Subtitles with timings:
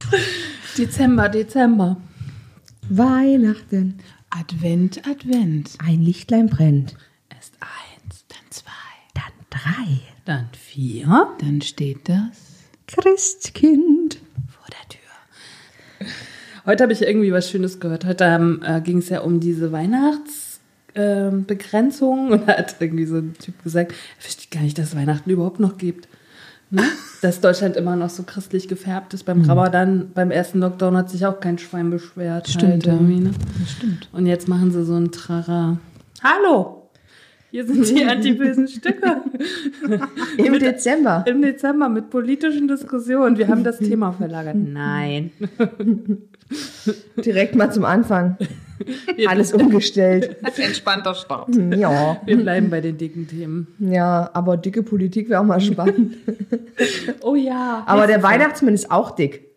[0.78, 1.96] Dezember, Dezember.
[2.88, 3.98] Weihnachten.
[4.30, 5.76] Advent, Advent.
[5.84, 6.94] Ein Lichtlein brennt.
[7.28, 8.70] Erst eins, dann zwei,
[9.14, 10.00] Dann drei.
[10.24, 11.28] dann vier.
[11.40, 12.38] Dann steht das
[12.86, 14.18] Christkind.
[14.48, 15.00] vor der Tür.
[16.66, 18.04] Heute habe ich irgendwie was Schönes gehört.
[18.04, 23.34] Heute ähm, äh, ging es ja um diese Weihnachtsbegrenzung und da hat irgendwie so ein
[23.34, 26.08] Typ gesagt, er versteht gar nicht, dass es Weihnachten überhaupt noch gibt.
[26.70, 26.82] Ne?
[27.20, 29.24] Dass Deutschland immer noch so christlich gefärbt ist.
[29.24, 32.48] Beim Ramadan, beim ersten Lockdown hat sich auch kein Schwein beschwert.
[32.48, 32.94] Stimmt, ja.
[32.94, 33.32] irgendwie, ne?
[33.58, 34.08] Das stimmt.
[34.12, 35.78] Und jetzt machen sie so ein Trara.
[36.22, 36.79] Hallo!
[37.50, 39.22] Hier sind die antibösen Stücke.
[40.36, 41.24] Im Dezember.
[41.26, 43.38] Im Dezember mit politischen Diskussionen.
[43.38, 44.56] Wir haben das Thema verlagert.
[44.56, 45.32] Nein.
[47.16, 48.36] Direkt mal zum Anfang.
[49.28, 50.36] Alles umgestellt.
[50.56, 51.54] Entspannter Start.
[51.76, 52.20] Ja.
[52.24, 53.68] Wir bleiben bei den dicken Themen.
[53.78, 56.16] Ja, aber dicke Politik wäre auch mal spannend.
[57.20, 57.84] Oh ja.
[57.86, 59.49] Aber der Weihnachtsmann ist auch dick.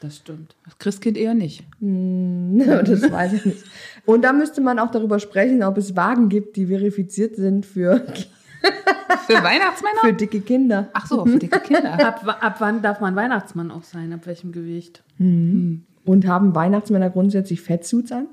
[0.00, 0.54] Das stimmt.
[0.64, 1.64] Das Christkind eher nicht.
[1.80, 3.64] Das weiß ich nicht.
[4.06, 8.04] Und da müsste man auch darüber sprechen, ob es Wagen gibt, die verifiziert sind für,
[9.26, 10.00] Für Weihnachtsmänner?
[10.02, 10.88] für dicke Kinder.
[10.92, 11.92] Ach so, für dicke Kinder.
[12.06, 14.12] Ab, ab wann darf man Weihnachtsmann auch sein?
[14.12, 15.02] Ab welchem Gewicht?
[15.18, 18.26] Und haben Weihnachtsmänner grundsätzlich Fettsuits an?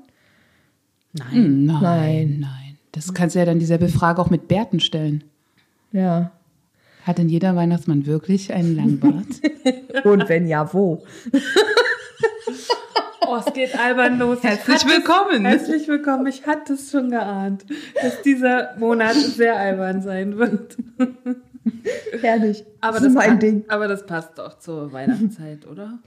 [1.12, 1.30] Nein.
[1.32, 2.36] Hm, nein, Nein.
[2.40, 5.24] nein, Das kannst du ja dann dieselbe Frage auch mit Bärten stellen.
[5.92, 6.32] Ja.
[7.06, 9.26] Hat denn jeder Weihnachtsmann wirklich einen Langbart?
[10.04, 11.04] Und wenn ja, wo?
[13.28, 14.38] Oh, es geht albern los.
[14.38, 15.44] Ich Herzlich hatte es- willkommen.
[15.44, 16.26] Herzlich willkommen.
[16.28, 17.66] Ich hatte es schon geahnt,
[18.00, 20.76] dass dieser Monat sehr albern sein wird.
[22.22, 22.64] Herrlich.
[22.80, 23.64] Aber das ist mein pa- Ding.
[23.66, 25.98] Aber das passt doch zur Weihnachtszeit, oder?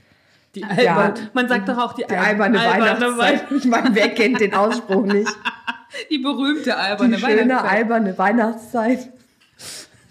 [0.54, 0.68] Die Ja.
[0.96, 3.44] albern, man sagt doch auch die, Die alberne, Weihnachtszeit.
[3.54, 5.30] Ich meine, wer kennt den Ausspruch nicht?
[6.10, 9.10] Die berühmte Die alberne schöne, alberne Weihnachtszeit.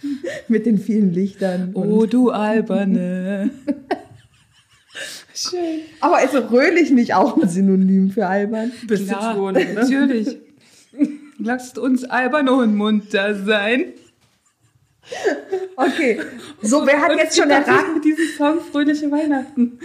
[0.48, 1.72] Mit den vielen Lichtern.
[1.74, 3.52] Oh, du alberne.
[5.34, 5.80] Schön.
[6.02, 8.72] Aber ist Röhlich nicht auch ein Synonym für albern?
[8.88, 9.64] Bisschen Klar, schon, oder?
[9.74, 10.38] natürlich.
[11.38, 13.94] Lasst uns albern und munter sein.
[15.78, 16.20] Okay.
[16.62, 18.02] So, wer hat Und jetzt schon erraten?
[18.04, 19.80] diesen diesen Song Fröhliche Weihnachten.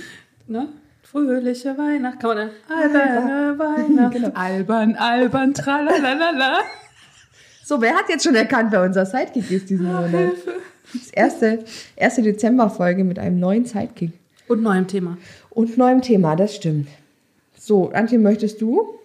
[0.49, 0.69] Ne?
[1.03, 2.19] Fröhliche Weihnachten.
[2.19, 4.23] Kann man dann alberne Weihnachten.
[4.23, 4.35] Genau.
[4.35, 6.59] Albern, albern, tralalala.
[7.65, 10.35] So, wer hat jetzt schon erkannt, wer unser Sidekick ist diesen Monat?
[10.93, 11.65] Das erste,
[11.97, 14.13] erste Dezemberfolge mit einem neuen Sidekick.
[14.49, 15.17] Und neuem Thema.
[15.49, 16.89] Und neuem Thema, das stimmt.
[17.59, 18.99] So, Antje, möchtest du?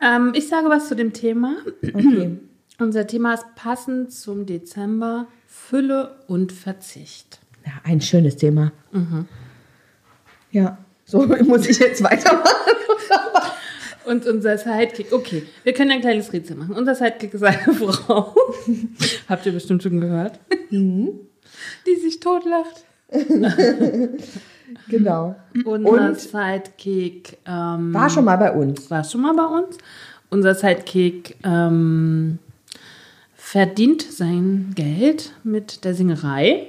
[0.00, 1.56] Ähm, ich sage was zu dem Thema.
[1.82, 2.38] Okay.
[2.78, 7.38] Unser Thema ist passend zum Dezember Fülle und Verzicht.
[7.66, 8.72] Ja, ein schönes Thema.
[10.50, 10.78] Ja.
[11.04, 12.48] So, muss ich jetzt weitermachen?
[14.06, 16.74] Und unser Sidekick, okay, wir können ein kleines Rätsel machen.
[16.74, 18.34] Unser Sidekick ist eine Frau.
[19.28, 20.38] Habt ihr bestimmt schon gehört.
[20.70, 22.84] Die sich totlacht.
[24.88, 25.36] Genau.
[25.64, 26.18] Unser Und?
[26.20, 28.90] Sidekick ähm, War schon mal bei uns.
[28.90, 29.78] war schon mal bei uns.
[30.30, 32.38] Unser Sidekick ähm,
[33.36, 36.66] verdient sein Geld mit der Singerei.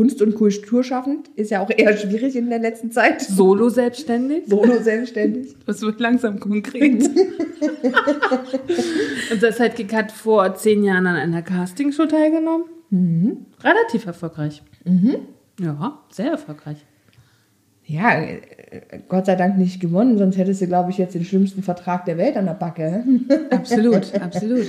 [0.00, 3.20] Kunst- und Kulturschaffend ist ja auch eher schwierig in der letzten Zeit.
[3.20, 4.44] Solo selbstständig.
[4.46, 5.54] Solo selbstständig.
[5.66, 7.06] Das wird langsam konkret.
[9.30, 12.64] Unser Sidekick hat vor zehn Jahren an einer Castingshow teilgenommen.
[13.62, 14.62] Relativ erfolgreich.
[15.60, 16.78] Ja, sehr erfolgreich.
[17.90, 18.40] Ja, äh,
[19.08, 22.18] Gott sei Dank nicht gewonnen, sonst hättest du, glaube ich, jetzt den schlimmsten Vertrag der
[22.18, 23.04] Welt an der Backe.
[23.50, 24.66] absolut, absolut.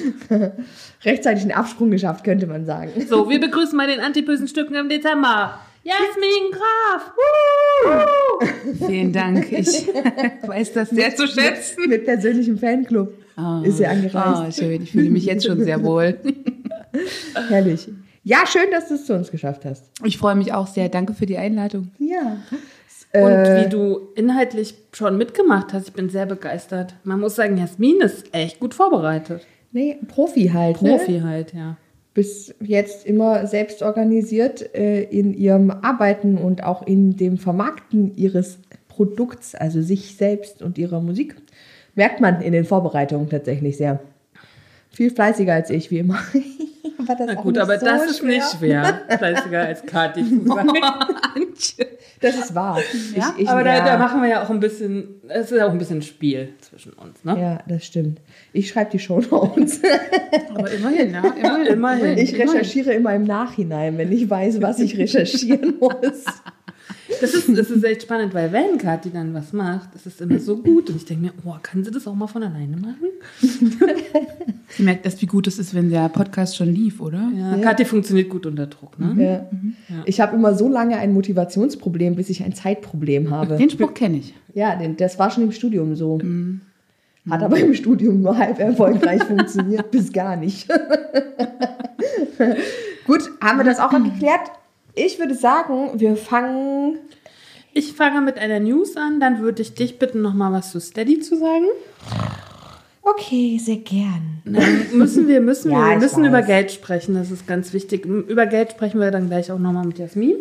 [1.06, 2.92] Rechtzeitig einen Absprung geschafft, könnte man sagen.
[3.08, 5.60] So, wir begrüßen mal den antibösen Stücken im Dezember.
[5.84, 7.12] Jasmin Graf.
[8.88, 9.52] Vielen Dank.
[9.52, 9.88] Ich
[10.48, 11.90] weiß das sehr zu schätzen.
[11.90, 13.14] Mit persönlichem Fanclub
[13.64, 14.60] ist sie angereist.
[14.60, 14.82] Oh, schön.
[14.82, 16.20] Ich fühle mich jetzt schon sehr wohl.
[17.50, 17.88] Herrlich.
[18.24, 19.86] Ja, schön, dass du es zu uns geschafft hast.
[20.04, 20.90] Ich freue mich auch sehr.
[20.90, 21.92] Danke für die Einladung.
[21.98, 22.38] Ja.
[23.14, 26.96] Und Äh, wie du inhaltlich schon mitgemacht hast, ich bin sehr begeistert.
[27.04, 29.46] Man muss sagen, Jasmin ist echt gut vorbereitet.
[29.74, 31.24] Nee, Profi halt, Profi ne?
[31.24, 31.78] halt, ja.
[32.14, 38.60] Bis jetzt immer selbst organisiert äh, in ihrem Arbeiten und auch in dem Vermarkten ihres
[38.90, 41.36] Produkts, also sich selbst und ihrer Musik.
[41.96, 44.00] Merkt man in den Vorbereitungen tatsächlich sehr.
[44.90, 46.20] Viel fleißiger als ich, wie immer.
[46.98, 48.30] aber das Na gut, aber so das ist schwer.
[48.30, 49.02] nicht schwer.
[49.18, 50.22] Fleißiger als Kathi.
[52.22, 52.80] Das ist wahr.
[53.16, 53.86] Ja, ich, ich, Aber da, ja.
[53.86, 56.94] da machen wir ja auch ein bisschen, es ist ja auch ein bisschen Spiel zwischen
[56.94, 57.36] uns, ne?
[57.40, 58.22] Ja, das stimmt.
[58.54, 59.82] Ich schreibe die Shownotes.
[60.54, 61.24] Aber immerhin, ja.
[61.24, 61.74] Immerhin.
[61.74, 62.18] Immerhin.
[62.20, 66.26] Ich recherchiere immer im Nachhinein, wenn ich weiß, was ich recherchieren muss.
[67.20, 70.40] Das ist, das ist echt spannend, weil wenn Kathi dann was macht, das ist immer
[70.40, 70.90] so gut.
[70.90, 73.10] Und ich denke mir, oh, kann sie das auch mal von alleine machen?
[74.70, 77.30] Sie merkt erst, wie gut es ist, wenn der Podcast schon lief, oder?
[77.36, 79.46] Ja, Kathi funktioniert gut unter Druck, ne?
[79.90, 79.96] Ja.
[80.06, 83.58] Ich habe immer so lange ein Motivationsproblem, bis ich ein Zeitproblem habe.
[83.58, 84.34] Den Spruch kenne ich.
[84.54, 86.20] Ja, den, das war schon im Studium so.
[87.30, 90.68] Hat aber im Studium nur halb erfolgreich funktioniert, bis gar nicht.
[93.06, 94.50] Gut, haben wir das auch mal geklärt?
[94.96, 96.98] Ich würde sagen, wir fangen.
[97.74, 100.82] Ich fange mit einer News an, dann würde ich dich bitten, noch mal was zu
[100.82, 101.66] Steady zu sagen.
[103.04, 104.42] Okay, sehr gern.
[104.46, 106.28] Dann müssen wir, müssen wir, Ja, wir müssen weiß.
[106.30, 108.06] über Geld sprechen, das ist ganz wichtig.
[108.06, 110.36] Über Geld sprechen wir dann gleich auch nochmal mit Jasmin,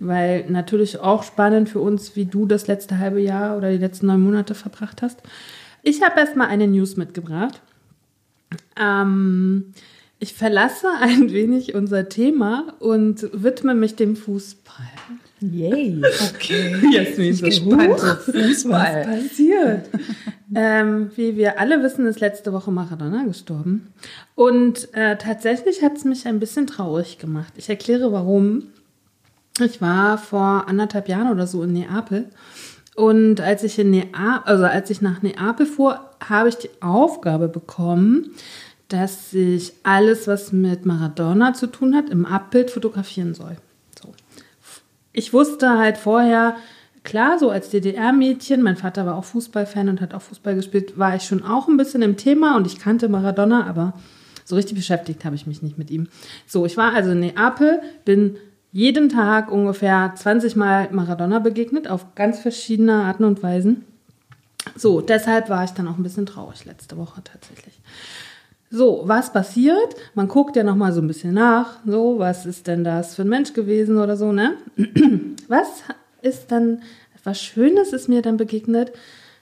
[0.00, 4.06] weil natürlich auch spannend für uns, wie du das letzte halbe Jahr oder die letzten
[4.06, 5.22] neun Monate verbracht hast.
[5.82, 7.60] Ich habe erstmal eine News mitgebracht.
[8.78, 9.72] Ähm,
[10.18, 14.86] ich verlasse ein wenig unser Thema und widme mich dem Fußball.
[15.40, 16.02] Yay.
[16.34, 16.76] Okay.
[16.92, 18.00] Jasmin, so, Gespannt.
[18.00, 19.06] Fußball.
[19.06, 19.90] was passiert?
[20.54, 23.88] ähm, wie wir alle wissen, ist letzte Woche Maradona gestorben.
[24.34, 27.52] Und äh, tatsächlich hat es mich ein bisschen traurig gemacht.
[27.56, 28.68] Ich erkläre warum.
[29.60, 32.26] Ich war vor anderthalb Jahren oder so in Neapel.
[32.94, 37.48] Und als ich in Neapel, also als ich nach Neapel fuhr, habe ich die Aufgabe
[37.48, 38.34] bekommen,
[38.88, 43.56] dass ich alles, was mit Maradona zu tun hat, im Abbild fotografieren soll.
[44.00, 44.12] So.
[45.12, 46.56] Ich wusste halt vorher,
[47.02, 51.16] klar, so als DDR-Mädchen, mein Vater war auch Fußballfan und hat auch Fußball gespielt, war
[51.16, 53.94] ich schon auch ein bisschen im Thema und ich kannte Maradona, aber
[54.44, 56.08] so richtig beschäftigt habe ich mich nicht mit ihm.
[56.46, 58.36] So, ich war also in Neapel, bin
[58.70, 63.84] jeden Tag ungefähr 20 Mal Maradona begegnet, auf ganz verschiedene Arten und Weisen.
[64.76, 67.80] So, deshalb war ich dann auch ein bisschen traurig letzte Woche tatsächlich.
[68.76, 69.96] So, was passiert?
[70.14, 71.78] Man guckt ja noch mal so ein bisschen nach.
[71.86, 74.58] So, was ist denn das für ein Mensch gewesen oder so, ne?
[75.48, 75.82] Was
[76.22, 76.82] ist dann,
[77.22, 78.92] was Schönes ist mir dann begegnet?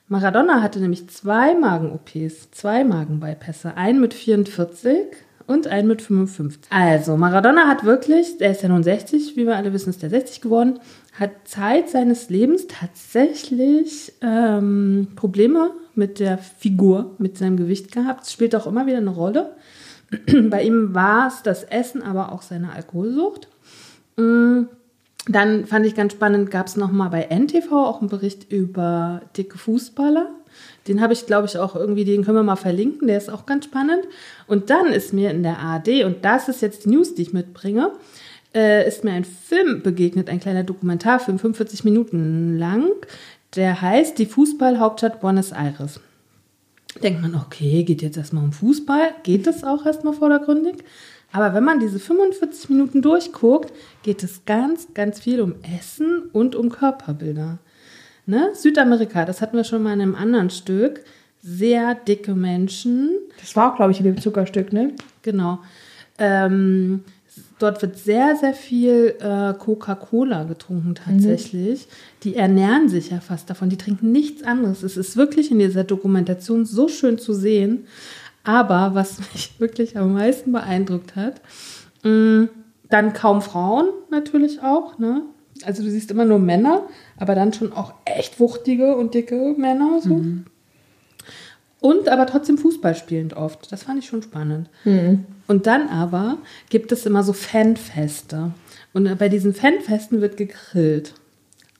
[0.06, 3.74] Maradona hatte nämlich zwei Magen-OPs, zwei Magenbypässe.
[3.74, 4.98] Einen mit 44
[5.46, 6.70] und einen mit 55.
[6.70, 10.10] Also, Maradona hat wirklich, der ist ja nun 60, wie wir alle wissen, ist der
[10.10, 10.78] 60 geworden,
[11.18, 18.22] hat Zeit seines Lebens tatsächlich ähm, Probleme mit der Figur, mit seinem Gewicht gehabt.
[18.22, 19.52] Das spielt auch immer wieder eine Rolle.
[20.50, 23.48] Bei ihm war es das Essen, aber auch seine Alkoholsucht.
[24.16, 24.64] Mm,
[25.26, 29.56] Dann fand ich ganz spannend, gab es nochmal bei NTV auch einen Bericht über dicke
[29.56, 30.28] Fußballer.
[30.86, 33.46] Den habe ich, glaube ich, auch irgendwie, den können wir mal verlinken, der ist auch
[33.46, 34.04] ganz spannend.
[34.46, 37.32] Und dann ist mir in der ARD, und das ist jetzt die News, die ich
[37.32, 37.92] mitbringe,
[38.54, 42.90] äh, ist mir ein Film begegnet, ein kleiner Dokumentarfilm, 45 Minuten lang.
[43.56, 46.00] Der heißt Die Fußballhauptstadt Buenos Aires.
[47.02, 50.76] Denkt man, okay, geht jetzt erstmal um Fußball, geht es auch erstmal vordergründig.
[51.32, 53.72] Aber wenn man diese 45 Minuten durchguckt,
[54.02, 57.58] geht es ganz, ganz viel um Essen und um Körperbilder.
[58.26, 58.50] Ne?
[58.54, 61.04] Südamerika, das hatten wir schon mal in einem anderen Stück.
[61.42, 63.10] Sehr dicke Menschen,
[63.40, 64.94] Das war auch, glaube ich, in dem Zuckerstück, ne?
[65.22, 65.58] Genau.
[66.18, 67.04] Ähm,
[67.64, 71.88] dort wird sehr, sehr viel äh, Coca-Cola getrunken tatsächlich.
[72.22, 73.68] Die ernähren sich ja fast davon.
[73.70, 74.82] Die trinken nichts anderes.
[74.82, 77.86] Es ist wirklich in dieser Dokumentation so schön zu sehen.
[78.44, 81.40] Aber was mich wirklich am meisten beeindruckt hat,
[82.02, 82.48] mh,
[82.90, 84.98] dann kaum Frauen natürlich auch.
[84.98, 85.22] Ne?
[85.64, 86.82] Also du siehst immer nur Männer,
[87.16, 90.00] aber dann schon auch echt wuchtige und dicke Männer.
[90.00, 90.20] So.
[91.84, 93.70] Und aber trotzdem Fußball spielend oft.
[93.70, 94.70] Das fand ich schon spannend.
[95.46, 96.38] Und dann aber
[96.70, 98.52] gibt es immer so Fanfeste.
[98.94, 101.12] Und bei diesen Fanfesten wird gegrillt.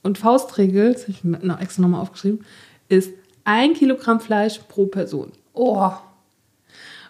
[0.03, 2.45] Und Faustregel, das habe ich mir noch extra nochmal aufgeschrieben,
[2.91, 3.13] ist
[3.45, 5.33] ein Kilogramm Fleisch pro Person.
[5.55, 5.93] Oh.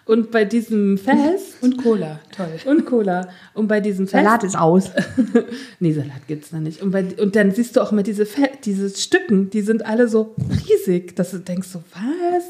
[0.05, 2.19] Und bei diesem Fest Und Cola.
[2.35, 2.47] Toll.
[2.65, 3.27] und Cola.
[3.53, 4.23] Und bei diesem Fest.
[4.23, 4.91] Salat ist aus.
[5.79, 6.81] nee, Salat gibt's da nicht.
[6.81, 10.07] Und, bei, und dann siehst du auch immer diese, Fe diese Stücken, die sind alle
[10.07, 10.35] so
[10.67, 12.43] riesig, dass du denkst so, was?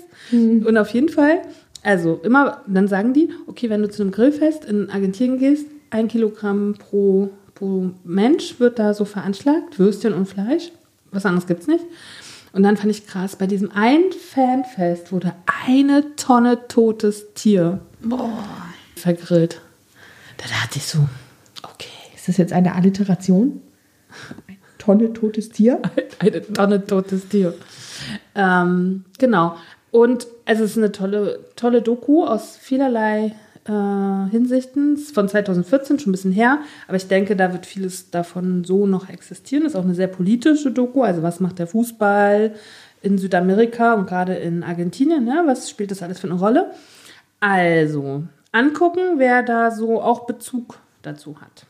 [0.66, 1.42] Und auf jeden Fall,
[1.82, 6.10] also immer, dann sagen die, okay, wenn du zu einem Grillfest in Argentinien gehst, ein
[6.10, 10.72] Kilogramm pro, pro Mensch wird da so veranschlagt, Würstchen und Fleisch.
[11.12, 11.86] Was anderes gibt's nicht.
[12.56, 15.34] Und dann fand ich krass, bei diesem einen Fanfest wurde
[15.68, 17.82] eine Tonne totes Tier
[18.96, 19.60] vergrillt.
[20.38, 21.00] Da dachte ich so,
[21.64, 21.90] okay.
[22.16, 23.62] Ist das jetzt eine Alliteration?
[24.48, 25.82] Eine Tonne totes Tier?
[26.20, 27.54] Eine Tonne totes Tier.
[28.36, 29.58] Ähm, genau.
[29.92, 33.36] Und es ist eine tolle, tolle Doku aus vielerlei
[33.68, 34.96] äh, Hinsichten.
[34.96, 36.60] Ist Von 2014, schon ein bisschen her.
[36.88, 39.66] Aber ich denke, da wird vieles davon so noch existieren.
[39.66, 41.04] Ist auch eine sehr politische Doku.
[41.04, 42.54] Also was macht der Fußball
[43.02, 45.26] in Südamerika und gerade in Argentinien?
[45.26, 45.44] Ne?
[45.46, 46.72] Was spielt das alles für eine Rolle?
[47.40, 51.66] Also, angucken, wer da so auch Bezug dazu hat.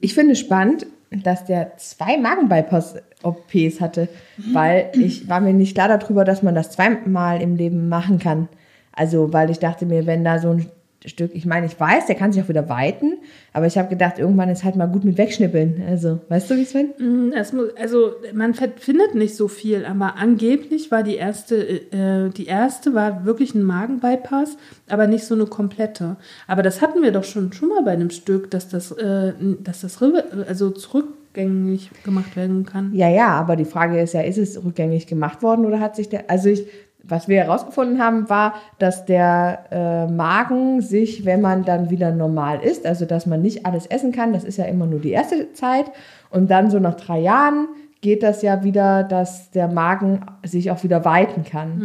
[0.00, 4.08] Ich finde spannend, dass der zwei Magenbypass-OPs hatte,
[4.52, 8.48] weil ich war mir nicht klar darüber, dass man das zweimal im Leben machen kann.
[8.92, 10.70] Also, weil ich dachte mir, wenn da so ein
[11.06, 13.18] Stück, ich meine, ich weiß, der kann sich auch wieder weiten,
[13.52, 15.80] aber ich habe gedacht, irgendwann ist halt mal gut mit wegschnippeln.
[15.86, 17.32] Also, weißt du, wie Sven?
[17.34, 21.56] Es muss, also man findet nicht so viel, aber angeblich war die erste,
[21.92, 24.56] äh, die erste war wirklich ein Magenbypass,
[24.88, 26.16] aber nicht so eine komplette.
[26.48, 29.82] Aber das hatten wir doch schon schon mal bei einem Stück, dass das, äh, dass
[29.82, 30.02] das
[30.48, 32.92] also zurückgängig gemacht werden kann.
[32.92, 36.08] Ja, ja, aber die Frage ist ja, ist es rückgängig gemacht worden oder hat sich
[36.08, 36.66] der, also ich,
[37.08, 42.60] was wir herausgefunden haben, war, dass der äh, Magen sich, wenn man dann wieder normal
[42.62, 45.52] isst, also dass man nicht alles essen kann, das ist ja immer nur die erste
[45.52, 45.86] Zeit
[46.30, 47.68] und dann so nach drei Jahren
[48.00, 51.80] geht das ja wieder, dass der Magen sich auch wieder weiten kann.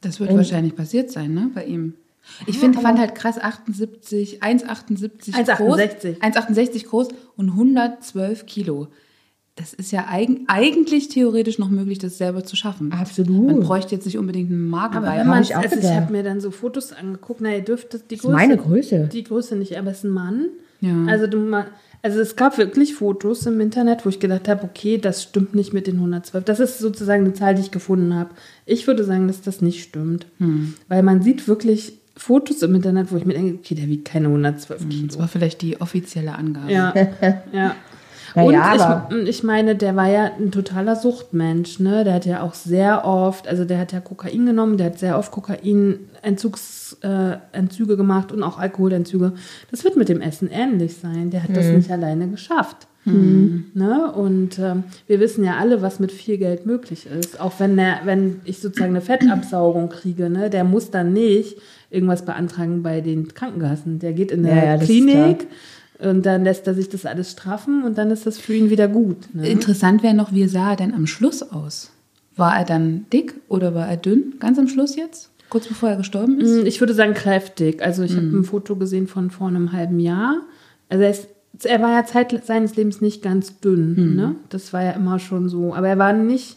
[0.00, 1.94] Das wird wahrscheinlich passiert sein, ne, bei ihm.
[2.46, 5.78] Ich finde, fand halt krass 78, 1,78 groß.
[5.78, 6.20] 1,68.
[6.20, 8.88] 1,68 groß und 112 Kilo.
[9.56, 12.92] Das ist ja eigen, eigentlich theoretisch noch möglich, das selber zu schaffen.
[12.92, 13.46] Absolut.
[13.46, 15.20] Man bräuchte jetzt nicht unbedingt einen Aber Magenbeiß.
[15.20, 18.06] wenn man, ich also ich habe mir dann so Fotos angeguckt, na, ihr dürft das,
[18.06, 19.08] die Das ist meine Größe.
[19.10, 20.48] Die Größe nicht, aber es ist ein Mann.
[20.82, 21.06] Ja.
[21.06, 21.38] Also du
[22.02, 25.72] also es gab wirklich Fotos im Internet, wo ich gedacht habe, okay, das stimmt nicht
[25.72, 26.44] mit den 112.
[26.44, 28.30] Das ist sozusagen eine Zahl, die ich gefunden habe.
[28.64, 30.26] Ich würde sagen, dass das nicht stimmt.
[30.38, 30.74] Hm.
[30.86, 34.28] Weil man sieht wirklich Fotos im Internet, wo ich mir denke, okay, der wiegt keine
[34.28, 35.06] 112 Kilo.
[35.08, 36.72] Das war vielleicht die offizielle Angabe.
[36.72, 36.94] Ja,
[37.52, 37.74] ja.
[38.36, 42.04] Naja, Und ich, ich meine, der war ja ein totaler Suchtmensch, ne?
[42.04, 45.18] Der hat ja auch sehr oft, also der hat ja Kokain genommen, der hat sehr
[45.18, 49.32] oft Kokain-Entzugsentzüge äh, gemacht und auch Alkoholentzüge.
[49.70, 51.30] Das wird mit dem Essen ähnlich sein.
[51.30, 52.86] Der hat das nicht alleine geschafft.
[53.06, 54.12] Ne?
[54.12, 57.40] Und ähm, wir wissen ja alle, was mit viel Geld möglich ist.
[57.40, 60.50] Auch wenn, der, wenn ich sozusagen eine Fettabsaugung kriege, ne?
[60.50, 61.56] der muss dann nicht
[61.88, 64.00] irgendwas beantragen bei den Krankenkassen.
[64.00, 65.46] Der geht in der Ja, ja, Klinik
[65.98, 68.88] und dann lässt er sich das alles straffen und dann ist das für ihn wieder
[68.88, 69.28] gut.
[69.34, 69.48] Ne?
[69.48, 71.90] Interessant wäre noch, wie sah er denn am Schluss aus?
[72.36, 74.34] War er dann dick oder war er dünn?
[74.38, 75.30] Ganz am Schluss jetzt?
[75.48, 76.62] Kurz bevor er gestorben ist?
[76.62, 77.82] Mm, Ich würde sagen kräftig.
[77.82, 80.42] Also ich habe ein Foto gesehen von vor einem halben Jahr.
[80.88, 81.28] Also er, ist,
[81.64, 84.16] er war ja Zeit seines Lebens nicht ganz dünn.
[84.16, 84.34] Ne?
[84.50, 85.72] Das war ja immer schon so.
[85.74, 86.56] Aber er war nicht,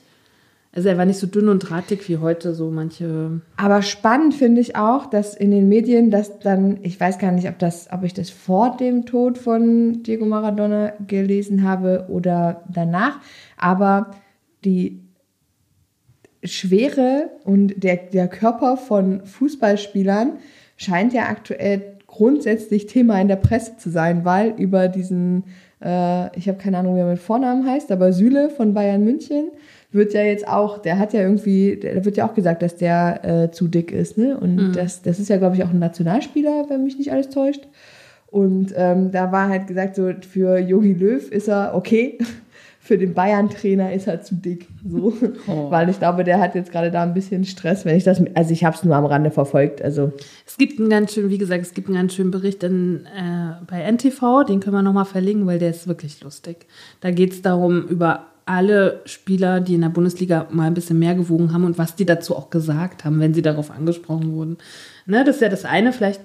[0.71, 3.41] also er war nicht so dünn und drahtig wie heute so manche.
[3.57, 7.49] Aber spannend finde ich auch, dass in den Medien, dass dann, ich weiß gar nicht,
[7.49, 13.19] ob das, ob ich das vor dem Tod von Diego Maradona gelesen habe oder danach,
[13.57, 14.11] aber
[14.63, 15.01] die
[16.43, 20.33] Schwere und der, der Körper von Fußballspielern
[20.77, 25.45] scheint ja aktuell grundsätzlich Thema in der Presse zu sein, weil über diesen,
[25.83, 29.49] äh, ich habe keine Ahnung, wie er mit Vornamen heißt, aber Süle von Bayern München
[29.91, 33.23] wird ja jetzt auch, der hat ja irgendwie, da wird ja auch gesagt, dass der
[33.23, 34.37] äh, zu dick ist, ne?
[34.37, 37.67] Und das, das ist ja, glaube ich, auch ein Nationalspieler, wenn mich nicht alles täuscht.
[38.27, 42.19] Und ähm, da war halt gesagt, so für Jogi Löw ist er okay,
[42.79, 44.67] für den Bayern-Trainer ist er zu dick.
[44.87, 45.13] So.
[45.47, 48.51] Weil ich glaube, der hat jetzt gerade da ein bisschen Stress, wenn ich das, also
[48.51, 49.81] ich habe es nur am Rande verfolgt.
[49.81, 50.11] Also
[50.45, 53.53] Es gibt einen ganz schön, wie gesagt, es gibt einen ganz schönen Bericht in, äh,
[53.67, 56.67] bei NTV, den können wir nochmal verlinken, weil der ist wirklich lustig.
[57.01, 61.13] Da geht es darum, über alle Spieler, die in der Bundesliga mal ein bisschen mehr
[61.13, 64.57] gewogen haben und was die dazu auch gesagt haben, wenn sie darauf angesprochen wurden.
[65.05, 66.19] Ne, das ist ja das eine, vielleicht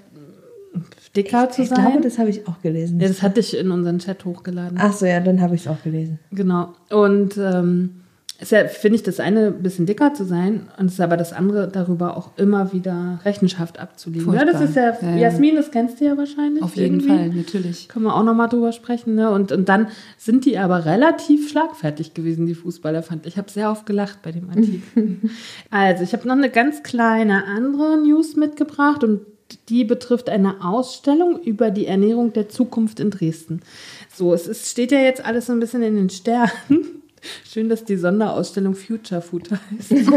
[1.15, 1.85] dicker zu ich sein.
[1.85, 2.99] glaube, das habe ich auch gelesen.
[2.99, 4.79] ja, das hatte ich in unseren Chat hochgeladen.
[4.81, 6.19] Ach so, ja, dann habe ich es auch gelesen.
[6.33, 6.73] Genau.
[6.89, 8.01] Und ähm,
[8.41, 11.17] ist ja, finde ich, das eine ein bisschen dicker zu sein und es ist aber
[11.17, 14.33] das andere darüber auch immer wieder Rechenschaft abzulegen.
[14.35, 15.17] Ja, das ist ja, Ja, ja.
[15.17, 16.63] Jasmin, das kennst du ja wahrscheinlich.
[16.63, 17.09] Auf jeden irgendwie.
[17.09, 17.89] Fall, natürlich.
[17.89, 19.15] Können wir auch nochmal drüber sprechen.
[19.15, 19.31] Ne?
[19.31, 19.89] Und, und dann
[20.19, 23.35] sind die aber relativ schlagfertig gewesen, die Fußballer, fand ich.
[23.35, 24.81] Ich habe sehr oft gelacht bei dem Artikel.
[25.71, 29.21] also, ich habe noch eine ganz kleine andere News mitgebracht und
[29.69, 33.61] die betrifft eine Ausstellung über die Ernährung der Zukunft in Dresden.
[34.13, 37.03] So, es ist, steht ja jetzt alles so ein bisschen in den Sternen.
[37.49, 39.91] Schön, dass die Sonderausstellung Future Food heißt.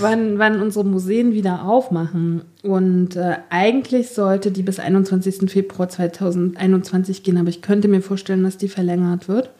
[0.00, 2.42] wann, wann unsere Museen wieder aufmachen.
[2.62, 5.50] Und äh, eigentlich sollte die bis 21.
[5.50, 9.50] Februar 2021 gehen, aber ich könnte mir vorstellen, dass die verlängert wird.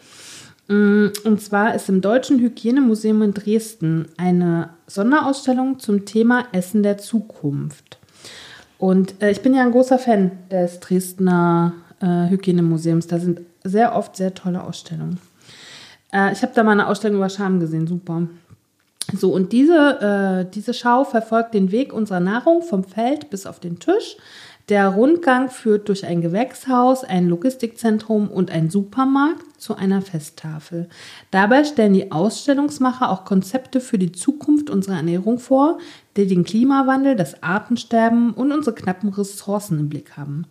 [0.69, 6.99] Mm, Und zwar ist im Deutschen Hygienemuseum in Dresden eine Sonderausstellung zum Thema Essen der
[6.99, 7.99] Zukunft.
[8.79, 13.07] Und äh, ich bin ja ein großer Fan des Dresdner äh, Hygienemuseums.
[13.07, 15.19] Da sind sehr oft sehr tolle Ausstellungen.
[16.13, 18.29] Äh, ich habe da mal eine Ausstellung über Scham gesehen, super.
[19.13, 23.61] So, und diese, äh, diese Schau verfolgt den Weg unserer Nahrung vom Feld bis auf
[23.61, 24.17] den Tisch.
[24.71, 30.89] Der Rundgang führt durch ein Gewächshaus, ein Logistikzentrum und einen Supermarkt zu einer Festtafel.
[31.31, 35.79] Dabei stellen die Ausstellungsmacher auch Konzepte für die Zukunft unserer Ernährung vor,
[36.17, 40.47] die den Klimawandel, das Artensterben und unsere knappen Ressourcen im Blick haben.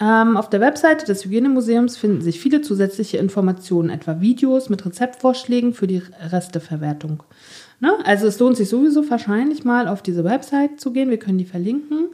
[0.00, 5.72] Ähm, auf der Webseite des Hygienemuseums finden sich viele zusätzliche Informationen, etwa Videos mit Rezeptvorschlägen
[5.72, 7.22] für die Resteverwertung.
[7.80, 7.92] Ne?
[8.04, 11.08] Also es lohnt sich sowieso wahrscheinlich mal auf diese Website zu gehen.
[11.10, 12.08] Wir können die verlinken.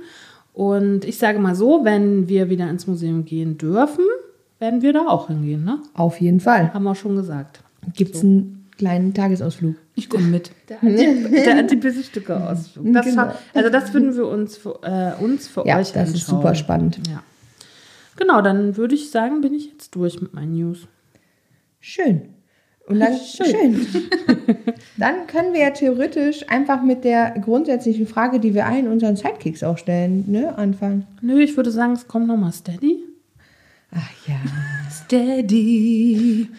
[0.54, 4.04] Und ich sage mal so, wenn wir wieder ins Museum gehen dürfen,
[4.58, 5.64] werden wir da auch hingehen.
[5.64, 5.78] Ne?
[5.94, 6.72] Auf jeden Fall.
[6.72, 7.60] Haben wir schon gesagt.
[7.96, 9.74] Gibt es einen kleinen Tagesausflug?
[9.94, 10.50] Ich komme mit.
[10.68, 12.92] Der, Anti der Antipisse-Stücke-Ausflug.
[12.92, 13.32] Das, Genau.
[13.54, 16.40] Also das würden wir uns für, äh, uns für Ja, euch das ist anschauen.
[16.42, 17.00] super spannend.
[17.08, 17.22] Ja.
[18.16, 20.86] Genau, dann würde ich sagen, bin ich jetzt durch mit meinen News.
[21.80, 22.34] Schön.
[22.86, 23.46] Und dann Schön.
[23.46, 23.86] schön.
[24.98, 29.62] dann können wir ja theoretisch einfach mit der grundsätzlichen Frage, die wir allen unseren Sidekicks
[29.62, 31.06] auch stellen, ne, anfangen.
[31.20, 33.04] Nö, ich würde sagen, es kommt nochmal Steady.
[33.90, 34.40] Ach ja.
[34.90, 36.48] Steady.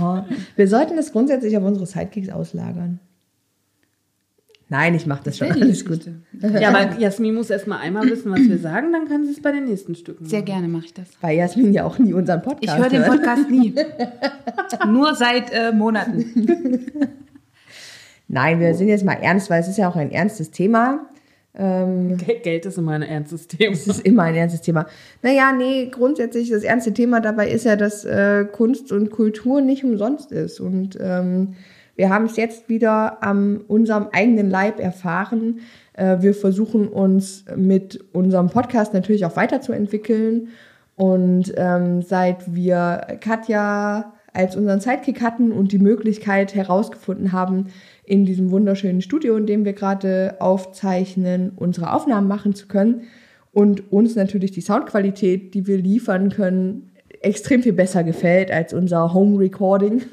[0.00, 0.22] Oh,
[0.54, 3.00] wir sollten das grundsätzlich auf unsere Sidekicks auslagern.
[4.72, 5.52] Nein, ich mache das schon.
[5.52, 6.00] Alles gut.
[6.40, 9.42] Ja, aber Jasmin muss erst mal einmal wissen, was wir sagen, dann kann sie es
[9.42, 10.46] bei den nächsten Stücken Sehr machen.
[10.46, 11.08] gerne mache ich das.
[11.20, 13.02] Weil Jasmin ja auch nie unseren Ich Podcast höre den.
[13.02, 13.74] Podcast nie.
[14.88, 16.86] Nur seit äh, Monaten.
[18.28, 21.06] Nein, wir sind jetzt mal ernst, weil es ist ja auch ein ernstes Thema.
[21.54, 23.74] Gel- Geld ist immer ein ernstes Thema.
[23.74, 24.86] Es ist immer ein ernstes Thema.
[25.20, 29.84] Naja, nee, grundsätzlich das ernste Thema dabei ist ja, dass äh, Kunst und Kultur nicht
[29.84, 30.60] umsonst ist.
[30.60, 31.56] Und ähm,
[31.96, 35.60] wir haben es jetzt wieder an unserem eigenen Leib erfahren.
[35.92, 40.48] Äh, wir versuchen uns mit unserem Podcast natürlich auch weiterzuentwickeln.
[40.96, 47.66] Und ähm, seit wir Katja als unseren Sidekick hatten und die Möglichkeit herausgefunden haben,
[48.04, 53.02] in diesem wunderschönen Studio, in dem wir gerade aufzeichnen, unsere Aufnahmen machen zu können
[53.52, 59.14] und uns natürlich die Soundqualität, die wir liefern können, extrem viel besser gefällt als unser
[59.14, 60.02] Home Recording,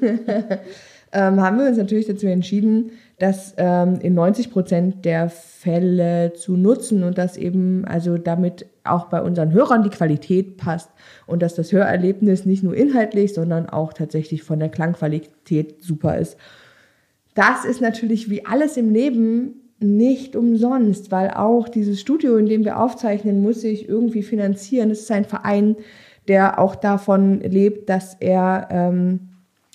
[1.12, 6.56] ähm, haben wir uns natürlich dazu entschieden, das ähm, in 90 Prozent der Fälle zu
[6.56, 10.90] nutzen und dass eben also damit auch bei unseren Hörern die Qualität passt
[11.26, 16.36] und dass das Hörerlebnis nicht nur inhaltlich, sondern auch tatsächlich von der Klangqualität super ist.
[17.34, 22.64] Das ist natürlich wie alles im Leben nicht umsonst, weil auch dieses Studio, in dem
[22.64, 24.90] wir aufzeichnen, muss sich irgendwie finanzieren.
[24.90, 25.76] Es ist ein Verein,
[26.28, 29.29] der auch davon lebt, dass er ähm,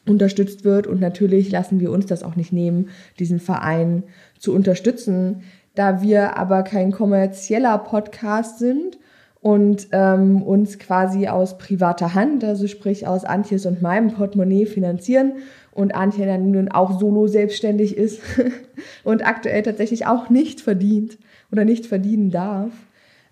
[0.08, 0.88] unterstützt wird.
[0.88, 2.90] Und natürlich lassen wir uns das auch nicht nehmen,
[3.20, 4.04] diesen Verein
[4.40, 5.44] zu unterstützen.
[5.74, 8.98] Da wir aber kein kommerzieller Podcast sind
[9.42, 15.34] und ähm, uns quasi aus privater Hand, also sprich aus Antjes und meinem Portemonnaie finanzieren
[15.72, 18.22] und Antje dann nun auch solo selbstständig ist
[19.04, 21.18] und aktuell tatsächlich auch nicht verdient
[21.52, 22.72] oder nicht verdienen darf,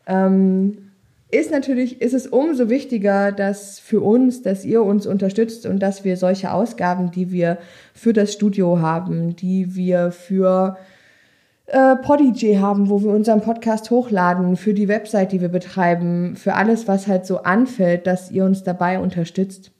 [0.05, 0.82] ähm,
[1.33, 6.03] ist natürlich, ist es umso wichtiger, dass für uns, dass ihr uns unterstützt und dass
[6.03, 7.57] wir solche Ausgaben, die wir
[7.93, 10.77] für das Studio haben, die wir für
[11.65, 16.53] äh, Podigy haben, wo wir unseren Podcast hochladen, für die Website, die wir betreiben, für
[16.53, 19.71] alles, was halt so anfällt, dass ihr uns dabei unterstützt.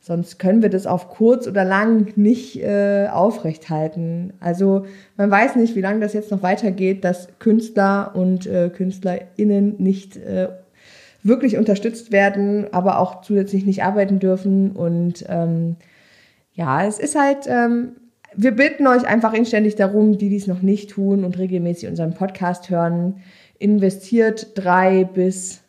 [0.00, 4.32] Sonst können wir das auf kurz oder lang nicht äh, aufrechthalten.
[4.40, 9.76] Also man weiß nicht, wie lange das jetzt noch weitergeht, dass Künstler und äh, KünstlerInnen
[9.78, 10.48] nicht äh,
[11.22, 14.72] wirklich unterstützt werden, aber auch zusätzlich nicht arbeiten dürfen.
[14.72, 15.76] Und ähm,
[16.54, 17.92] ja, es ist halt, ähm,
[18.34, 22.70] wir bitten euch einfach inständig darum, die dies noch nicht tun und regelmäßig unseren Podcast
[22.70, 23.16] hören,
[23.58, 25.62] investiert drei bis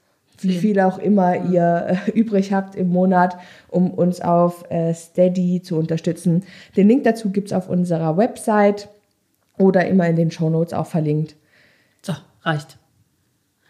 [0.44, 3.38] wie viel auch immer ihr äh, übrig habt im Monat,
[3.70, 6.44] um uns auf äh, Steady zu unterstützen.
[6.76, 8.89] Den Link dazu gibt's auf unserer Website
[9.58, 11.36] oder immer in den Shownotes auch verlinkt.
[12.02, 12.78] So, reicht.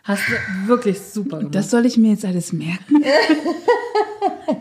[0.04, 1.56] Hast du wirklich super gemacht.
[1.56, 3.04] Das soll ich mir jetzt alles merken?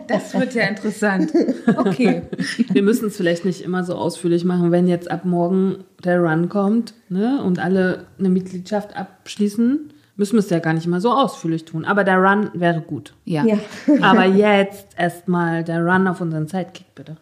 [0.07, 1.31] Das wird ja interessant.
[1.75, 2.23] Okay.
[2.71, 6.49] Wir müssen es vielleicht nicht immer so ausführlich machen, wenn jetzt ab morgen der Run
[6.49, 11.11] kommt ne, und alle eine Mitgliedschaft abschließen, müssen wir es ja gar nicht immer so
[11.11, 11.85] ausführlich tun.
[11.85, 13.13] Aber der Run wäre gut.
[13.25, 13.45] Ja.
[13.45, 13.57] Ja.
[14.01, 17.17] Aber jetzt erstmal der Run auf unseren Sidekick, bitte.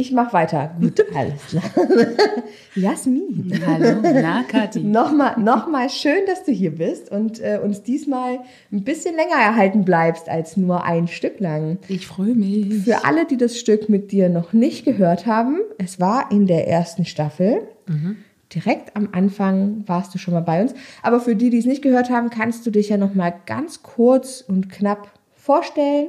[0.00, 0.74] Ich mach weiter.
[0.80, 1.62] Gut, alles klar.
[2.74, 3.52] Jasmin.
[3.66, 4.80] Hallo, na, Kathi.
[4.80, 8.38] Nochmal, nochmal schön, dass du hier bist und äh, uns diesmal
[8.72, 11.76] ein bisschen länger erhalten bleibst als nur ein Stück lang.
[11.88, 12.84] Ich freue mich.
[12.84, 16.66] Für alle, die das Stück mit dir noch nicht gehört haben, es war in der
[16.66, 17.68] ersten Staffel.
[18.54, 20.72] Direkt am Anfang warst du schon mal bei uns.
[21.02, 23.82] Aber für die, die es nicht gehört haben, kannst du dich ja noch mal ganz
[23.82, 26.08] kurz und knapp vorstellen.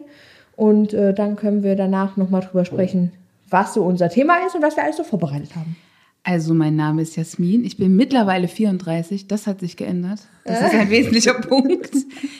[0.56, 3.12] Und äh, dann können wir danach noch mal drüber sprechen,
[3.52, 5.76] was so unser Thema ist und was wir alles so vorbereitet haben.
[6.24, 7.66] Also mein Name ist Jasmin.
[7.66, 9.28] Ich bin mittlerweile 34.
[9.28, 10.20] Das hat sich geändert.
[10.46, 11.92] Das ist ein wesentlicher Punkt.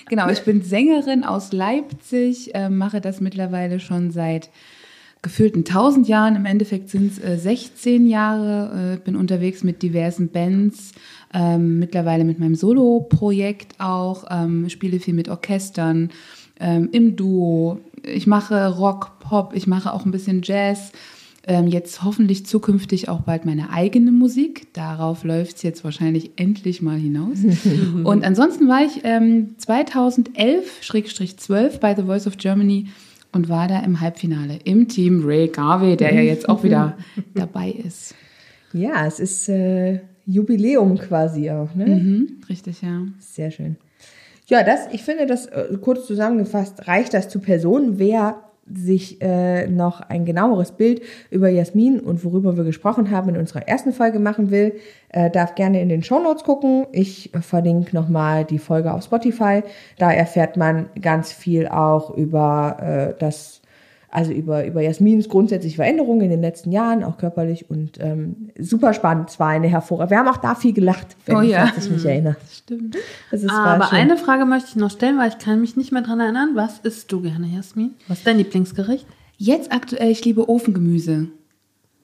[0.08, 4.50] Genau, ich bin Sängerin aus Leipzig, äh, mache das mittlerweile schon seit
[5.24, 6.36] gefühlten 1000 Jahren.
[6.36, 8.96] Im Endeffekt sind es äh, 16 Jahre.
[8.96, 10.92] Äh, bin unterwegs mit diversen Bands,
[11.34, 16.10] ähm, mittlerweile mit meinem Solo-Projekt auch, ähm, spiele viel mit Orchestern,
[16.60, 17.80] ähm, im Duo.
[18.04, 20.92] Ich mache Rock, Pop, ich mache auch ein bisschen Jazz.
[21.48, 24.72] Ähm, jetzt hoffentlich zukünftig auch bald meine eigene Musik.
[24.74, 27.40] Darauf läuft es jetzt wahrscheinlich endlich mal hinaus.
[28.04, 32.90] Und ansonsten war ich ähm, 2011-12 bei The Voice of Germany
[33.32, 36.96] und war da im Halbfinale im Team Ray Garvey, der ja jetzt auch wieder
[37.34, 38.14] dabei ist.
[38.74, 41.88] Ja, es ist äh, Jubiläum quasi auch, ne?
[41.88, 43.04] Mhm, richtig, ja.
[43.20, 43.76] Sehr schön.
[44.52, 48.00] Ja, das, ich finde, das äh, kurz zusammengefasst reicht das zu Personen.
[48.00, 53.38] Wer sich äh, noch ein genaueres Bild über Jasmin und worüber wir gesprochen haben in
[53.38, 54.74] unserer ersten Folge machen will,
[55.08, 56.86] äh, darf gerne in den Show Notes gucken.
[56.92, 59.64] Ich verlinke nochmal die Folge auf Spotify.
[59.98, 63.61] Da erfährt man ganz viel auch über äh, das
[64.12, 68.94] also über, über Jasmins grundsätzliche Veränderungen in den letzten Jahren, auch körperlich und ähm, super
[68.94, 69.30] spannend.
[69.30, 70.12] Es war eine hervorragende.
[70.12, 71.72] Wir haben auch da viel gelacht, wenn Oh ich, ja.
[71.78, 72.36] ich mich erinnere.
[72.52, 72.98] Stimmt.
[73.32, 76.02] Das ist, Aber eine Frage möchte ich noch stellen, weil ich kann mich nicht mehr
[76.02, 76.52] dran erinnern.
[76.56, 77.92] Was isst du gerne, Jasmin?
[78.08, 79.06] Was ist dein Lieblingsgericht?
[79.38, 81.28] Jetzt aktuell, ich liebe Ofengemüse.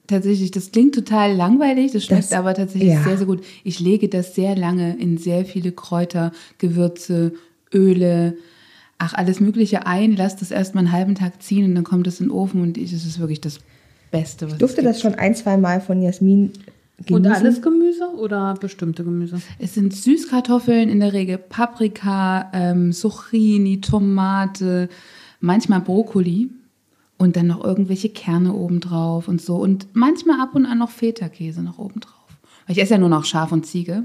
[0.06, 3.02] Tatsächlich, das klingt total langweilig, das schmeckt Das- aber tatsächlich ja.
[3.02, 3.44] sehr, sehr gut.
[3.62, 7.32] Ich lege das sehr lange in sehr viele Kräuter, Gewürze,
[7.74, 8.34] Öle,
[8.98, 12.20] ach, alles Mögliche ein, lasse das erstmal einen halben Tag ziehen und dann kommt es
[12.20, 13.60] in den Ofen und ich, es ist wirklich das
[14.10, 14.88] Beste, was Ich durfte es gibt.
[14.88, 16.52] das schon ein, zwei Mal von Jasmin
[16.98, 17.14] genießen.
[17.14, 19.40] Und alles Gemüse oder bestimmte Gemüse?
[19.58, 24.88] Es sind Süßkartoffeln, in der Regel Paprika, ähm, Zucchini, Tomate,
[25.40, 26.50] manchmal Brokkoli
[27.18, 29.56] und dann noch irgendwelche Kerne obendrauf und so.
[29.56, 32.14] Und manchmal ab und an noch Feta-Käse noch obendrauf.
[32.66, 34.04] Weil ich esse ja nur noch Schaf und Ziege.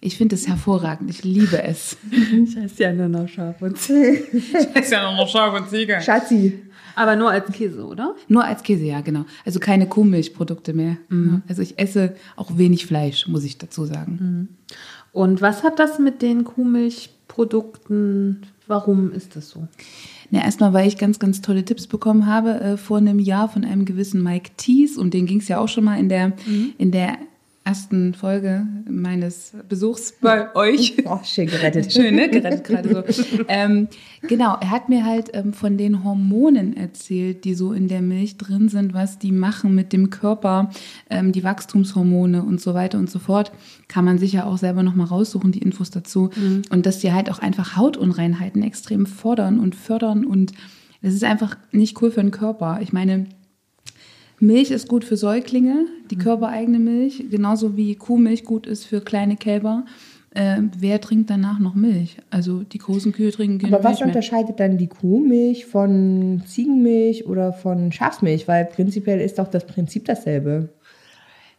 [0.00, 1.10] Ich finde es hervorragend.
[1.10, 1.96] Ich liebe es.
[2.10, 4.22] Ich esse ja nur noch scharf und Ziege.
[4.32, 6.00] Ich esse ja nur noch Schaf und Ziege.
[6.00, 6.62] Schatzi.
[6.94, 8.16] Aber nur als Käse, oder?
[8.26, 9.24] Nur als Käse, ja, genau.
[9.44, 10.96] Also keine Kuhmilchprodukte mehr.
[11.10, 11.42] Ja.
[11.48, 14.48] Also ich esse auch wenig Fleisch, muss ich dazu sagen.
[15.12, 18.46] Und was hat das mit den Kuhmilchprodukten?
[18.66, 19.68] Warum ist das so?
[20.30, 23.64] Na, erstmal, weil ich ganz, ganz tolle Tipps bekommen habe äh, vor einem Jahr von
[23.64, 26.32] einem gewissen Mike Thies und den ging es ja auch schon mal in der,
[26.78, 27.18] in der
[27.68, 30.96] ersten Folge meines Besuchs bei euch.
[31.04, 31.92] Oh, schön gerettet.
[31.92, 32.28] Schön, ne?
[32.28, 33.24] Gerettet gerade so.
[33.48, 33.88] ähm,
[34.22, 38.36] genau, er hat mir halt ähm, von den Hormonen erzählt, die so in der Milch
[38.36, 40.70] drin sind, was die machen mit dem Körper,
[41.08, 43.52] ähm, die Wachstumshormone und so weiter und so fort.
[43.86, 46.30] Kann man sich ja auch selber nochmal raussuchen, die Infos dazu.
[46.70, 50.52] Und dass die halt auch einfach Hautunreinheiten extrem fordern und fördern und
[51.00, 52.80] das ist einfach nicht cool für den Körper.
[52.82, 53.26] Ich meine,
[54.40, 59.36] Milch ist gut für Säuglinge, die körpereigene Milch, genauso wie Kuhmilch gut ist für kleine
[59.36, 59.84] Kälber.
[60.34, 62.18] Äh, wer trinkt danach noch Milch?
[62.30, 67.26] Also die großen Kühe trinken keine Aber was Milch unterscheidet dann die Kuhmilch von Ziegenmilch
[67.26, 68.46] oder von Schafsmilch?
[68.46, 70.68] Weil prinzipiell ist doch das Prinzip dasselbe.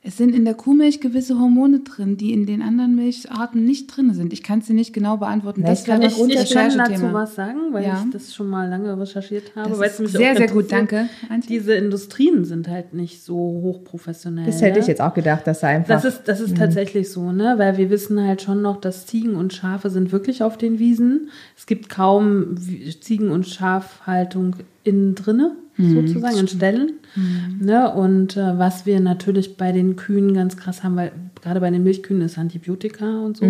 [0.01, 4.13] Es sind in der Kuhmilch gewisse Hormone drin, die in den anderen Milcharten nicht drin
[4.13, 4.31] sind.
[4.31, 5.59] Ich kann es dir nicht genau beantworten.
[5.61, 8.01] Na, das ich kann Ich, ich kann dazu was sagen, weil Ja.
[8.05, 9.71] ich das schon mal lange recherchiert habe.
[9.77, 11.09] Das ist sehr, sehr gut, danke.
[11.27, 11.59] Antje.
[11.59, 14.45] Diese Industrien sind halt nicht so hochprofessionell.
[14.45, 14.91] Das hätte ich ne?
[14.91, 15.95] jetzt auch gedacht, dass da einfach.
[15.95, 17.55] Das ist, das ist tatsächlich so, ne?
[17.57, 21.29] Weil wir wissen halt schon noch, dass Ziegen und Schafe sind wirklich auf den Wiesen.
[21.57, 22.55] Es gibt kaum
[23.01, 26.91] Ziegen- und Schafhaltung innen drinne, sozusagen, in Ställen.
[27.59, 27.91] Ne?
[27.93, 31.11] Und äh, was wir natürlich bei den Kühen ganz krass haben, weil
[31.41, 33.45] gerade bei den Milchkühen ist Antibiotika und so.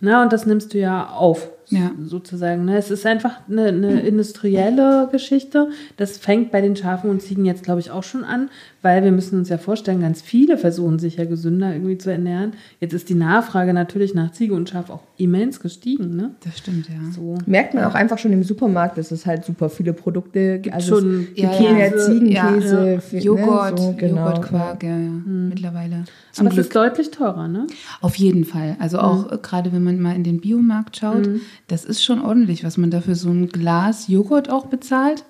[0.00, 0.22] Ne?
[0.22, 1.90] Und das nimmst du ja auf, Ja.
[2.04, 2.64] sozusagen.
[2.64, 2.78] Ne?
[2.78, 5.68] Es ist einfach eine, eine industrielle Geschichte.
[5.96, 8.48] Das fängt bei den Schafen und Ziegen jetzt, glaube ich, auch schon an,
[8.82, 12.52] weil wir müssen uns ja vorstellen, ganz viele versuchen sich ja gesünder irgendwie zu ernähren.
[12.80, 16.14] Jetzt ist die Nachfrage natürlich nach Ziege und Schaf auch immens gestiegen.
[16.16, 16.30] Ne?
[16.44, 16.94] Das stimmt, ja.
[17.12, 17.36] So.
[17.46, 20.74] Merkt man auch einfach schon im Supermarkt, dass es halt super viele Produkte gibt.
[20.74, 21.50] Also schon mehr
[21.90, 23.00] Käse, Ziegenkäse, ja.
[23.00, 26.04] viel- Joghurt, ne, so, genau, Joghurtquark, ja, ja, mittlerweile.
[26.32, 26.66] Zum Aber es Glück.
[26.66, 27.66] ist deutlich teurer, ne?
[28.00, 28.76] Auf jeden Fall.
[28.78, 31.28] Also auch äh, gerade wenn man mal in den Biomarkt schaut,
[31.66, 35.24] das ist schon ordentlich, was man dafür so ein Glas Joghurt auch bezahlt.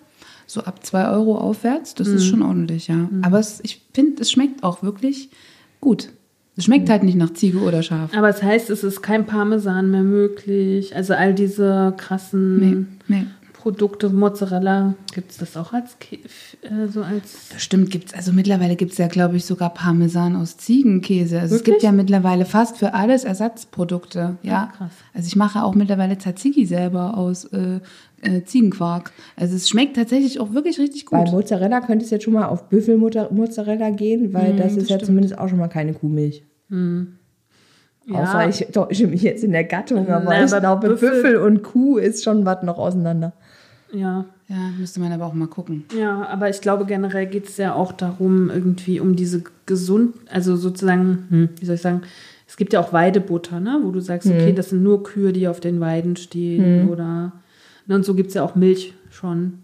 [0.50, 3.08] So ab zwei Euro aufwärts, das ist schon ordentlich, ja.
[3.22, 5.28] Aber es, ich finde, es schmeckt auch wirklich
[5.80, 6.08] gut.
[6.56, 8.10] Es schmeckt halt nicht nach Ziege oder Schaf.
[8.16, 10.96] Aber es heißt, es ist kein Parmesan mehr möglich.
[10.96, 12.86] Also all diese krassen Nee,
[13.20, 13.26] nee.
[13.52, 16.20] Produkte, Mozzarella, gibt es das auch als Kä-
[16.62, 21.40] äh, so als Bestimmt gibt's, also mittlerweile gibt's ja, glaube ich, sogar Parmesan aus Ziegenkäse.
[21.40, 21.74] Also es Wirklich?
[21.74, 24.38] gibt ja mittlerweile fast für alles Ersatzprodukte.
[24.42, 24.92] Ja, Ah, krass.
[25.12, 27.80] Also ich mache auch mittlerweile Tzatziki selber aus äh,
[28.22, 29.12] äh, Ziegenquark.
[29.36, 31.32] Also es schmeckt tatsächlich auch wirklich richtig Bei gut.
[31.32, 35.48] Mozzarella könnte es jetzt schon mal auf Büffelmozzarella gehen, weil das ist ja zumindest auch
[35.48, 36.42] schon mal keine Kuhmilch.
[38.10, 41.36] Außer ich täusche mich jetzt in der Gattung, aber Na, ich aber glaube, Büffel- Büffel
[41.36, 43.34] und Kuh ist schon was noch auseinander.
[43.92, 45.84] ja, Ja, müsste man aber auch mal gucken.
[45.98, 50.56] ja, aber ich glaube generell geht es ja auch darum, irgendwie um diese gesund, also
[50.56, 52.00] sozusagen, hm, wie soll ich sagen,
[52.46, 55.46] es gibt ja auch Weidebutter, ne, wo du sagst, okay, das sind nur Kühe, die
[55.48, 57.32] auf den Weiden stehen oder, ne,
[57.94, 59.60] und so gibt es ja auch Milch schon.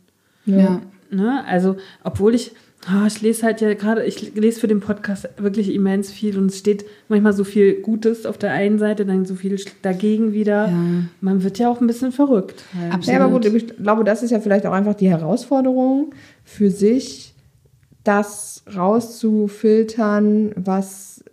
[0.46, 0.80] Ja.
[1.10, 1.44] Ne?
[1.46, 2.52] Also, obwohl ich,
[2.86, 6.46] ah, ich lese halt ja gerade, ich lese für den Podcast wirklich immens viel und
[6.46, 10.68] es steht manchmal so viel Gutes auf der einen Seite, dann so viel dagegen wieder.
[10.68, 10.74] Ja.
[11.20, 12.64] Man wird ja auch ein bisschen verrückt.
[12.78, 12.92] Halt.
[12.92, 13.18] Absolut.
[13.18, 17.34] Ja, aber gut, ich glaube, das ist ja vielleicht auch einfach die Herausforderung für sich,
[18.02, 21.24] das rauszufiltern, was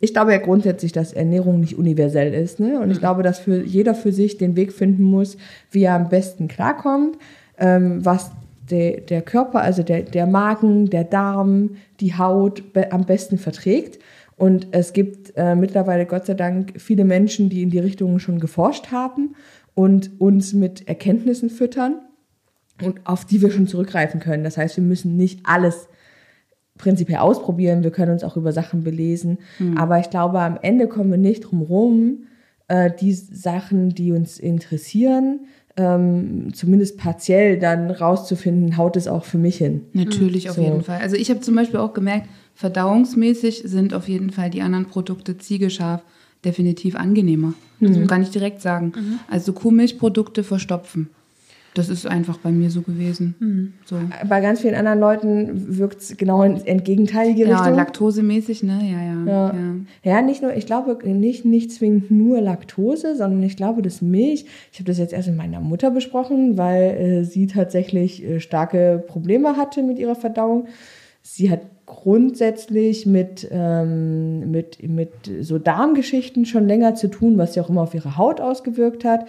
[0.00, 2.80] ich glaube ja grundsätzlich, dass Ernährung nicht universell ist, ne?
[2.80, 5.36] Und ich glaube, dass für jeder für sich den Weg finden muss,
[5.70, 7.18] wie er am besten klarkommt,
[7.58, 8.30] ähm, was
[8.70, 13.98] der, der Körper, also der, der Magen, der Darm, die Haut be am besten verträgt.
[14.36, 18.38] Und es gibt äh, mittlerweile Gott sei Dank viele Menschen, die in die Richtung schon
[18.38, 19.34] geforscht haben
[19.74, 21.96] und uns mit Erkenntnissen füttern
[22.84, 24.44] und auf die wir schon zurückgreifen können.
[24.44, 25.88] Das heißt, wir müssen nicht alles
[26.78, 29.38] prinzipiell ausprobieren, wir können uns auch über Sachen belesen,
[29.76, 32.18] aber ich glaube, am Ende kommen wir nicht drum rum,
[32.68, 35.40] äh, die Sachen, die uns interessieren,
[35.76, 39.82] ähm, zumindest partiell dann rauszufinden, haut es auch für mich hin.
[39.92, 40.62] Natürlich auf So.
[40.62, 41.00] jeden Fall.
[41.00, 45.38] Also ich habe zum Beispiel auch gemerkt, verdauungsmäßig sind auf jeden Fall die anderen Produkte
[45.38, 46.02] Ziegeschaf
[46.44, 47.54] definitiv angenehmer.
[47.80, 48.92] Das kann ich direkt sagen.
[49.30, 51.10] Also Kuhmilchprodukte verstopfen.
[51.78, 53.74] Das ist einfach bei mir so gewesen.
[53.84, 53.96] So.
[54.28, 57.76] Bei ganz vielen anderen Leuten wirkt es genau in entgegenteilige Ja, Richtung.
[57.76, 58.80] laktosemäßig, ne?
[58.82, 59.24] Ja, ja.
[59.24, 59.54] Ja.
[59.54, 59.74] ja.
[60.02, 64.46] Ja, nicht nur, ich glaube nicht, nicht zwingend nur Laktose, sondern ich glaube, dass Milch,
[64.72, 69.04] ich habe das jetzt erst mit meiner Mutter besprochen, weil äh, sie tatsächlich äh, starke
[69.06, 70.66] Probleme hatte mit ihrer Verdauung.
[71.22, 75.10] Sie hat grundsätzlich mit, ähm, mit, mit
[75.40, 79.26] so Darmgeschichten schon länger zu tun, was sich auch immer auf ihre Haut ausgewirkt hat.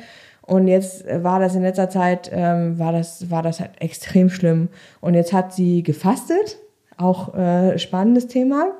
[0.49, 4.29] Und jetzt äh, war das in letzter Zeit, ähm, war, das, war das halt extrem
[4.29, 4.69] schlimm.
[4.99, 6.57] Und jetzt hat sie gefastet,
[6.97, 8.71] auch äh, spannendes Thema,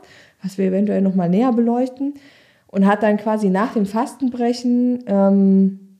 [0.42, 2.16] was wir eventuell nochmal näher beleuchten.
[2.68, 6.00] Und hat dann quasi nach dem Fastenbrechen ähm,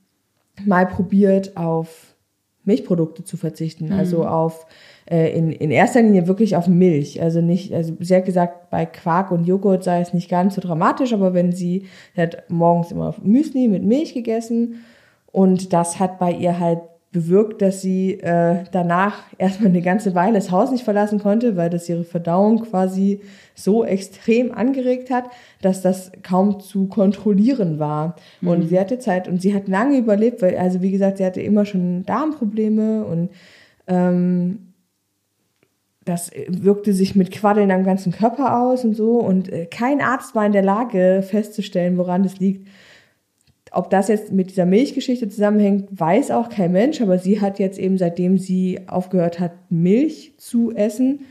[0.66, 2.16] mal probiert, auf
[2.64, 3.92] Milchprodukte zu verzichten.
[3.92, 4.68] Also auf
[5.06, 7.22] äh, in, in erster Linie wirklich auf Milch.
[7.22, 10.62] Also nicht, also sie hat gesagt, bei Quark und Joghurt sei es nicht ganz so
[10.62, 14.84] dramatisch, aber wenn sie, sie hat morgens immer Müsli mit Milch gegessen
[15.32, 16.80] und das hat bei ihr halt
[17.12, 21.70] bewirkt, dass sie äh, danach erstmal eine ganze Weile das Haus nicht verlassen konnte, weil
[21.72, 23.22] das ihre Verdauung quasi
[23.56, 25.26] so extrem angeregt hat,
[25.62, 28.16] dass das kaum zu kontrollieren war.
[28.42, 31.42] Und sie hatte Zeit und sie hat lange überlebt, weil, also wie gesagt, sie hatte
[31.42, 33.30] immer schon Darmprobleme und
[33.88, 34.74] ähm,
[36.06, 39.20] das wirkte sich mit Quaddeln am ganzen Körper aus und so.
[39.20, 42.68] Und äh, kein Arzt war in der Lage festzustellen, woran das liegt.
[43.72, 47.80] Ob das jetzt mit dieser Milchgeschichte zusammenhängt, weiß auch kein Mensch, aber sie hat jetzt
[47.80, 51.22] eben, seitdem sie aufgehört hat, Milch zu essen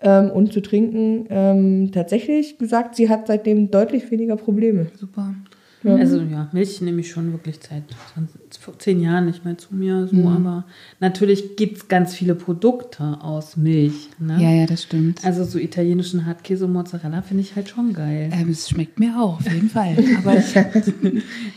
[0.00, 4.86] ähm, und zu trinken, ähm, tatsächlich gesagt, sie hat seitdem deutlich weniger Probleme.
[4.96, 5.34] Super.
[5.92, 9.74] Also ja, Milch nehme ich schon wirklich seit 20, vor zehn Jahren nicht mehr zu
[9.74, 10.08] mir.
[10.08, 10.64] So, aber
[11.00, 14.08] natürlich gibt es ganz viele Produkte aus Milch.
[14.18, 14.38] Ne?
[14.40, 15.24] Ja, ja, das stimmt.
[15.24, 18.30] Also so italienischen Hartkäse und Mozzarella finde ich halt schon geil.
[18.32, 19.96] Ähm, es schmeckt mir auch, auf jeden Fall.
[20.18, 20.32] Aber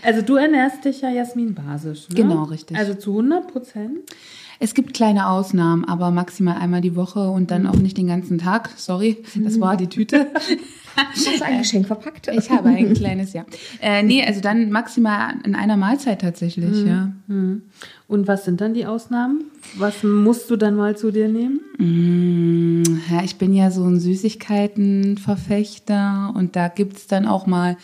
[0.04, 2.16] Also du ernährst dich ja Jasmin basisch, ne?
[2.16, 2.78] Genau, richtig.
[2.78, 4.00] Also zu 100 Prozent?
[4.60, 8.40] es gibt kleine Ausnahmen, aber maximal einmal die Woche und dann auch nicht den ganzen
[8.40, 8.72] Tag.
[8.76, 10.28] Sorry, das war die Tüte.
[10.98, 12.28] Hast du ein Geschenk verpackt?
[12.34, 13.46] Ich habe ein kleines, ja.
[13.82, 17.12] Äh, nee, also dann maximal in einer Mahlzeit tatsächlich, ja.
[17.28, 19.44] Und was sind dann die Ausnahmen?
[19.78, 21.60] Was musst du dann mal zu dir nehmen?
[21.78, 27.78] Mm, Ja, ich bin ja so ein Süßigkeitenverfechter und da gibt's dann auch mal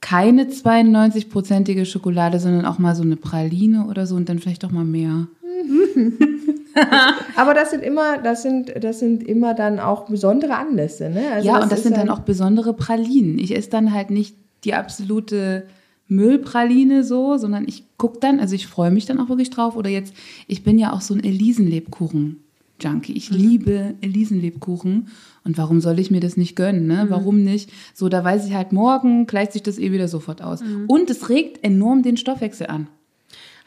[0.00, 4.70] keine 92-prozentige Schokolade, sondern auch mal so eine Praline oder so und dann vielleicht auch
[4.70, 5.26] mal mehr.
[7.36, 11.32] Aber das sind immer, das sind, das sind immer dann auch besondere Anlässe, ne?
[11.32, 13.38] Also ja, und das sind dann auch besondere Pralinen.
[13.38, 15.66] Ich esse dann halt nicht die absolute
[16.08, 19.76] Müllpraline so, sondern ich guck dann, also ich freue mich dann auch wirklich drauf.
[19.76, 20.14] Oder jetzt,
[20.46, 23.12] ich bin ja auch so ein Elisenlebkuchen-Junkie.
[23.14, 25.08] Ich liebe Elisenlebkuchen.
[25.44, 27.06] Und warum soll ich mir das nicht gönnen, ne?
[27.08, 27.70] Warum nicht?
[27.94, 30.60] So, da weiß ich halt, morgen gleicht sich das eh wieder sofort aus.
[30.86, 32.88] Und es regt enorm den Stoffwechsel an.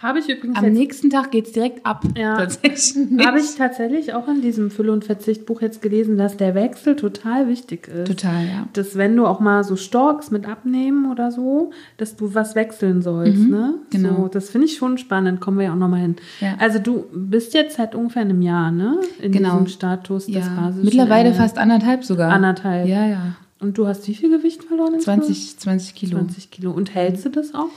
[0.01, 2.05] Habe ich übrigens Am nächsten Tag geht's direkt ab.
[2.17, 2.37] Ja.
[2.37, 2.95] Tatsächlich.
[3.25, 7.49] Habe ich tatsächlich auch in diesem Fülle- und Verzichtbuch jetzt gelesen, dass der Wechsel total
[7.49, 8.07] wichtig ist.
[8.07, 8.67] Total, ja.
[8.71, 13.01] Dass wenn du auch mal so storkst mit Abnehmen oder so, dass du was wechseln
[13.01, 13.73] sollst, ne?
[13.89, 14.15] genau.
[14.23, 16.15] So, das finde ich schon spannend, kommen wir ja auch nochmal hin.
[16.39, 16.55] Ja.
[16.59, 19.01] Also du bist jetzt seit ungefähr einem Jahr, ne?
[19.21, 19.51] In Genau.
[19.51, 20.55] diesem Status des Ja.
[20.55, 21.37] basischen Mittlerweile Ernährens.
[21.37, 22.31] fast anderthalb sogar.
[22.31, 22.87] Anderthalb.
[22.87, 23.35] Ja, ja.
[23.59, 24.93] Und du hast wie viel Gewicht verloren?
[24.93, 25.25] insgesamt?
[25.25, 26.17] 20, 20 Kilo.
[26.19, 26.71] 20 Kilo.
[26.71, 27.67] Und hältst du das auch?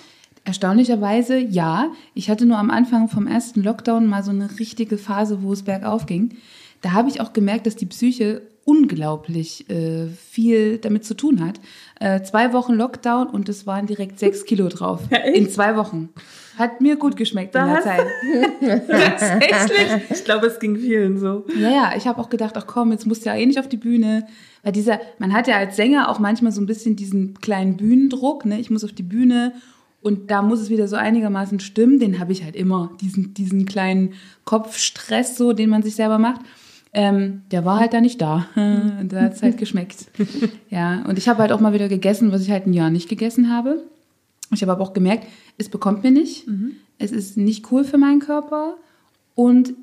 [0.44, 1.92] Erstaunlicherweise ja.
[2.14, 5.62] Ich hatte nur am Anfang vom ersten Lockdown mal so eine richtige Phase, wo es
[5.62, 6.36] bergauf ging.
[6.80, 11.60] Da habe ich auch gemerkt, dass die Psyche unglaublich äh, viel damit zu tun hat.
[12.00, 15.00] Äh, zwei Wochen Lockdown und es waren direkt sechs Kilo drauf.
[15.34, 16.10] In zwei Wochen.
[16.58, 18.06] Hat mir gut geschmeckt in der Zeit.
[18.88, 20.10] Tatsächlich.
[20.10, 21.44] Ich glaube, es ging vielen so.
[21.58, 23.68] Ja, ja, ich habe auch gedacht, ach komm, jetzt musst du ja eh nicht auf
[23.68, 24.26] die Bühne.
[24.62, 28.44] Weil dieser, man hat ja als Sänger auch manchmal so ein bisschen diesen kleinen Bühnendruck,
[28.44, 28.60] ne?
[28.60, 29.54] Ich muss auf die Bühne
[30.02, 31.98] und da muss es wieder so einigermaßen stimmen.
[31.98, 36.40] Den habe ich halt immer, diesen, diesen kleinen Kopfstress so, den man sich selber macht.
[36.92, 38.46] Ähm, der war halt da nicht da.
[38.54, 40.06] da hat es halt geschmeckt.
[40.70, 43.08] Ja, und ich habe halt auch mal wieder gegessen, was ich halt ein Jahr nicht
[43.08, 43.82] gegessen habe.
[44.54, 45.26] Ich habe aber auch gemerkt,
[45.58, 46.46] es bekommt mir nicht.
[46.98, 48.76] Es ist nicht cool für meinen Körper.
[49.34, 49.74] Und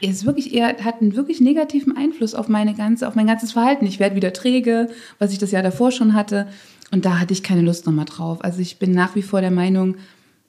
[0.00, 3.52] es ist wirklich eher, hat einen wirklich negativen Einfluss auf meine ganze, auf mein ganzes
[3.52, 3.86] Verhalten.
[3.86, 4.88] Ich werde wieder träge,
[5.18, 6.48] was ich das Jahr davor schon hatte.
[6.90, 8.42] Und da hatte ich keine Lust nochmal drauf.
[8.44, 9.96] Also ich bin nach wie vor der Meinung,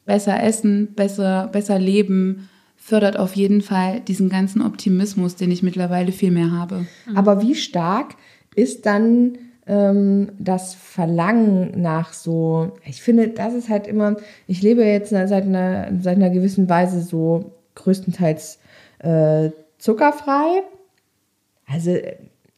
[0.06, 6.12] besser essen, besser, besser leben, fördert auf jeden Fall diesen ganzen Optimismus, den ich mittlerweile
[6.12, 6.86] viel mehr habe.
[7.16, 8.16] Aber wie stark
[8.54, 14.86] ist dann ähm, das Verlangen nach so, ich finde, das ist halt immer, ich lebe
[14.86, 18.60] jetzt seit einer, seit einer gewissen Weise so größtenteils
[19.00, 20.62] äh, zuckerfrei.
[21.66, 21.98] Also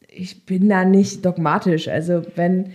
[0.10, 1.88] ich bin da nicht dogmatisch.
[1.88, 2.74] Also wenn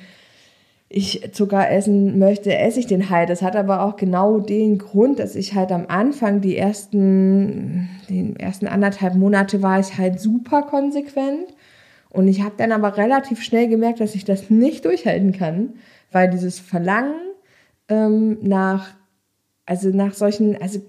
[0.94, 3.30] ich Zucker essen möchte, esse ich den halt.
[3.30, 8.36] Das hat aber auch genau den Grund, dass ich halt am Anfang die ersten, den
[8.36, 11.48] ersten anderthalb Monate war ich halt super konsequent.
[12.10, 15.70] Und ich habe dann aber relativ schnell gemerkt, dass ich das nicht durchhalten kann,
[16.10, 17.14] weil dieses Verlangen
[17.88, 18.90] ähm, nach,
[19.64, 20.80] also nach solchen, also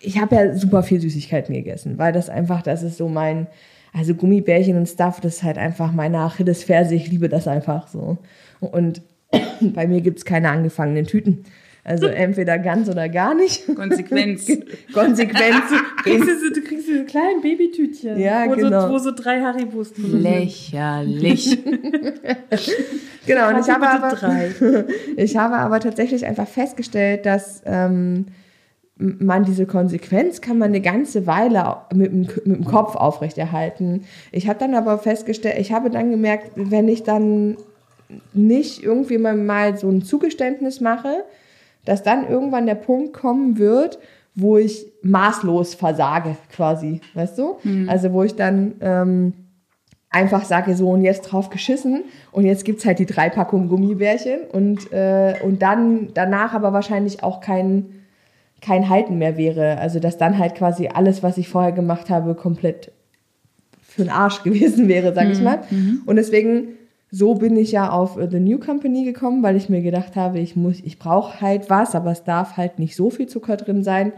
[0.00, 3.48] ich habe ja super viel Süßigkeiten gegessen, weil das einfach, das ist so mein,
[3.92, 8.18] also Gummibärchen und Stuff, das ist halt einfach meine Achillesferse, ich liebe das einfach so.
[8.60, 9.02] Und
[9.60, 11.44] bei mir gibt's keine angefangenen Tüten.
[11.84, 13.74] Also entweder ganz oder gar nicht.
[13.74, 14.46] Konsequenz.
[14.92, 15.64] Konsequenz.
[16.02, 18.18] Kriegst du, so- du kriegst diese kleinen Babytütchen.
[18.18, 18.88] Ja, wo genau.
[18.88, 20.22] So, wo so drei Haribos drin sind.
[20.22, 21.58] Lächerlich.
[23.26, 24.50] Genau, und ich habe, aber, drei.
[25.16, 28.26] ich habe aber tatsächlich einfach festgestellt, dass ähm,
[28.96, 34.04] man diese Konsequenz kann man eine ganze Weile mit dem, mit dem Kopf aufrechterhalten.
[34.32, 37.56] Ich habe dann aber festgestellt, ich habe dann gemerkt, wenn ich dann
[38.32, 41.24] nicht irgendwie mal, so ein Zugeständnis mache,
[41.84, 43.98] dass dann irgendwann der Punkt kommen wird,
[44.34, 47.56] wo ich maßlos versage, quasi, weißt du?
[47.88, 49.32] Also wo ich dann ähm,
[50.10, 54.40] einfach sage, so und jetzt drauf geschissen und jetzt gibt's halt die drei Packungen Gummibärchen
[54.52, 57.86] und, äh, und dann danach aber wahrscheinlich auch kein,
[58.60, 59.78] kein Halten mehr wäre.
[59.78, 62.92] Also dass dann halt quasi alles, was ich vorher gemacht habe, komplett
[63.80, 65.60] für den Arsch gewesen wäre, sag ich mal.
[66.06, 66.68] Und deswegen,
[67.10, 70.38] so bin ich ja auf äh, The New Company gekommen, weil ich mir gedacht habe,
[70.38, 73.82] ich muss, ich brauche halt was, aber es darf halt nicht so viel Zucker drin
[73.82, 74.12] sein.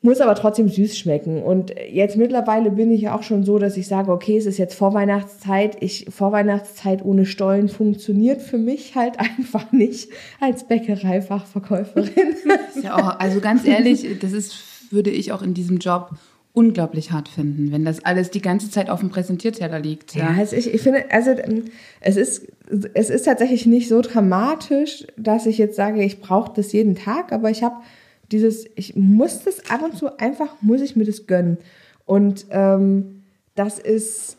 [0.00, 1.42] Muss aber trotzdem süß schmecken.
[1.42, 4.76] Und jetzt mittlerweile bin ich auch schon so, dass ich sage, okay, es ist jetzt
[4.76, 5.76] Vorweihnachtszeit.
[5.80, 12.36] Ich, Vorweihnachtszeit ohne Stollen funktioniert für mich halt einfach nicht als Bäckereifachverkäuferin.
[12.82, 16.12] Ja also ganz ehrlich, das ist, würde ich auch in diesem Job
[16.58, 20.16] unglaublich hart finden, wenn das alles die ganze Zeit auf dem Präsentierteller liegt.
[20.16, 21.66] Ja, also ich, ich finde, also ähm,
[22.00, 22.48] es ist,
[22.94, 27.30] es ist tatsächlich nicht so dramatisch, dass ich jetzt sage, ich brauche das jeden Tag,
[27.30, 27.76] aber ich habe
[28.32, 31.58] dieses, ich muss das ab und zu einfach, muss ich mir das gönnen.
[32.06, 33.22] Und ähm,
[33.54, 34.36] das ist,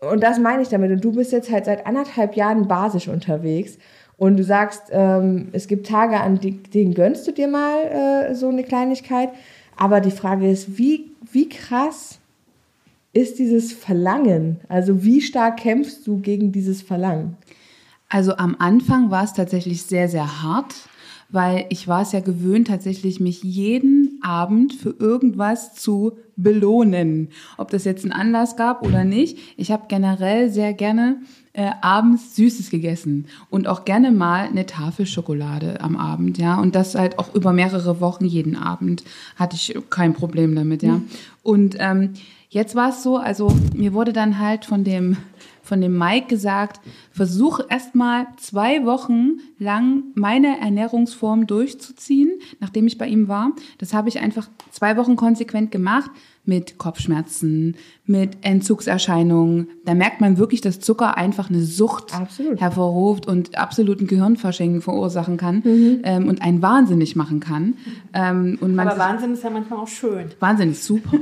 [0.00, 0.90] und das meine ich damit.
[0.90, 3.76] Und du bist jetzt halt seit anderthalb Jahren basisch unterwegs.
[4.16, 8.48] Und du sagst, ähm, es gibt Tage, an denen gönnst du dir mal äh, so
[8.48, 9.28] eine Kleinigkeit.
[9.76, 12.18] Aber die Frage ist, wie, wie krass
[13.12, 14.60] ist dieses Verlangen?
[14.68, 17.36] Also wie stark kämpfst du gegen dieses Verlangen?
[18.08, 20.74] Also am Anfang war es tatsächlich sehr, sehr hart,
[21.30, 27.28] weil ich war es ja gewöhnt, tatsächlich mich jeden Abend für irgendwas zu belohnen.
[27.56, 29.38] Ob das jetzt einen Anlass gab oder nicht.
[29.56, 31.18] Ich habe generell sehr gerne
[31.54, 36.60] äh, abends Süßes gegessen und auch gerne mal eine Tafel Schokolade am Abend, ja.
[36.60, 39.04] Und das halt auch über mehrere Wochen jeden Abend
[39.36, 41.00] hatte ich kein Problem damit, ja.
[41.42, 42.14] Und ähm,
[42.48, 45.16] jetzt war es so, also mir wurde dann halt von dem
[45.62, 46.80] von dem Mike gesagt,
[47.10, 53.52] versuch erstmal zwei Wochen lang meine Ernährungsform durchzuziehen, nachdem ich bei ihm war.
[53.78, 56.10] Das habe ich einfach zwei Wochen konsequent gemacht
[56.46, 57.76] mit Kopfschmerzen,
[58.06, 59.68] mit Entzugserscheinungen.
[59.86, 62.60] Da merkt man wirklich, dass Zucker einfach eine Sucht Absolut.
[62.60, 66.00] hervorruft und absoluten Gehirnverschenken verursachen kann Mhm.
[66.04, 67.74] ähm, und einen wahnsinnig machen kann.
[68.12, 70.26] Ähm, und man Aber Wahnsinn ist ja manchmal auch schön.
[70.40, 71.12] wahnsinnig super.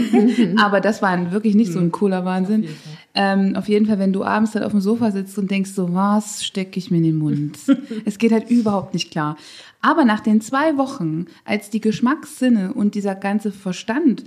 [0.62, 2.66] Aber das war wirklich nicht so ein cooler Wahnsinn.
[3.14, 5.92] Ähm, auf jeden Fall, wenn du abends dann auf dem Sofa sitzt und denkst so,
[5.92, 7.58] was stecke ich mir in den Mund?
[8.06, 9.36] es geht halt überhaupt nicht klar.
[9.84, 14.24] Aber nach den zwei Wochen, als die Geschmackssinne und dieser ganze Verstand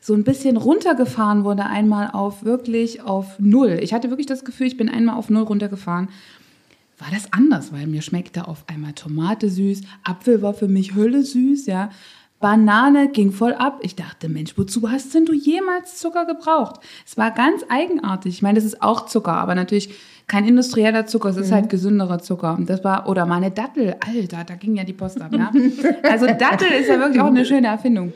[0.00, 3.78] so ein bisschen runtergefahren wurde, einmal auf wirklich auf Null.
[3.82, 6.08] Ich hatte wirklich das Gefühl, ich bin einmal auf Null runtergefahren
[7.00, 11.22] war das anders, weil mir schmeckte auf einmal Tomate süß, Apfel war für mich Hölle
[11.22, 11.90] süß, ja.
[12.40, 13.80] Banane ging voll ab.
[13.82, 16.80] Ich dachte, Mensch, wozu hast denn du jemals Zucker gebraucht?
[17.06, 18.34] Es war ganz eigenartig.
[18.34, 19.92] Ich meine, das ist auch Zucker, aber natürlich
[20.26, 22.54] kein industrieller Zucker, es ist halt gesünderer Zucker.
[22.54, 25.50] Und das war, oder mal eine Dattel, Alter, da ging ja die Post ab, ja.
[26.02, 28.12] Also Dattel ist ja wirklich auch eine schöne Erfindung.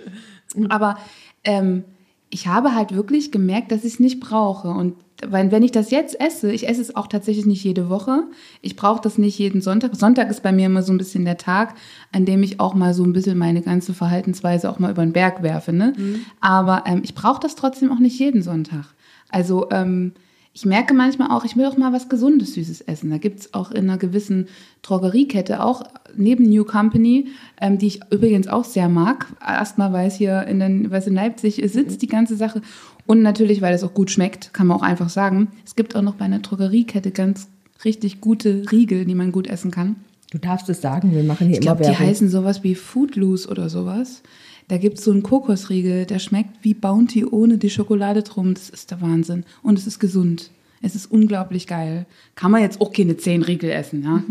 [0.70, 0.96] Aber
[1.44, 1.84] ähm,
[2.30, 4.68] ich habe halt wirklich gemerkt, dass ich es nicht brauche.
[4.68, 8.24] Und weil, wenn ich das jetzt esse, ich esse es auch tatsächlich nicht jede Woche.
[8.60, 9.94] Ich brauche das nicht jeden Sonntag.
[9.94, 11.74] Sonntag ist bei mir immer so ein bisschen der Tag,
[12.12, 15.12] an dem ich auch mal so ein bisschen meine ganze Verhaltensweise auch mal über den
[15.12, 15.72] Berg werfe.
[15.72, 15.92] Ne?
[16.40, 18.86] Aber ähm, ich brauche das trotzdem auch nicht jeden Sonntag.
[19.28, 20.12] Also ähm,
[20.56, 23.10] ich merke manchmal auch, ich will auch mal was Gesundes, Süßes essen.
[23.10, 24.46] Da gibt's auch in einer gewissen
[24.82, 25.82] Drogeriekette, auch
[26.16, 27.26] neben New Company,
[27.60, 29.26] ähm, die ich übrigens auch sehr mag.
[29.44, 32.62] Erstmal, weil es hier in, den, weil es in Leipzig sitzt, die ganze Sache.
[33.04, 35.48] Und natürlich, weil es auch gut schmeckt, kann man auch einfach sagen.
[35.66, 37.48] Es gibt auch noch bei einer Drogeriekette ganz
[37.84, 39.96] richtig gute Riegel, die man gut essen kann.
[40.30, 42.06] Du darfst es sagen, wir machen hier Ich immer glaube, die Werbung.
[42.06, 44.22] heißen sowas wie Foodloose oder sowas.
[44.68, 48.54] Da gibt's so einen Kokosriegel, der schmeckt wie Bounty ohne die Schokolade drum.
[48.54, 49.44] Das ist der Wahnsinn.
[49.62, 50.50] Und es ist gesund.
[50.80, 52.06] Es ist unglaublich geil.
[52.34, 54.22] Kann man jetzt auch keine zehn Riegel essen, ja.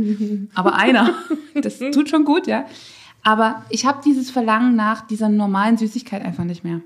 [0.60, 1.14] Aber einer,
[1.62, 2.66] das tut schon gut, ja.
[3.24, 6.82] Aber ich habe dieses Verlangen nach dieser normalen Süßigkeit einfach nicht mehr.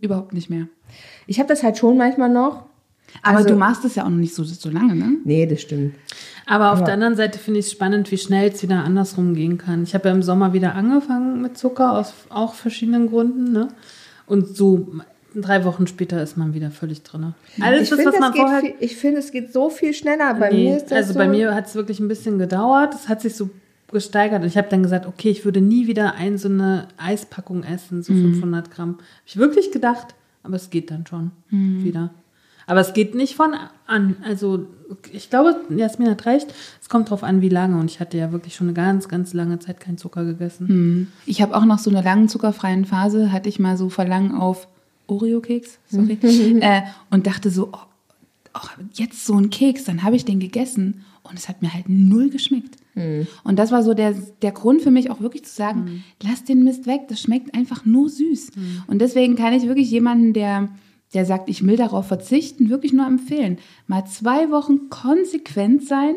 [0.00, 0.66] Überhaupt nicht mehr.
[1.26, 2.64] Ich habe das halt schon manchmal noch.
[3.22, 5.16] Aber Also- du machst es ja auch noch nicht so, so lange, ne?
[5.24, 5.94] Nee, das stimmt.
[6.46, 6.84] Aber auf Ja.
[6.86, 9.82] der anderen Seite finde ich es spannend, wie schnell es wieder andersrum gehen kann.
[9.84, 13.52] Ich habe ja im Sommer wieder angefangen mit Zucker, aus auch verschiedenen Gründen.
[13.52, 13.68] Ne?
[14.26, 14.88] Und so
[15.34, 17.34] drei Wochen später ist man wieder völlig drin.
[17.60, 18.60] Alles, ich das, finde, was man es geht, vorher...
[18.60, 20.34] viel- ich finde, es geht so viel schneller.
[20.34, 22.94] Bei Nee, mir ist das also so, bei mir hat es wirklich ein bisschen gedauert.
[22.94, 23.48] Es hat sich so
[23.90, 24.42] gesteigert.
[24.42, 28.02] Und ich habe dann gesagt, okay, ich würde nie wieder ein so eine Eispackung essen,
[28.02, 28.94] so 500 Gramm.
[28.94, 32.10] Habe ich wirklich gedacht, aber es geht dann schon wieder.
[32.66, 33.54] Aber es geht nicht von
[33.86, 34.16] an.
[34.24, 34.66] Also
[35.12, 36.52] ich glaube, Jasmin hat recht.
[36.80, 37.78] Es kommt drauf an, wie lange.
[37.78, 40.66] Und ich hatte ja wirklich schon eine ganz, ganz lange Zeit keinen Zucker gegessen.
[41.26, 44.68] Ich habe auch nach so einer langen zuckerfreien Phase, hatte ich mal so Verlangen auf
[45.08, 46.18] Oreo-Keks, sorry,
[46.60, 47.78] äh, und dachte so, oh,
[48.54, 51.88] oh, jetzt so ein Keks, dann habe ich den gegessen und es hat mir halt
[51.88, 52.76] null geschmeckt.
[53.44, 56.62] Und das war so der, der Grund für mich auch wirklich zu sagen, lass den
[56.62, 58.50] Mist weg, das schmeckt einfach nur süß.
[58.86, 60.68] Und deswegen kann ich wirklich jemanden, der,
[61.14, 66.14] der sagt, ich will darauf verzichten, wirklich nur empfehlen, mal zwei Wochen konsequent sein,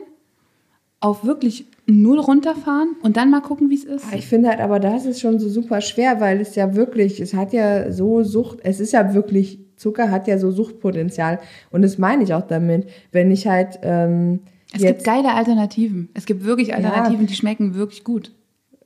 [1.00, 4.06] auf wirklich null runterfahren und dann mal gucken, wie es ist.
[4.14, 7.34] Ich finde halt, aber das ist schon so super schwer, weil es ja wirklich, es
[7.34, 11.39] hat ja so Sucht, es ist ja wirklich, Zucker hat ja so Suchtpotenzial.
[11.70, 14.39] Und das meine ich auch damit, wenn ich halt ähm,
[14.74, 16.10] Es gibt geile Alternativen.
[16.14, 18.32] Es gibt wirklich Alternativen, die schmecken wirklich gut.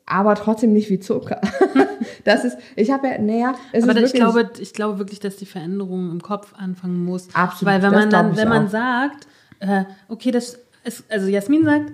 [0.09, 1.39] Aber trotzdem nicht wie Zucker.
[2.23, 5.37] das ist, ich habe ja, naja, es Aber ist ich glaube, ich glaube wirklich, dass
[5.37, 7.27] die Veränderung im Kopf anfangen muss.
[7.33, 8.71] Absolut, Weil wenn man dann, wenn man auch.
[8.71, 9.27] sagt,
[9.59, 11.91] äh, okay, das ist, also Jasmin sagt,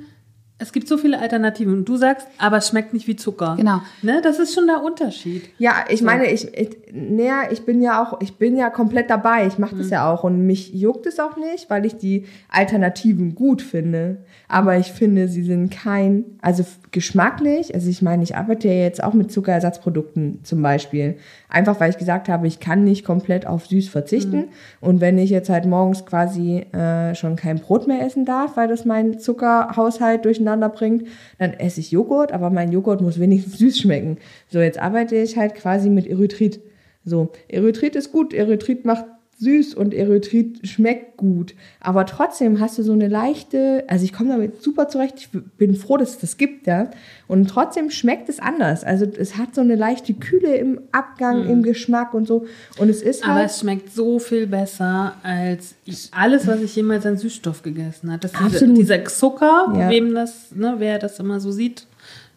[0.58, 3.56] es gibt so viele Alternativen und du sagst, aber es schmeckt nicht wie Zucker.
[3.58, 3.82] Genau.
[4.02, 5.50] Ne, das ist schon der Unterschied.
[5.58, 9.48] Ja, ich meine, ich, ich, naja, ich bin ja auch, ich bin ja komplett dabei.
[9.48, 13.36] Ich mache das ja auch und mich juckt es auch nicht, weil ich die Alternativen
[13.36, 14.24] gut finde.
[14.48, 17.76] Aber ich finde, sie sind kein, also geschmacklich.
[17.76, 21.18] Also ich meine, ich arbeite ja jetzt auch mit Zuckerersatzprodukten zum Beispiel.
[21.50, 24.46] Einfach weil ich gesagt habe, ich kann nicht komplett auf süß verzichten.
[24.80, 28.70] Und wenn ich jetzt halt morgens quasi äh, schon kein Brot mehr essen darf, weil
[28.70, 33.80] das meinen Zuckerhaushalt durcheinander bringt, dann esse ich Joghurt, aber mein Joghurt muss wenigstens süß
[33.80, 34.18] schmecken.
[34.50, 36.62] So, jetzt arbeite ich halt quasi mit Erythrit.
[37.04, 39.06] So, Erythrit ist gut, Erythrit macht
[39.38, 41.56] süß und Erythrit schmeckt gut.
[41.82, 45.76] Aber trotzdem hast du so eine leichte, also ich komme damit super zurecht, ich bin
[45.76, 46.90] froh, dass es das gibt, ja.
[47.28, 48.84] Und trotzdem schmeckt es anders.
[48.86, 52.46] Also es hat so eine leichte Kühle im Abgang, im Geschmack und so.
[52.78, 53.50] Und es ist Aber halt.
[53.50, 58.22] es schmeckt so viel besser als ich, alles, was ich jemals an Süßstoff gegessen habe.
[58.22, 58.78] Das diese, Absolut.
[58.78, 59.90] dieser Zucker, Ja.
[59.90, 61.88] wem das, ne, wer das immer so sieht,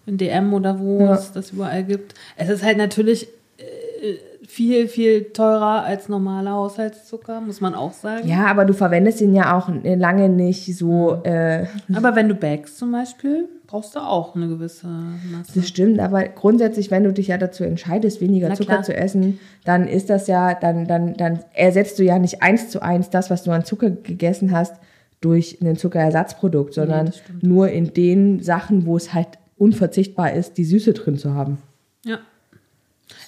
[0.07, 1.15] in DM oder wo Ja.
[1.15, 2.15] es das überall gibt.
[2.37, 3.29] Es ist halt natürlich
[3.59, 4.15] äh,
[4.49, 8.27] viel, viel teurer als normaler Haushaltszucker, muss man auch sagen.
[8.27, 11.23] Ja, aber du verwendest ihn ja auch lange nicht so.
[11.23, 15.53] Äh, Aber wenn du backst zum Beispiel, brauchst du auch eine gewisse Masse.
[15.55, 18.83] das stimmt, aber grundsätzlich, wenn du dich ja dazu entscheidest, weniger Na Zucker klar.
[18.85, 22.81] zu essen, dann ist das ja, dann, dann, dann ersetzt du ja nicht eins zu
[22.81, 24.77] eins das, was du an Zucker gegessen hast,
[25.21, 27.43] durch ein Zuckerersatzprodukt, sondern stimmt.
[27.43, 29.29] nur in den Sachen, wo es halt
[29.59, 31.59] unverzichtbar ist, die Süße drin zu haben.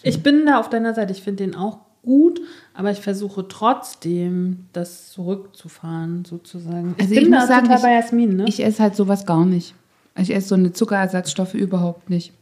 [0.02, 1.12] Ich bin da auf deiner Seite.
[1.12, 2.40] Ich finde den auch gut,
[2.74, 6.94] aber ich versuche trotzdem, das zurückzufahren, sozusagen.
[6.98, 8.44] Also bin ich muss da sagen, total ich- bei Jasmin, ne?
[8.48, 9.74] Ich esse halt sowas gar nicht.
[10.16, 12.32] Ich esse so eine Zuckerersatzstoffe überhaupt nicht.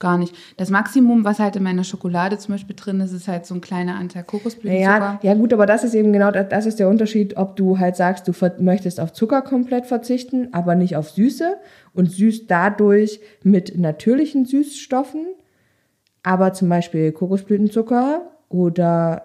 [0.00, 0.32] Gar nicht.
[0.56, 3.60] Das Maximum, was halt in meiner Schokolade zum Beispiel drin ist, ist halt so ein
[3.60, 4.80] kleiner Anteil Kokosblütenzucker.
[4.80, 7.80] Ja, ja gut, aber das ist eben genau, das, das ist der Unterschied, ob du
[7.80, 11.56] halt sagst, du möchtest auf Zucker komplett verzichten, aber nicht auf Süße
[11.94, 15.26] und süß dadurch mit natürlichen Süßstoffen,
[16.28, 18.20] aber zum Beispiel Kokosblütenzucker
[18.50, 19.22] oder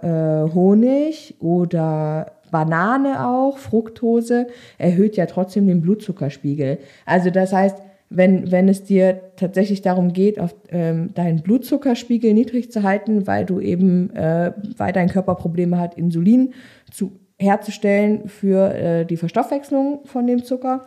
[0.47, 4.47] äh, Honig oder Banane auch, Fructose,
[4.77, 6.77] erhöht ja trotzdem den Blutzuckerspiegel.
[7.05, 7.75] Also das heißt,
[8.09, 13.43] wenn, wenn es dir tatsächlich darum geht, auf ähm, deinen Blutzuckerspiegel niedrig zu halten, weil
[13.43, 16.53] du eben, äh, weil dein Körper Probleme hat, Insulin
[16.89, 20.85] zu, herzustellen für äh, die Verstoffwechslung von dem Zucker,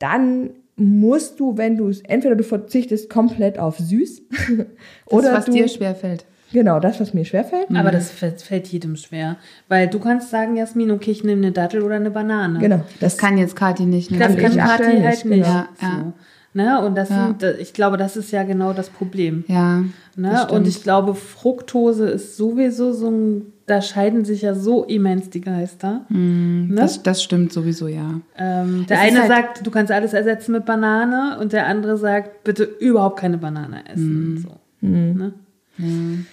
[0.00, 4.22] dann musst du, wenn du es, entweder du verzichtest komplett auf süß
[4.58, 4.66] Das,
[5.06, 6.24] oder was du, dir schwerfällt.
[6.52, 7.66] genau, das, was mir schwerfällt.
[7.74, 9.36] aber das fällt, fällt jedem schwer.
[9.68, 12.58] Weil du kannst sagen, Jasmin, okay, ich nehme eine Dattel oder eine Banane.
[12.58, 14.10] Genau, Das kann jetzt Kathi nicht.
[14.10, 14.18] Ne?
[14.18, 15.44] Das Kann aktuell halt nicht, nicht.
[15.44, 15.46] genau.
[15.46, 16.04] Ja, ja.
[16.04, 16.12] So.
[16.52, 16.80] Ne?
[16.86, 17.34] Und das Ja.
[17.38, 19.44] sind, ich glaube, das ist ja genau das Problem.
[19.48, 19.82] Ja.
[20.16, 20.46] das Ne?
[20.54, 25.40] Und ich glaube, Fructose ist sowieso so ein, da scheiden sich ja so immens die
[25.40, 26.04] Geister.
[26.08, 26.74] ne?
[26.76, 28.20] das, das stimmt sowieso, ja.
[28.38, 31.96] ähm, der Es eine halt- sagt, du kannst alles ersetzen mit Banane und der andere
[31.98, 34.38] sagt, bitte überhaupt keine Banane essen.
[34.38, 34.50] So.
[34.80, 35.34] Ne?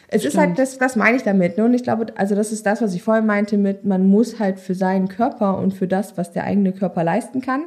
[0.08, 1.58] Es ist halt, das, das meine ich damit.
[1.58, 1.66] Ne?
[1.66, 4.60] Und ich glaube, also das ist das, was ich vorhin meinte mit, man muss halt
[4.60, 7.64] für seinen Körper und für das, was der eigene Körper leisten kann,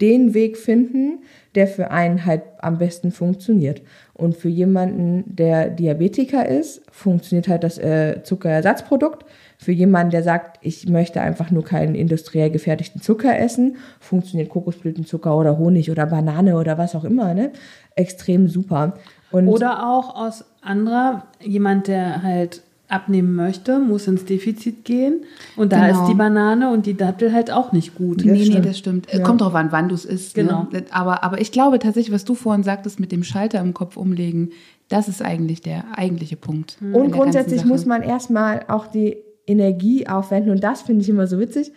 [0.00, 1.20] den Weg finden,
[1.54, 3.82] der für einen halt am besten funktioniert.
[4.12, 9.24] Und für jemanden, der Diabetiker ist, funktioniert halt das äh, Zuckerersatzprodukt.
[9.58, 15.36] Für jemanden, der sagt, ich möchte einfach nur keinen industriell gefertigten Zucker essen, funktioniert Kokosblütenzucker
[15.36, 17.52] oder Honig oder Banane oder was auch immer, ne?
[17.94, 18.94] Extrem super.
[19.30, 25.22] Und Oder auch aus anderer, jemand, der halt abnehmen möchte, muss ins Defizit gehen.
[25.56, 26.02] Und da Genau.
[26.02, 28.24] ist die Banane und die Dattel halt auch nicht gut.
[28.24, 28.66] nee, nee, stimmt.
[28.66, 29.06] das stimmt.
[29.22, 30.34] Kommt drauf an, wann du es isst.
[30.34, 30.66] Genau.
[30.70, 30.84] Ne?
[30.90, 34.50] Aber, aber ich glaube tatsächlich, was du vorhin sagtest mit dem Schalter im Kopf umlegen,
[34.88, 36.76] das ist eigentlich der eigentliche Punkt.
[36.80, 39.16] der Und grundsätzlich muss man erstmal auch die
[39.46, 41.72] Energie aufwenden und das finde ich immer so witzig,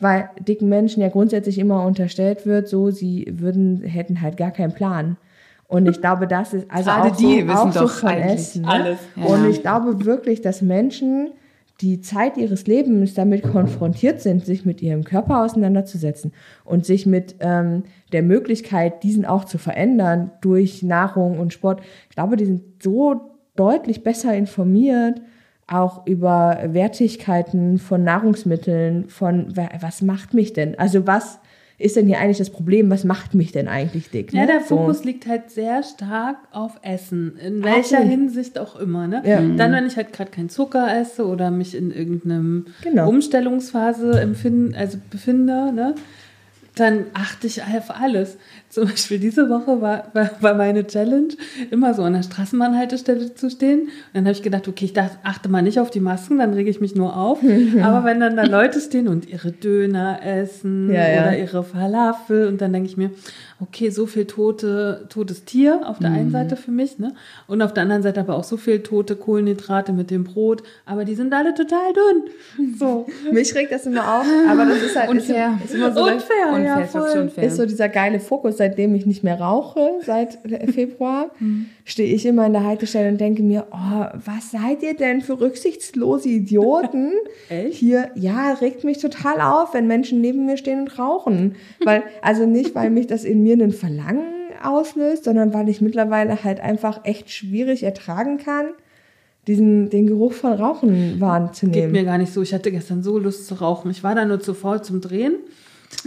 [0.00, 4.72] weil dicken Menschen ja grundsätzlich immer unterstellt wird, so sie würden hätten halt gar keinen
[4.74, 5.16] Plan.
[5.68, 8.08] Und ich glaube, das ist also Gerade auch die so, wissen auch so doch von
[8.10, 8.62] Essen.
[8.62, 8.68] Ne?
[8.68, 8.98] alles.
[9.16, 9.48] Und Ja.
[9.50, 11.30] ich glaube wirklich, dass Menschen
[11.82, 16.32] die Zeit ihres Lebens damit konfrontiert sind, sich mit ihrem Körper auseinanderzusetzen
[16.64, 21.82] und sich mit ähm, der Möglichkeit, diesen auch zu verändern durch Nahrung und Sport.
[22.08, 23.20] Ich glaube, die sind so
[23.54, 25.20] deutlich besser informiert,
[25.68, 30.76] auch über Wertigkeiten von Nahrungsmitteln, von wa- was macht mich denn?
[30.78, 31.38] Also was
[31.78, 32.90] ist denn hier eigentlich das Problem?
[32.90, 34.32] Was macht mich denn eigentlich dick?
[34.32, 34.46] Ja, ne?
[34.48, 34.78] der So.
[34.78, 37.36] Fokus liegt halt sehr stark auf Essen.
[37.38, 38.08] In welcher Absolut.
[38.08, 39.06] Hinsicht auch immer.
[39.06, 39.22] Ne?
[39.24, 39.40] Ja.
[39.40, 43.08] Dann, wenn ich halt gerade keinen Zucker esse oder mich in irgendeinem Genau.
[43.08, 45.94] Umstellungsphase empfinden, also befinde, ne?
[46.74, 48.38] dann achte ich auf alles.
[48.70, 51.28] Zum Beispiel diese Woche war, war, war meine Challenge,
[51.70, 53.80] immer so an der Straßenbahnhaltestelle zu stehen.
[53.82, 56.52] Und dann habe ich gedacht, okay, ich dachte, achte mal nicht auf die Masken, dann
[56.52, 57.38] rege ich mich nur auf.
[57.82, 61.22] Aber wenn dann da Leute stehen und ihre Döner essen Ja, ja.
[61.22, 63.10] oder ihre Falafel und dann denke ich mir,
[63.60, 66.16] okay, so viel tote, totes Tier auf der Mhm.
[66.16, 67.14] einen Seite für mich, ne?
[67.48, 71.04] Und auf der anderen Seite aber auch so viel tote Kohlenhydrate mit dem Brot, aber
[71.04, 72.74] die sind alle total dünn.
[72.78, 73.06] So.
[73.32, 75.58] Mich regt das immer auf, aber das ist halt Unfair.
[75.64, 77.44] Ist, ist immer so Unfair, ja, Unfair, unfair.
[77.44, 80.38] ist so dieser geile Fokus, seitdem ich nicht mehr rauche, seit
[80.72, 81.30] Februar,
[81.84, 85.40] stehe ich immer in der Haltestelle und denke mir, oh, was seid ihr denn für
[85.40, 87.12] rücksichtslose Idioten?
[87.48, 87.78] Echt?
[87.78, 91.54] Hier, ja, regt mich total auf, wenn Menschen neben mir stehen und rauchen.
[91.84, 96.44] Weil, also nicht, weil mich das in mir einen Verlangen auslöst, sondern weil ich mittlerweile
[96.44, 98.66] halt einfach echt schwierig ertragen kann,
[99.46, 101.92] diesen, den Geruch von Rauchen Geht wahrzunehmen.
[101.92, 102.42] mir gar nicht so.
[102.42, 103.90] Ich hatte gestern so Lust zu rauchen.
[103.90, 105.36] Ich war da nur zu faul zum Drehen.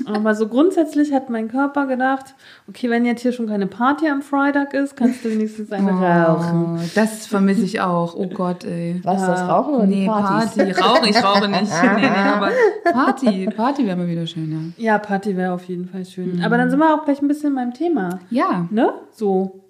[0.05, 2.36] Aber so grundsätzlich hat mein Körper gedacht,
[2.67, 6.77] okay, wenn jetzt hier schon keine Party am Freitag ist, kannst du wenigstens eine rauchen.
[6.79, 8.15] Oh, das vermisse ich auch.
[8.15, 9.01] Oh Gott, ey.
[9.03, 10.55] Was, das Rauchen oder Nee, Partys?
[10.55, 10.71] Party.
[10.71, 11.71] Rauchen, ich rauche nicht.
[11.84, 12.49] Nee, nee, aber
[12.91, 13.49] Party.
[13.55, 16.41] Party wäre mal wieder schön, Ja, Party wäre auf jeden Fall schön.
[16.43, 18.19] Aber dann sind wir auch gleich ein bisschen beim Thema.
[18.29, 18.41] ja.
[18.41, 18.67] Ja.
[18.71, 18.93] Ne?
[19.11, 19.61] So.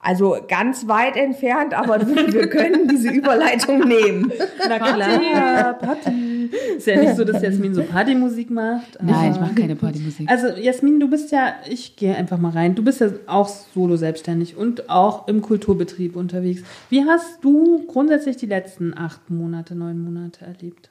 [0.00, 2.00] Also ganz weit entfernt, aber
[2.32, 4.32] wir können diese Überleitung nehmen.
[4.68, 6.50] Na klar, Party.
[6.76, 8.96] Ist ja nicht so, dass Jasmin so Partymusik macht.
[9.02, 10.30] Nein, ich mache keine Partymusik.
[10.30, 13.96] Also Jasmin, du bist ja, ich gehe einfach mal rein, du bist ja auch solo
[13.96, 16.62] selbstständig und auch im Kulturbetrieb unterwegs.
[16.90, 20.90] Wie hast du grundsätzlich die letzten acht Monate, neun Monate erlebt?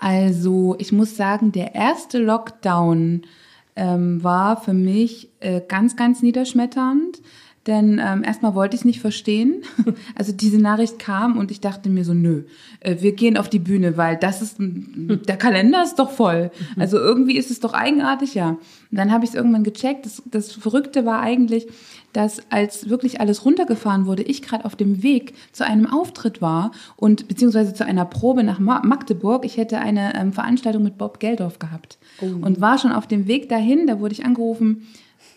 [0.00, 3.22] Also, ich muss sagen, der erste Lockdown
[3.76, 7.20] ähm, war für mich äh, ganz, ganz niederschmetternd.
[7.68, 9.62] Denn ähm, erstmal wollte ich es nicht verstehen.
[10.14, 12.44] Also diese Nachricht kam und ich dachte mir so, nö,
[12.80, 16.50] äh, wir gehen auf die Bühne, weil das ist, der Kalender ist doch voll.
[16.76, 18.50] Also irgendwie ist es doch eigenartig, ja.
[18.50, 18.58] Und
[18.90, 20.06] dann habe ich es irgendwann gecheckt.
[20.06, 21.68] Das, das Verrückte war eigentlich,
[22.12, 26.72] dass als wirklich alles runtergefahren wurde, ich gerade auf dem Weg zu einem Auftritt war
[26.96, 29.44] und beziehungsweise zu einer Probe nach Ma Magdeburg.
[29.44, 33.48] Ich hätte eine ähm, Veranstaltung mit Bob Geldorf gehabt und war schon auf dem Weg
[33.48, 33.86] dahin.
[33.86, 34.86] Da wurde ich angerufen,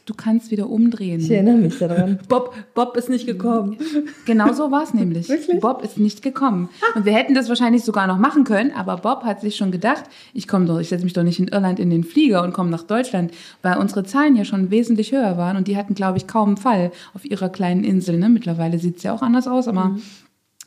[0.05, 1.19] du kannst wieder umdrehen.
[1.19, 2.19] Ich erinnere mich daran.
[2.27, 3.77] Bob, Bob ist nicht gekommen.
[4.25, 5.27] Genau so war es nämlich.
[5.59, 6.69] Bob ist nicht gekommen.
[6.95, 10.03] Und wir hätten das wahrscheinlich sogar noch machen können, aber Bob hat sich schon gedacht,
[10.33, 12.69] ich komme doch, ich setze mich doch nicht in Irland in den Flieger und komme
[12.69, 13.31] nach Deutschland,
[13.61, 16.57] weil unsere Zahlen ja schon wesentlich höher waren und die hatten, glaube ich, kaum einen
[16.57, 18.17] Fall auf ihrer kleinen Insel.
[18.17, 18.29] Ne?
[18.29, 19.97] Mittlerweile sieht es ja auch anders aus, aber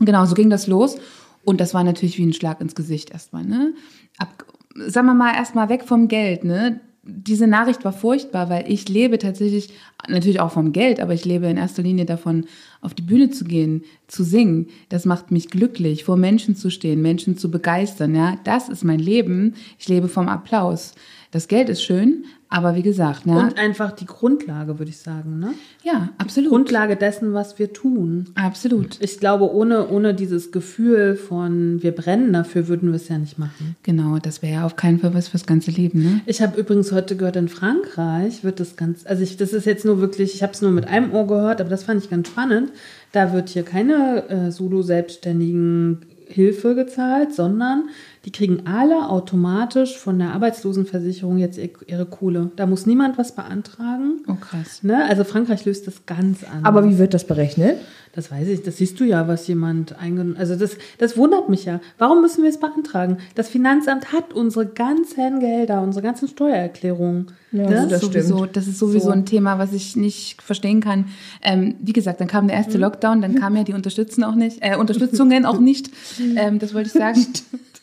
[0.01, 0.97] genau, so ging das los.
[1.45, 3.45] Und das war natürlich wie ein Schlag ins Gesicht erstmal.
[3.45, 3.75] Ne?
[4.19, 4.45] Ab,
[4.87, 6.45] sagen wir mal erstmal weg vom Geld.
[6.45, 6.81] Ne?
[7.07, 9.71] Diese Nachricht war furchtbar, weil ich lebe tatsächlich
[10.09, 12.47] natürlich auch vom Geld, aber ich lebe in erster Linie davon,
[12.81, 14.69] auf die Bühne zu gehen, zu singen.
[14.89, 18.15] Das macht mich glücklich, vor Menschen zu stehen, Menschen zu begeistern.
[18.15, 19.55] Ja, das ist mein Leben.
[19.79, 20.95] Ich lebe vom Applaus.
[21.31, 22.25] Das Geld ist schön,
[22.55, 23.37] aber wie gesagt, ne?
[23.37, 25.55] Und einfach die Grundlage, würde ich sagen, ne?
[25.83, 28.29] ja, absolut, Grundlage dessen, was wir tun.
[28.37, 28.97] absolut.
[29.01, 33.41] Ich glaube, ohne, ohne dieses Gefühl von wir brennen dafür, würden wir es ja nicht
[33.41, 33.75] machen.
[33.83, 36.21] Genau, das wäre ja auf keinen Fall was fürs ganze Leben, ne?
[36.27, 39.85] Ich habe übrigens heute gehört, in Frankreich wird das ganz, also ich, das ist jetzt
[39.85, 42.29] nur wirklich, ich habe es nur mit einem Ohr gehört, aber das fand ich ganz
[42.29, 42.71] spannend.
[43.11, 47.89] Da wird hier keine äh, Solo-Selbstständigen Hilfe gezahlt, sondern
[48.25, 52.51] die kriegen alle automatisch von der Arbeitslosenversicherung jetzt ihr- ihre Kohle.
[52.57, 54.23] Da muss niemand was beantragen.
[54.29, 54.83] Oh krass.
[54.83, 55.05] Ne?
[55.09, 56.65] Also Frankreich löst das ganz anders.
[56.65, 57.79] Aber wie wird das berechnet?
[58.15, 61.65] Das weiß ich, das siehst du ja, was jemand eingenommen Also das, das wundert mich
[61.65, 61.81] ja.
[61.99, 63.17] Warum müssen wir es beantragen?
[63.35, 67.33] Das Finanzamt hat unsere ganzen Gelder, unsere ganzen Steuererklärungen.
[67.51, 67.89] Ja, ne?
[67.91, 68.57] das sowieso, stimmt.
[68.57, 69.11] das ist sowieso So.
[69.11, 71.07] ein Thema, was ich nicht verstehen kann.
[71.43, 74.59] Ähm, wie gesagt, dann kam der erste Lockdown, dann kamen ja die Unterstützung auch nicht,
[74.61, 75.91] äh, Unterstützungen auch nicht.
[76.37, 77.19] Ähm, das wollte ich sagen.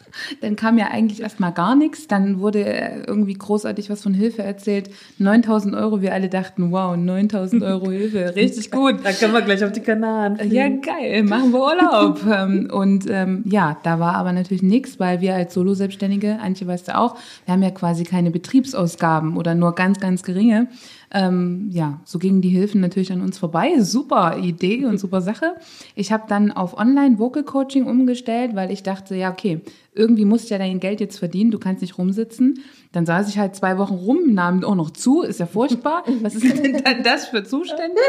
[0.41, 2.07] Dann kam ja eigentlich erstmal gar nichts.
[2.07, 4.89] Dann wurde äh, irgendwie großartig was von Hilfe erzählt.
[5.18, 6.01] 9000 Euro.
[6.01, 8.36] Wir alle dachten, wow, 9000 Euro Hilfe.
[8.36, 8.95] Richtig gut.
[9.03, 10.38] Da können wir gleich auf die Kanaren.
[10.38, 10.55] fliegen.
[10.55, 12.20] Ja, geil, machen wir Urlaub.
[12.32, 16.88] Ähm, und ähm, ja, da war aber natürlich nichts, weil wir als Solo-Selbstständige, Antje weißt
[16.88, 20.68] du auch, wir haben ja quasi keine Betriebsausgaben oder nur ganz, ganz geringe.
[21.14, 23.82] Ähm, ja, so gingen die Hilfen natürlich an uns vorbei.
[23.82, 25.55] Super Idee und super Sache.
[25.93, 29.62] Ich habe dann auf Online-Vocal-Coaching umgestellt, weil ich dachte, ja, okay,
[29.93, 32.64] irgendwie musst du ja dein Geld jetzt verdienen, du kannst nicht rumsitzen.
[32.93, 36.03] Dann saß ich halt zwei Wochen rum, nahm auch noch zu, ist ja furchtbar.
[36.22, 37.99] Was ist denn dann das für Zustände?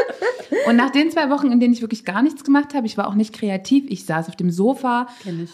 [0.67, 3.09] Und nach den zwei Wochen, in denen ich wirklich gar nichts gemacht habe, ich war
[3.09, 5.07] auch nicht kreativ, ich saß auf dem Sofa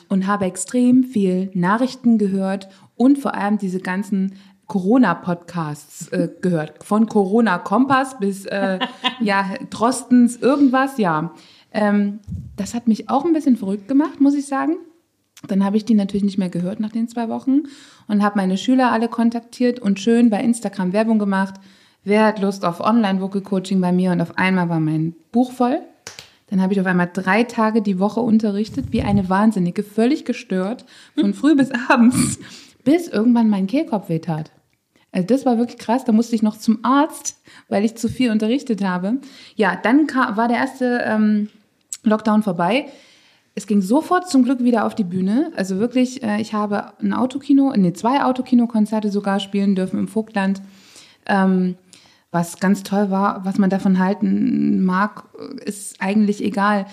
[0.07, 4.35] und habe extrem viel Nachrichten gehört und vor allem diese ganzen
[4.69, 6.83] Corona-Podcasts äh, gehört.
[6.85, 8.79] Von Corona Kompass bis äh,
[9.19, 11.33] ja, Drostens irgendwas, ja.
[11.73, 12.19] Ähm,
[12.55, 14.77] das hat mich auch ein bisschen verrückt gemacht, muss ich sagen.
[15.47, 17.63] Dann habe ich die natürlich nicht mehr gehört nach den zwei Wochen
[18.07, 21.55] und habe meine Schüler alle kontaktiert und schön bei Instagram Werbung gemacht.
[22.03, 24.11] Wer hat Lust auf Online-Vocal-Coaching bei mir?
[24.11, 25.81] Und auf einmal war mein Buch voll.
[26.47, 30.85] Dann habe ich auf einmal drei Tage die Woche unterrichtet, wie eine Wahnsinnige, völlig gestört,
[31.19, 32.39] von früh bis abends,
[32.83, 34.51] bis irgendwann mein Kehlkopf wehtat.
[35.11, 36.05] Also das war wirklich krass.
[36.05, 37.37] Da musste ich noch zum Arzt,
[37.67, 39.17] weil ich zu viel unterrichtet habe.
[39.55, 41.49] Ja, dann kam, war der erste ähm,
[42.03, 42.87] Lockdown vorbei.
[43.55, 45.51] Es ging sofort zum Glück wieder auf die Bühne.
[45.55, 50.61] Also wirklich, äh, ich habe ein Autokino, nee, zwei Autokino-Konzerte sogar spielen dürfen im Vogtland.
[51.25, 51.75] Ähm,
[52.31, 55.23] was ganz toll war, was man davon halten mag,
[55.65, 56.85] ist eigentlich egal.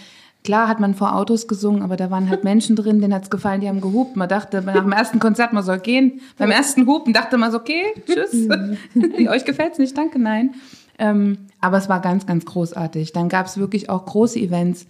[0.46, 3.60] Klar hat man vor Autos gesungen, aber da waren halt Menschen drin, denen hat's gefallen,
[3.60, 4.14] die haben gehupt.
[4.14, 6.20] Man dachte nach dem ersten Konzert, man soll gehen.
[6.38, 8.48] Beim ersten Hupen dachte man so, okay, tschüss.
[9.28, 10.54] Euch gefällt's nicht, danke, nein.
[11.00, 13.12] Ähm, aber es war ganz, ganz großartig.
[13.12, 14.86] Dann gab's wirklich auch große Events.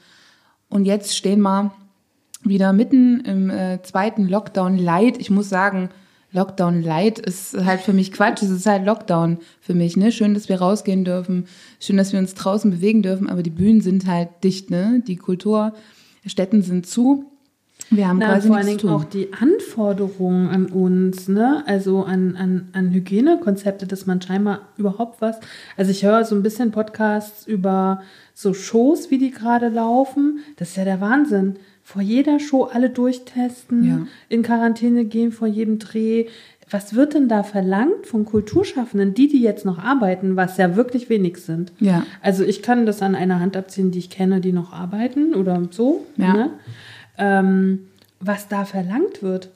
[0.69, 1.73] Und jetzt stehen wir
[2.43, 5.17] wieder mitten im äh, zweiten Lockdown Light.
[5.17, 5.89] Ich muss sagen,
[6.37, 8.43] Lockdown Light ist halt für mich Quatsch.
[8.43, 9.97] Es ist halt Lockdown für mich.
[9.97, 10.13] Ne?
[10.13, 11.47] Schön, dass wir rausgehen dürfen.
[11.81, 13.29] Schön, dass wir uns draußen bewegen dürfen.
[13.29, 14.71] Aber die Bühnen sind halt dicht.
[14.71, 15.03] Ne?
[15.07, 17.25] Die Kulturstätten sind zu.
[17.91, 21.63] Wir haben Na, quasi vor allen Dingen auch die Anforderungen an uns, ne?
[21.67, 25.39] Also an, an, an Hygienekonzepte, dass man scheinbar überhaupt was.
[25.77, 28.03] Also ich höre so ein bisschen Podcasts über
[28.35, 30.41] so Shows, wie die gerade laufen.
[30.57, 31.59] Das ist ja der Wahnsinn.
[31.89, 34.07] Vor jeder Show alle durchtesten, Ja.
[34.29, 36.27] in Quarantäne gehen vor jedem Dreh.
[36.69, 41.09] Was wird denn da verlangt von Kulturschaffenden, die, die jetzt noch arbeiten, was ja wirklich
[41.09, 41.71] wenig sind?
[41.79, 42.05] Ja.
[42.23, 45.63] Also ich kann das an einer Hand abziehen, die ich kenne, die noch arbeiten oder
[45.71, 46.05] so.
[46.17, 46.33] Ja.
[46.33, 46.51] Ne?
[47.19, 47.87] Ähm,
[48.19, 49.51] was da verlangt wird.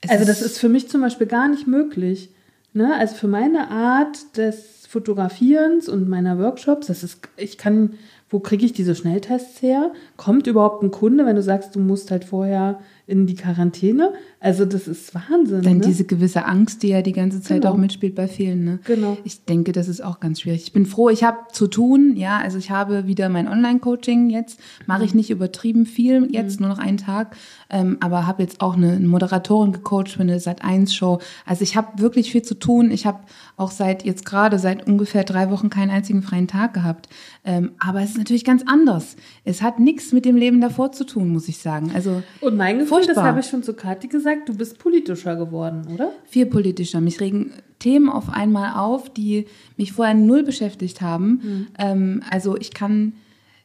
[0.00, 2.30] Es also das ist- für mich zum Beispiel gar nicht möglich.
[2.72, 2.94] Ne?
[2.96, 7.94] Also für meine Art des Fotografierens und meiner Workshops, das ist, ich kann,
[8.36, 9.92] wo kriege ich diese Schnelltests her?
[10.18, 14.12] Kommt überhaupt ein Kunde, wenn du sagst, du musst halt vorher in die Quarantäne?
[14.40, 15.62] Also das ist Wahnsinn.
[15.62, 15.86] Dann ne?
[15.86, 17.74] diese gewisse Angst, die ja die ganze Zeit Genau.
[17.74, 18.64] auch mitspielt bei vielen.
[18.64, 18.78] Ne?
[18.84, 19.16] Genau.
[19.22, 20.64] Ich denke, das ist auch ganz schwierig.
[20.64, 22.14] Ich bin froh, ich habe zu tun.
[22.16, 24.58] Ja, also ich habe wieder mein Online-Coaching jetzt.
[24.86, 27.36] Mache ich nicht übertrieben viel jetzt, nur noch einen Tag.
[27.70, 31.20] Ähm, aber habe jetzt auch eine Moderatorin gecoacht für eine Sat1-Show.
[31.44, 32.90] Also ich habe wirklich viel zu tun.
[32.90, 33.20] Ich habe
[33.56, 37.08] auch seit jetzt gerade seit ungefähr drei Wochen keinen einzigen freien Tag gehabt.
[37.44, 39.16] Ähm, aber es ist natürlich ganz anders.
[39.44, 41.92] Es hat nichts mit dem Leben davor zu tun, muss ich sagen.
[41.94, 43.24] Also Und mein Gefühl, das Furchtbar.
[43.24, 46.12] habe ich schon zu Kathi gesagt, du bist politischer geworden, oder?
[46.24, 47.00] viel politischer.
[47.00, 51.68] Mich regen Themen auf einmal auf, die mich vorher null beschäftigt haben.
[51.78, 53.12] Ähm, also ich kann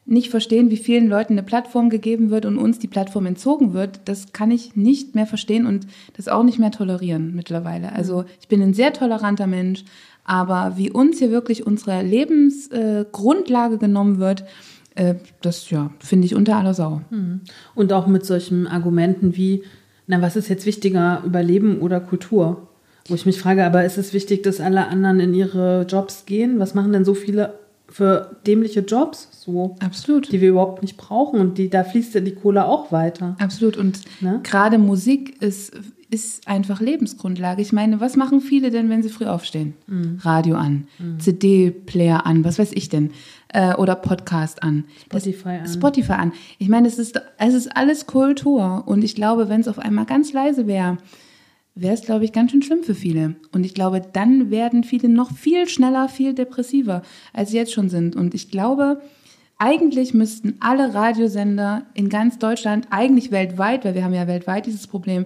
[0.05, 4.01] nicht verstehen, wie vielen Leuten eine Plattform gegeben wird und uns die Plattform entzogen wird.
[4.05, 7.93] Das kann ich nicht mehr verstehen und das auch nicht mehr tolerieren mittlerweile.
[7.93, 9.85] Also ich bin ein sehr toleranter Mensch,
[10.23, 14.43] aber wie uns hier wirklich unsere Lebensgrundlage äh, genommen wird,
[14.95, 17.01] äh, das ja finde ich unter aller Sau.
[17.75, 19.63] Und auch mit solchen Argumenten wie,
[20.07, 22.67] na, was ist jetzt wichtiger, Überleben oder Kultur?
[23.07, 26.59] Wo ich mich frage, aber ist es wichtig, dass alle anderen in ihre Jobs gehen?
[26.59, 27.55] Was machen denn so viele
[27.89, 30.31] für dämliche Jobs, so, Absolut.
[30.31, 31.39] die wir überhaupt nicht brauchen?
[31.39, 33.35] Und die, da fließt ja die Kohle auch weiter.
[33.39, 33.75] Absolut.
[33.77, 34.39] Und Ne?
[34.43, 35.73] gerade Musik ist,
[36.11, 37.61] ist einfach Lebensgrundlage.
[37.61, 39.73] Ich meine, was machen viele denn, wenn sie früh aufstehen?
[39.87, 40.19] Mhm.
[40.21, 40.87] Radio an,
[41.19, 43.11] CD-Player an, was weiß ich denn?
[43.47, 44.83] Äh, oder Podcast an.
[45.09, 45.67] Das- Spotify an.
[45.67, 46.33] Spotify an.
[46.59, 48.83] Ich meine, es ist, es ist alles Kultur.
[48.85, 50.97] Und ich glaube, wenn es auf einmal ganz leise wäre,
[51.75, 53.35] wäre es, glaube ich, ganz schön schlimm für viele.
[53.53, 57.01] Und ich glaube, dann werden viele noch viel schneller, viel depressiver,
[57.33, 58.15] als sie jetzt schon sind.
[58.17, 59.01] Und ich glaube,
[59.57, 64.87] eigentlich müssten alle Radiosender in ganz Deutschland, eigentlich weltweit, weil wir haben ja weltweit dieses
[64.87, 65.25] Problem,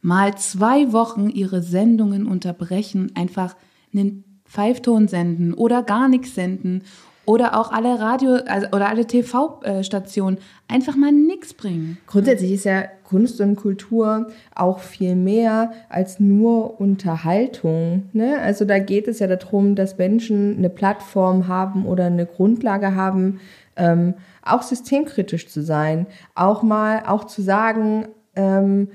[0.00, 3.56] mal zwei Wochen ihre Sendungen unterbrechen, einfach
[3.92, 6.82] einen Pfeifton senden oder gar nichts senden
[7.30, 11.98] oder auch alle Radio also, oder alle TV-Stationen einfach mal nichts bringen.
[12.08, 18.08] Grundsätzlich ist ja Kunst und Kultur auch viel mehr als nur Unterhaltung.
[18.12, 18.38] Ne?
[18.40, 23.38] Also da geht es ja darum, dass Menschen eine Plattform haben oder eine Grundlage haben,
[23.76, 28.88] ähm, auch systemkritisch zu sein, auch mal auch zu sagen, ähm,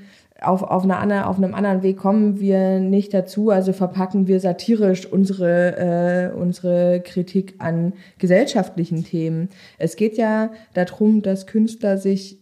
[0.48, 4.40] auf, auf, einer anderen, auf einem anderen Weg kommen wir nicht dazu, also verpacken wir
[4.40, 9.50] satirisch unsere, äh, unsere Kritik an gesellschaftlichen Themen.
[9.78, 12.40] Es geht ja darum, dass Künstler sich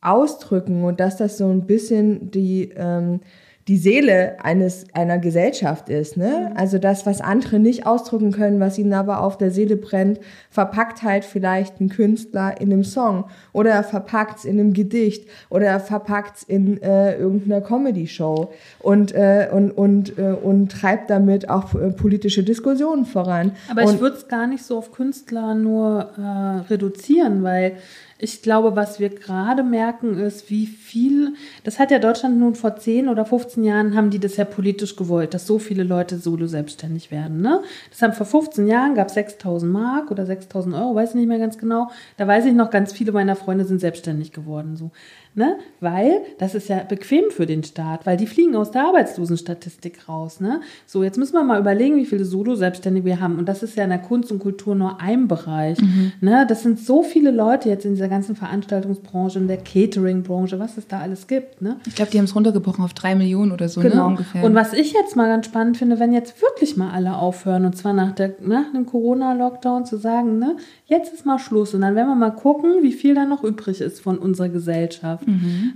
[0.00, 3.20] ausdrücken und dass das so ein bisschen die, ähm,
[3.68, 6.16] die Seele eines, einer Gesellschaft ist.
[6.16, 6.52] Ne?
[6.56, 10.18] Also das, was andere nicht ausdrücken können, was ihnen aber auf der Seele brennt,
[10.50, 15.28] verpackt halt vielleicht ein Künstler in einem Song oder er verpackt es in einem Gedicht
[15.48, 18.50] oder er verpackt es in äh, irgendeiner Comedy-Show
[18.80, 23.52] und, äh, und, und, äh, und treibt damit auch äh, politische Diskussionen voran.
[23.70, 27.76] Aber und ich würde es gar nicht so auf Künstler nur äh, reduzieren, weil
[28.22, 32.76] ich glaube, was wir gerade merken, ist, wie viel, das hat ja Deutschland nun vor
[32.76, 36.46] 10 oder 15 Jahren, haben die das ja politisch gewollt, dass so viele Leute solo
[36.46, 37.40] selbstständig werden.
[37.40, 37.62] Ne?
[37.90, 41.40] Das haben vor 15 Jahren, gab 6.000 Mark oder 6.000 Euro, weiß ich nicht mehr
[41.40, 41.90] ganz genau.
[42.16, 44.76] Da weiß ich noch, ganz viele meiner Freunde sind selbstständig geworden.
[44.76, 44.92] So.
[45.34, 45.56] Ne?
[45.80, 50.40] Weil das ist ja bequem für den Staat, weil die fliegen aus der Arbeitslosenstatistik raus.
[50.40, 50.60] Ne?
[50.86, 53.38] So, jetzt müssen wir mal überlegen, wie viele Solo-Selbstständige wir haben.
[53.38, 55.78] Und das ist ja in der Kunst und Kultur nur ein Bereich.
[56.20, 56.44] Ne?
[56.48, 60.86] Das sind so viele Leute jetzt in dieser ganzen Veranstaltungsbranche, in der Catering-Branche, was es
[60.86, 61.62] da alles gibt.
[61.62, 61.76] Ne?
[61.86, 64.08] Ich glaube, die haben es runtergebrochen auf drei Millionen oder so, ne, Genau.
[64.08, 64.44] ungefähr.
[64.44, 67.76] Und was ich jetzt mal ganz spannend finde, wenn jetzt wirklich mal alle aufhören, und
[67.76, 70.56] zwar nach, der, nach dem Corona-Lockdown zu sagen, ne,
[70.86, 71.72] jetzt ist mal Schluss.
[71.74, 75.21] Und dann werden wir mal gucken, wie viel da noch übrig ist von unserer Gesellschaft.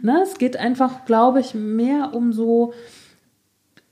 [0.02, 2.72] Ne, es geht einfach, glaube ich, mehr um so,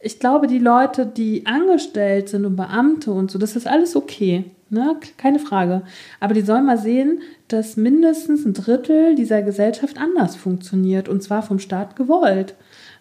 [0.01, 4.45] ich glaube, die Leute, die angestellt sind und Beamte und so, das ist alles okay.
[4.71, 4.97] Ne?
[5.19, 5.83] Keine Frage.
[6.21, 11.43] Aber die sollen mal sehen, dass mindestens ein Drittel dieser Gesellschaft anders funktioniert und zwar
[11.43, 12.55] vom Staat gewollt.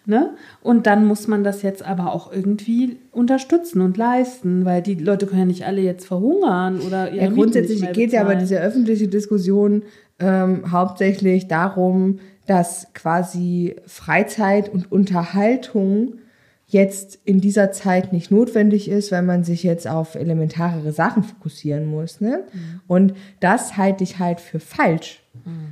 [0.06, 0.34] Ne?
[0.62, 5.26] Und dann muss man das jetzt aber auch irgendwie unterstützen und leisten, weil die Leute
[5.26, 9.08] können ja nicht alle jetzt verhungern oder ihre Ja, grundsätzlich geht ja aber diese öffentliche
[9.08, 9.82] Diskussion
[10.18, 16.18] ähm, hauptsächlich darum, dass quasi Freizeit und Unterhaltung
[16.66, 21.86] jetzt in dieser Zeit nicht notwendig ist, weil man sich jetzt auf elementarere Sachen fokussieren
[21.86, 22.20] muss.
[22.20, 22.44] Ne?
[22.86, 25.22] Und das halte ich halt für falsch,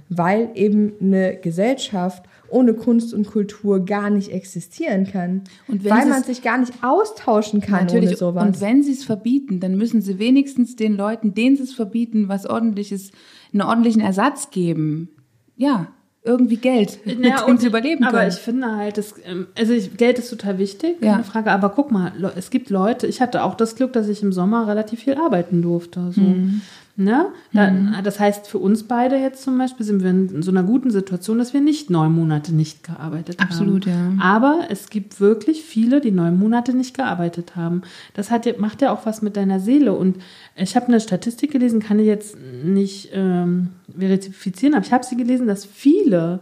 [0.09, 5.43] weil eben eine Gesellschaft ohne Kunst und Kultur gar nicht existieren kann.
[5.67, 8.19] Und weil man sich gar nicht austauschen kann ohne Natürlich.
[8.19, 8.45] sowas.
[8.45, 12.29] Und wenn sie es verbieten, dann müssen sie wenigstens den Leuten, denen sie es verbieten,
[12.29, 13.11] was ordentliches,
[13.53, 15.09] einen ordentlichen Ersatz geben.
[15.57, 15.89] Ja,
[16.25, 18.31] irgendwie Geld, mit Ja, dem sie überleben aber können.
[18.31, 21.23] ich finde halt, das, ähm, also ich, Geld ist total wichtig, keine Ja.
[21.25, 21.51] Frage.
[21.51, 24.67] Aber guck mal, es gibt Leute, ich hatte auch das Glück, dass ich im Sommer
[24.69, 26.13] relativ viel arbeiten durfte.
[26.13, 26.21] So.
[26.21, 26.63] Mhm.
[27.05, 27.27] Ne?
[27.53, 27.71] Da,
[28.03, 31.39] Das heißt, für uns beide jetzt zum Beispiel sind wir in so einer guten Situation,
[31.39, 34.19] dass wir nicht neun Monate nicht gearbeitet Absolut, haben.
[34.19, 34.25] ja.
[34.25, 37.83] Aber es gibt wirklich viele, die neun Monate nicht gearbeitet haben.
[38.15, 39.93] Das hat, macht ja auch was mit deiner Seele.
[39.93, 40.17] Und
[40.57, 45.17] ich habe eine Statistik gelesen, kann ich jetzt nicht ähm, verifizieren, aber ich habe sie
[45.17, 46.41] gelesen, dass viele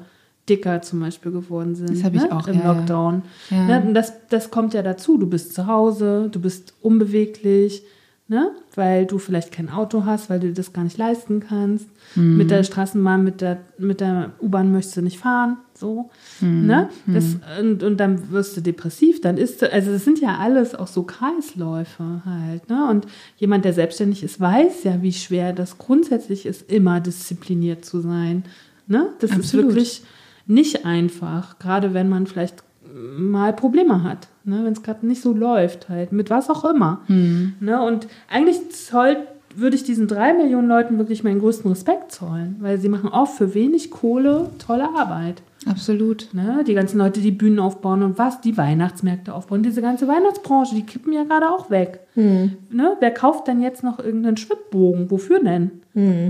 [0.49, 1.91] dicker zum Beispiel geworden sind.
[1.91, 2.33] Das habe ich ne?
[2.33, 2.73] auch, im ja.
[2.73, 3.23] Lockdown.
[3.51, 3.81] Ja.
[3.81, 3.93] Ne?
[3.95, 5.17] Das, das kommt ja dazu.
[5.17, 7.83] Du bist zu Hause, du bist unbeweglich,
[8.31, 8.53] ne?
[8.77, 11.89] weil du vielleicht kein Auto hast, weil du das gar nicht leisten kannst.
[12.15, 12.37] Mhm.
[12.37, 15.59] Mit der Straßenbahn, mit der, mit der U-Bahn möchtest du nicht fahren.
[15.75, 16.11] So.
[16.41, 16.67] Mhm.
[16.67, 16.89] Ne?
[17.07, 20.77] Das, und, und dann wirst du depressiv, dann ist du, also das sind ja alles
[20.77, 22.71] auch so Kreisläufe halt.
[22.71, 22.89] Ne?
[22.89, 23.07] Und
[23.37, 28.45] jemand, der selbstständig ist, weiß ja, wie schwer das grundsätzlich ist, immer diszipliniert zu sein.
[28.87, 29.09] Ne?
[29.19, 29.71] Das Absolut.
[29.71, 30.03] ist wirklich
[30.47, 32.63] nicht einfach, gerade wenn man vielleicht
[32.95, 34.61] mal Probleme hat, ne?
[34.65, 37.01] wenn es gerade nicht so läuft, halt, mit was auch immer.
[37.09, 37.83] Ne?
[37.83, 39.17] Und eigentlich zoll,
[39.55, 43.37] würde ich diesen drei Millionen Leuten wirklich meinen größten Respekt zollen, weil sie machen oft
[43.37, 45.43] für wenig Kohle tolle Arbeit.
[45.67, 46.29] Absolut.
[46.33, 46.65] Ne?
[46.67, 50.87] Die ganzen Leute, die Bühnen aufbauen und was, die Weihnachtsmärkte aufbauen, diese ganze Weihnachtsbranche, die
[50.87, 52.01] kippen ja gerade auch weg.
[52.15, 52.97] Ne?
[53.01, 55.11] Wer kauft denn jetzt noch irgendeinen Schwibbogen?
[55.11, 55.83] Wofür denn?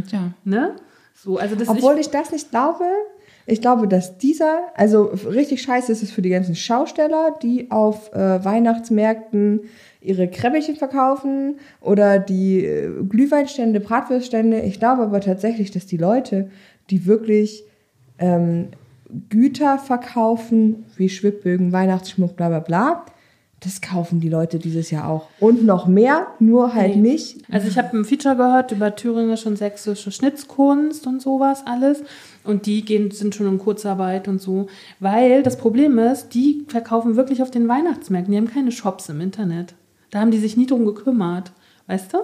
[0.09, 0.33] Tja.
[0.45, 0.73] Ne?
[1.15, 2.85] So, also Obwohl ich das nicht glaube.
[3.47, 8.13] Ich glaube, dass dieser, also richtig scheiße ist es für die ganzen Schausteller, die auf
[8.13, 9.63] äh, Weihnachtsmärkten
[10.01, 14.61] ihre Kräbbelchen verkaufen oder die äh, Glühweinstände, Bratwürststände.
[14.61, 16.51] Ich glaube aber tatsächlich, dass die Leute,
[16.91, 17.65] die wirklich
[18.19, 18.69] ähm,
[19.29, 23.05] Güter verkaufen, wie Schwibbögen, Weihnachtsschmuck, bla bla bla,
[23.63, 25.27] das kaufen die Leute dieses Jahr auch.
[25.39, 27.11] Und noch mehr, nur halt Nee.
[27.13, 27.43] nicht.
[27.53, 32.03] Also ich habe ein Feature gehört über thüringische und sächsische Schnitzkunst und sowas alles.
[32.45, 34.69] Und die gehen, sind schon in Kurzarbeit und so.
[34.99, 38.33] Weil das Problem ist, die verkaufen wirklich auf den Weihnachtsmärkten.
[38.33, 39.75] Die haben keine Shops im Internet.
[40.11, 41.53] Da haben die sich nie drum gekümmert.
[41.87, 42.19] Weißt du?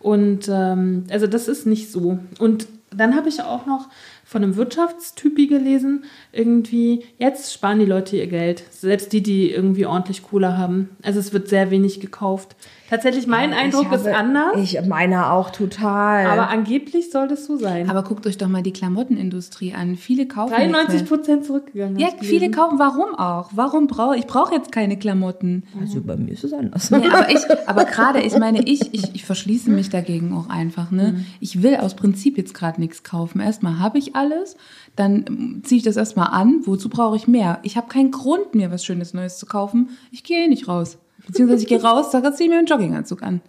[0.00, 2.18] Und ähm, also das ist nicht so.
[2.38, 3.88] Und dann habe ich auch noch
[4.24, 8.64] von einem Wirtschaftstypi gelesen, irgendwie, jetzt sparen die Leute ihr Geld.
[8.70, 10.90] Selbst die, die irgendwie ordentlich Cola haben.
[11.02, 12.56] Also es wird sehr wenig gekauft.
[12.92, 14.52] Tatsächlich, mein Eindruck Ich ist habe- anders.
[14.56, 16.26] Ich meiner auch total.
[16.26, 17.88] Aber angeblich soll das so sein.
[17.88, 19.96] Aber guckt euch doch mal die Klamottenindustrie an.
[19.96, 20.52] Viele kaufen.
[20.52, 21.18] 93 nichts mehr.
[21.18, 21.98] Prozent zurückgegangen.
[21.98, 22.78] Ja, viele kaufen.
[22.78, 23.48] Warum auch?
[23.54, 25.62] Warum brauche ich brauche jetzt keine Klamotten?
[25.80, 26.90] Also bei mir ist es anders.
[26.90, 30.90] Nee, aber ich, aber gerade, ich meine, ich, ich, ich verschließe mich dagegen auch einfach.
[30.90, 31.24] Ne?
[31.40, 33.40] Ich will aus Prinzip jetzt gerade nichts kaufen.
[33.40, 34.56] Erstmal habe ich alles,
[34.96, 36.60] dann ziehe ich das erstmal an.
[36.66, 37.58] Wozu brauche ich mehr?
[37.62, 39.88] Ich habe keinen Grund, mir was Schönes Neues zu kaufen.
[40.10, 40.98] Ich gehe eh nicht raus.
[41.26, 43.40] Beziehungsweise ich gehe raus, sage, ziehe mir einen Jogginganzug an.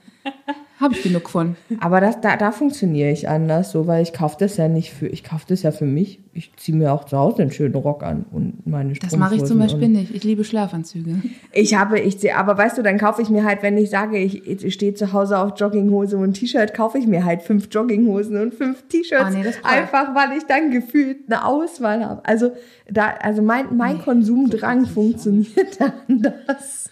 [0.79, 1.55] Habe ich genug von.
[1.79, 5.07] Aber das, da, da funktioniere ich anders, so, weil ich kaufe das ja nicht für,
[5.07, 6.19] ich kaufe das ja für mich.
[6.35, 9.43] Ich ziehe mir auch zu Hause einen schönen Rock an und meine Das mache ich
[9.43, 10.15] zum Beispiel nicht.
[10.15, 11.21] Ich liebe Schlafanzüge.
[11.51, 14.17] Ich habe, ich sehe, aber weißt du, dann kaufe ich mir halt, wenn ich sage,
[14.17, 18.41] ich, ich stehe zu Hause auf Jogginghose und T-Shirt, kaufe ich mir halt fünf Jogginghosen
[18.41, 19.23] und fünf T-Shirts.
[19.23, 22.25] Ah, nee, einfach, weil ich dann gefühlt eine Auswahl habe.
[22.25, 22.51] Also,
[22.89, 26.89] da, also mein, mein Konsumdrang funktioniert anders.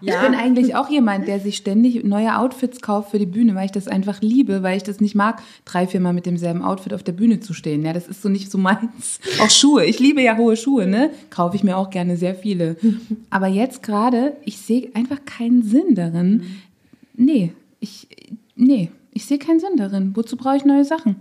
[0.00, 3.66] Ich bin eigentlich auch jemand, der sich ständig neue Outfits kauft für die Bühne, weil
[3.66, 7.02] ich das einfach liebe, weil ich das nicht mag, drei, viermal mit demselben Outfit auf
[7.02, 7.84] der Bühne zu stehen.
[7.84, 9.20] Ja, das ist so nicht so meins.
[9.40, 9.84] Auch Schuhe.
[9.84, 11.10] Ich liebe ja hohe Schuhe, ne?
[11.30, 12.76] Kaufe ich mir auch gerne sehr viele.
[13.30, 16.42] Aber jetzt gerade, ich sehe einfach keinen Sinn darin.
[17.14, 18.08] Nee, ich,
[18.54, 20.12] nee, ich sehe keinen Sinn darin.
[20.14, 21.16] Wozu brauche ich neue Sachen?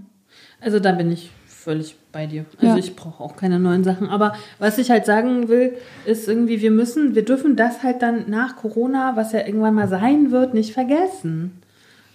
[0.62, 2.46] Also da bin ich völlig bei dir.
[2.60, 2.78] Also Ja.
[2.78, 4.08] ich brauche auch keine neuen Sachen.
[4.10, 5.74] Aber was ich halt sagen will,
[6.06, 9.88] ist irgendwie, wir müssen, wir dürfen das halt dann nach Corona, was ja irgendwann mal
[9.88, 11.52] sein wird, nicht vergessen.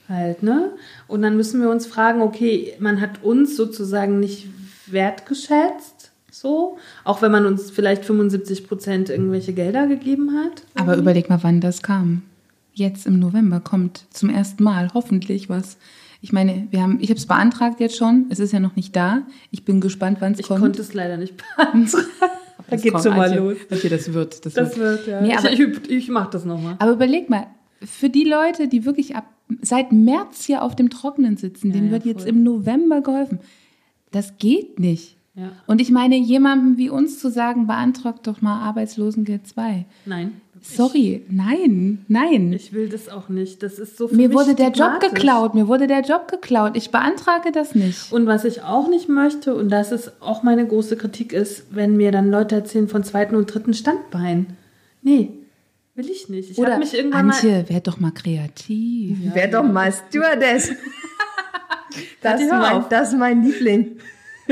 [0.08, 0.72] Halt, ne?
[1.06, 4.48] Und dann müssen wir uns fragen, okay, man hat uns sozusagen nicht
[4.92, 10.62] wertgeschätzt, so, auch wenn man uns vielleicht 75 Prozent irgendwelche Gelder gegeben hat.
[10.74, 12.22] Aber überleg mal, wann das kam.
[12.72, 15.76] Jetzt im November kommt zum ersten Mal hoffentlich was.
[16.22, 18.26] Ich meine, wir haben, ich habe es beantragt jetzt schon.
[18.30, 19.22] Es ist ja noch nicht da.
[19.50, 20.60] Ich bin gespannt, wann es Ich kommt.
[20.60, 21.88] konnte es leider nicht beantragen.
[22.68, 23.40] Da geht's kommt, schon mal Antje.
[23.40, 23.56] los.
[23.72, 24.46] Okay, das wird.
[24.46, 24.78] Das, Das wird.
[24.78, 25.20] wird, ja.
[25.22, 26.76] Nee, aber- ich ich, ich mache das nochmal.
[26.78, 27.46] Aber überleg mal,
[27.82, 29.24] für die Leute, die wirklich ab
[29.62, 32.28] seit März hier auf dem Trockenen sitzen, denen ja, wird jetzt voll.
[32.28, 33.40] im November geholfen.
[34.10, 35.16] Das geht nicht.
[35.34, 35.52] Ja.
[35.66, 39.86] Und ich meine, jemandem wie uns zu sagen, beantragt doch mal Arbeitslosengeld 2.
[40.06, 40.40] Nein.
[40.62, 42.52] Sorry, nein, nein.
[42.52, 43.62] Ich will das auch nicht.
[43.62, 46.76] Das ist so für mir mich wurde der Job geklaut, mir wurde der Job geklaut.
[46.76, 48.12] Ich beantrage das nicht.
[48.12, 51.96] Und was ich auch nicht möchte, und das ist auch meine große Kritik, ist, wenn
[51.96, 54.48] mir dann Leute erzählen von zweiten und dritten Standbein.
[55.00, 55.30] Nee,
[55.94, 56.50] will ich nicht.
[56.50, 57.34] Ich habe mich irgendwann mal.
[57.34, 59.34] Antje, werd doch mal kreativ.
[59.34, 60.72] Wär doch mal Stewardess.
[62.20, 63.98] Das Kathi, mein, das ist mein Liebling.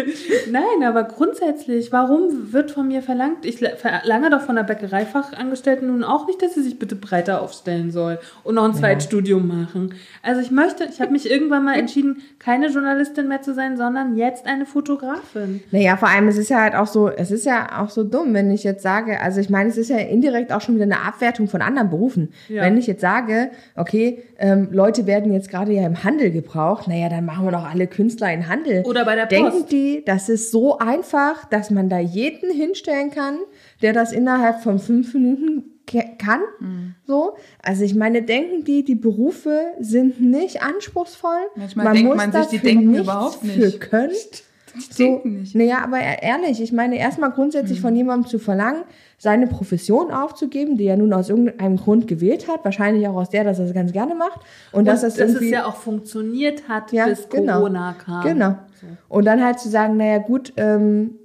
[0.51, 5.89] Nein, aber grundsätzlich, warum wird von mir verlangt, ich la- verlange doch von der Bäckereifachangestellten
[5.89, 9.95] nun auch nicht, dass sie sich bitte breiter aufstellen soll und noch ein Zweitstudium machen.
[10.23, 14.17] Also ich möchte, ich habe mich irgendwann mal entschieden, keine Journalistin mehr zu sein, sondern
[14.17, 15.63] jetzt eine Fotografin.
[15.71, 18.35] Naja, vor allem, es ist ja halt auch so, es ist ja auch so dumm,
[18.35, 21.01] wenn ich jetzt sage, also ich meine, es ist ja indirekt auch schon wieder eine
[21.03, 22.33] Abwertung von anderen Berufen.
[22.49, 22.63] Ja.
[22.63, 27.09] Wenn ich jetzt sage, okay, ähm, Leute werden jetzt gerade ja im Handel gebraucht, naja,
[27.09, 28.83] dann machen wir doch alle Künstler in Handel.
[28.85, 29.71] Oder bei der Denken Post.
[29.89, 33.39] Die, das ist so einfach, dass man da jeden hinstellen kann,
[33.83, 35.65] der das innerhalb von fünf Minuten
[36.19, 36.41] kann?
[36.61, 36.95] Mhm.
[37.07, 37.37] So.
[37.63, 41.41] Also ich meine, denken die, die Berufe sind nicht anspruchsvoll.
[41.57, 43.59] Manchmal denkt man sich, die denken überhaupt nicht.
[43.59, 44.13] Für können.
[44.91, 45.57] So, denken nicht.
[45.57, 48.85] Naja, aber e- ehrlich, ich meine, erstmal grundsätzlich von jemandem zu verlangen,
[49.19, 53.45] seine Profession aufzugeben, die er nun aus irgendeinem Grund gewählt hat, wahrscheinlich auch aus der,
[53.45, 54.41] dass er es ganz gerne macht.
[54.71, 57.59] Und, dass Und das dass es ja auch funktioniert hat, Ja, bis genau.
[57.59, 58.23] Corona kam.
[58.23, 58.55] Genau.
[59.09, 61.19] Und dann halt zu sagen, naja gut, ähm,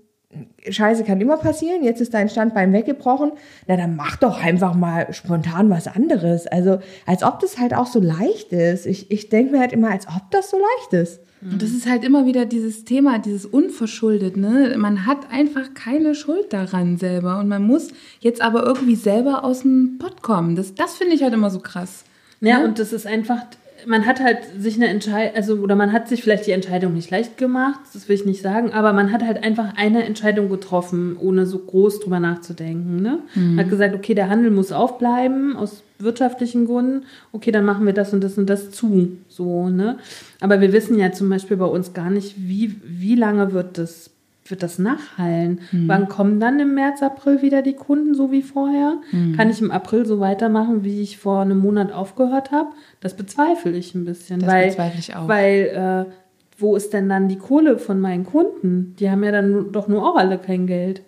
[0.67, 3.33] Scheiße kann immer passieren, jetzt ist dein Standbein weggebrochen,
[3.67, 6.47] na dann mach doch einfach mal spontan was anderes.
[6.47, 8.87] Also als ob das halt auch so leicht ist.
[8.87, 11.21] Ich, ich denke mir halt immer, als ob das so leicht ist.
[11.51, 14.75] Und das ist halt immer wieder dieses Thema, dieses unverschuldet, ne?
[14.77, 17.89] Man hat einfach keine Schuld daran selber und man muss
[18.19, 20.55] jetzt aber irgendwie selber aus dem Pott kommen.
[20.55, 22.03] Das, das finde ich halt immer so krass.
[22.41, 22.65] Ja, Ne?
[22.65, 23.39] und das ist einfach,
[23.85, 27.11] man hat halt sich eine Entscheidung, also, oder man hat sich vielleicht die Entscheidung nicht
[27.11, 31.17] leicht gemacht, das will ich nicht sagen, aber man hat halt einfach eine Entscheidung getroffen,
[31.19, 33.01] ohne so groß drüber nachzudenken.
[33.01, 33.19] Ne?
[33.57, 38.13] Hat gesagt, okay, der Handel muss aufbleiben, aus wirtschaftlichen Gründen, okay, dann machen wir das
[38.13, 39.17] und das und das zu.
[39.29, 39.97] So, ne?
[40.39, 44.09] Aber wir wissen ja zum Beispiel bei uns gar nicht, wie, wie lange wird das
[44.45, 45.61] wird das nachhallen?
[45.71, 48.97] Wann kommen dann im März, April wieder die Kunden so wie vorher?
[49.37, 52.69] Kann ich im April so weitermachen, wie ich vor einem Monat aufgehört habe?
[52.99, 54.39] Das bezweifle ich ein bisschen.
[54.39, 55.27] Das weil, bezweifle ich auch.
[55.27, 56.11] Weil, äh,
[56.57, 58.95] wo ist denn dann die Kohle von meinen Kunden?
[58.99, 61.01] Die haben ja dann doch nur auch alle kein Geld.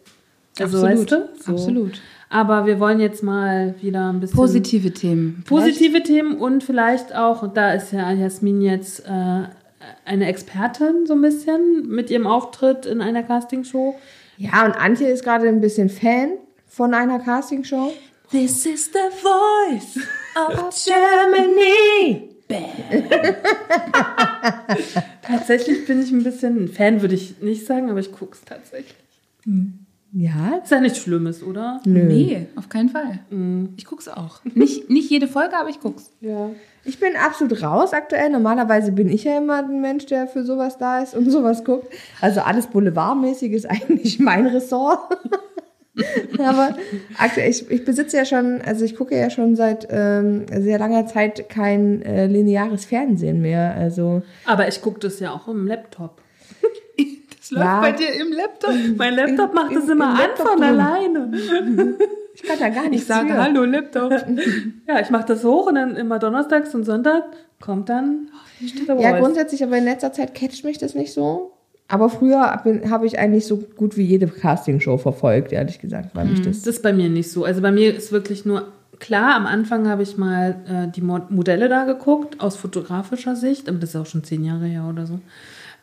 [0.59, 1.43] Also, Absolut, weißt du?
[1.43, 1.51] So.
[1.51, 2.01] absolut.
[2.29, 5.43] Aber wir wollen jetzt mal wieder ein bisschen Positive Themen.
[5.47, 9.43] positive Themen und vielleicht auch, da ist ja Jasmin jetzt äh,
[10.05, 13.95] eine Expertin so ein bisschen mit ihrem Auftritt in einer Castingshow.
[14.38, 16.31] Ja, und Antje ist gerade ein bisschen Fan
[16.67, 17.93] von einer Castingshow.
[18.31, 19.97] This is the voice
[20.36, 22.29] of Germany!
[25.21, 28.95] Tatsächlich bin ich ein bisschen, Fan würde ich nicht sagen, aber ich gucke es tatsächlich.
[30.13, 31.81] Ja, Ist ja nichts Schlimmes, oder?
[31.86, 32.03] nö.
[32.03, 33.19] Nee, auf keinen Fall.
[33.77, 34.41] Ich guck's auch.
[34.43, 36.11] Nicht, nicht jede Folge, aber ich guck's.
[36.21, 36.51] Ja.
[36.86, 38.29] Ich bin absolut raus aktuell.
[38.29, 41.91] Normalerweise bin ich ja immer ein Mensch, der für sowas da ist und sowas guckt.
[42.21, 44.99] Also alles Boulevardmäßig ist eigentlich mein Ressort.
[46.39, 46.75] Aber
[47.17, 51.07] aktuell, ich, ich besitze ja schon, also ich gucke ja schon seit ähm, sehr langer
[51.07, 53.73] Zeit kein äh, lineares Fernsehen mehr.
[53.75, 56.21] Also Aber ich gucke das ja auch im Laptop.
[57.47, 57.79] Das läuft Ja.
[57.81, 58.73] bei dir im Laptop.
[58.97, 61.31] Mein Laptop macht das im- immer im an von alleine.
[62.36, 64.11] Ich kann da gar nicht Ich sage Hallo, Laptop.
[64.88, 67.23] Ja, ich mache das hoch und dann immer donnerstags und Sonntag
[67.61, 68.27] kommt dann
[68.59, 71.51] The Ja, grundsätzlich, aber in letzter Zeit catcht mich das nicht so.
[71.88, 76.41] Aber früher habe ich eigentlich so gut wie jede Castingshow verfolgt, ehrlich gesagt, weil mich
[76.41, 77.43] das Das ist bei mir nicht so.
[77.43, 78.67] Also bei mir ist wirklich nur,
[78.99, 83.69] klar, am Anfang habe ich mal äh, die Mo Modelle da geguckt, aus fotografischer Sicht,
[83.69, 85.19] aber das ist auch schon zehn Jahre her oder so.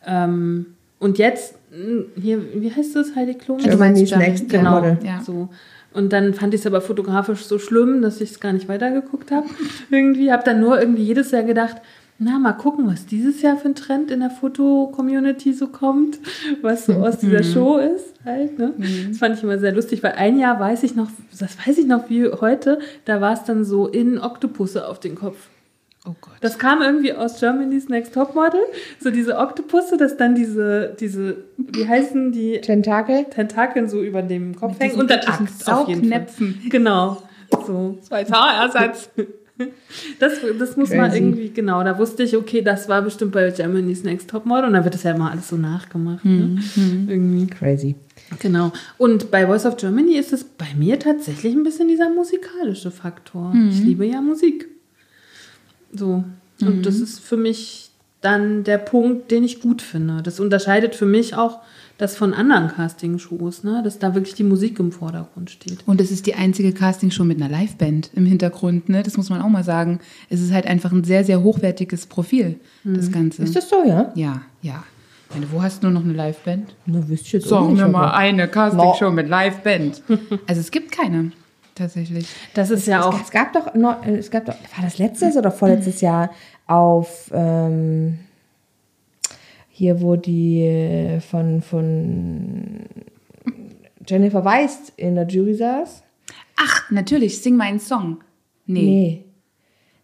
[0.05, 0.66] Ähm,
[0.98, 3.59] und jetzt, mh, hier, wie heißt das, Heidi Klum?
[3.59, 4.74] Meinst Germany's Germany, Next genau.
[4.80, 4.98] Model.
[5.05, 5.20] Ja.
[5.20, 5.48] So.
[5.95, 9.30] Und dann fand ich es aber fotografisch so schlimm, dass ich es gar nicht weitergeguckt
[9.30, 9.47] habe.
[9.90, 11.76] irgendwie habe dann nur irgendwie jedes Jahr gedacht,
[12.18, 16.18] na, mal gucken, was dieses Jahr für ein Trend in der Foto-Community so kommt,
[16.61, 18.59] was so aus dieser Show ist halt.
[18.59, 18.74] Ne?
[19.09, 21.86] Das fand ich immer sehr lustig, weil ein Jahr weiß ich noch, das weiß ich
[21.86, 25.49] noch wie heute, da war es dann so in Oktopusse auf den Kopf.
[26.05, 26.34] Oh Gott.
[26.40, 28.61] Das kam irgendwie aus Germany's Next Topmodel,
[28.98, 33.26] so diese Oktopusse, dass dann diese, diese, wie heißen die Tentakel.
[33.26, 36.18] Tentakeln so über dem Kopf hängen und dann Axt auf jeden Fall.
[36.18, 36.62] Saugnäpfen.
[36.70, 37.22] Genau.
[37.66, 37.98] So.
[38.11, 39.11] Als Haarersatz.
[40.18, 41.18] Das, das muss man Crazy.
[41.18, 44.82] irgendwie, genau, da wusste ich, okay, das war bestimmt bei Germany's Next Topmodel und dann
[44.82, 46.24] wird das ja immer alles so nachgemacht.
[46.24, 46.59] Ne?
[47.07, 47.46] Irgendwie.
[47.46, 47.94] Crazy.
[48.40, 48.72] Genau.
[48.98, 53.55] Und bei Voice of Germany ist es bei mir tatsächlich ein bisschen dieser musikalische Faktor.
[53.70, 54.68] Ich liebe ja Musik.
[55.93, 56.24] So.
[56.61, 57.90] Und das ist für mich
[58.20, 60.22] dann der Punkt, den ich gut finde.
[60.22, 61.59] Das unterscheidet für mich auch
[61.99, 63.80] das von anderen Castingshows, ne?
[63.84, 65.78] dass da wirklich die Musik im Vordergrund steht.
[65.86, 69.03] Und es ist die einzige Castingshow mit einer Liveband im Hintergrund, ne?
[69.03, 70.01] Das muss man auch mal sagen.
[70.28, 73.43] Es ist halt einfach ein sehr, sehr hochwertiges Profil, das Ganze.
[73.43, 74.11] Ist das so, ja?
[74.14, 74.82] Ja, ja.
[75.28, 76.74] Ich meine, wo hast du noch eine Liveband?
[76.86, 80.03] Na, wüsste ich jetzt auch Sagen nicht, wir mal eine Castingshow mit Liveband.
[80.47, 81.32] Also es gibt keine,
[81.75, 82.29] tatsächlich.
[82.55, 85.37] Das ist ja auch Es gab doch noch, äh, es gab doch, war das letztes
[85.37, 86.31] oder vorletztes Jahr
[86.66, 88.18] auf ähm,
[89.68, 92.87] hier, wo die äh, von, von
[94.07, 96.03] Jennifer Weist in der Jury saß?
[96.57, 98.18] Ach, natürlich, sing meinen Song.
[98.66, 98.83] Nee.
[98.83, 99.25] Nee.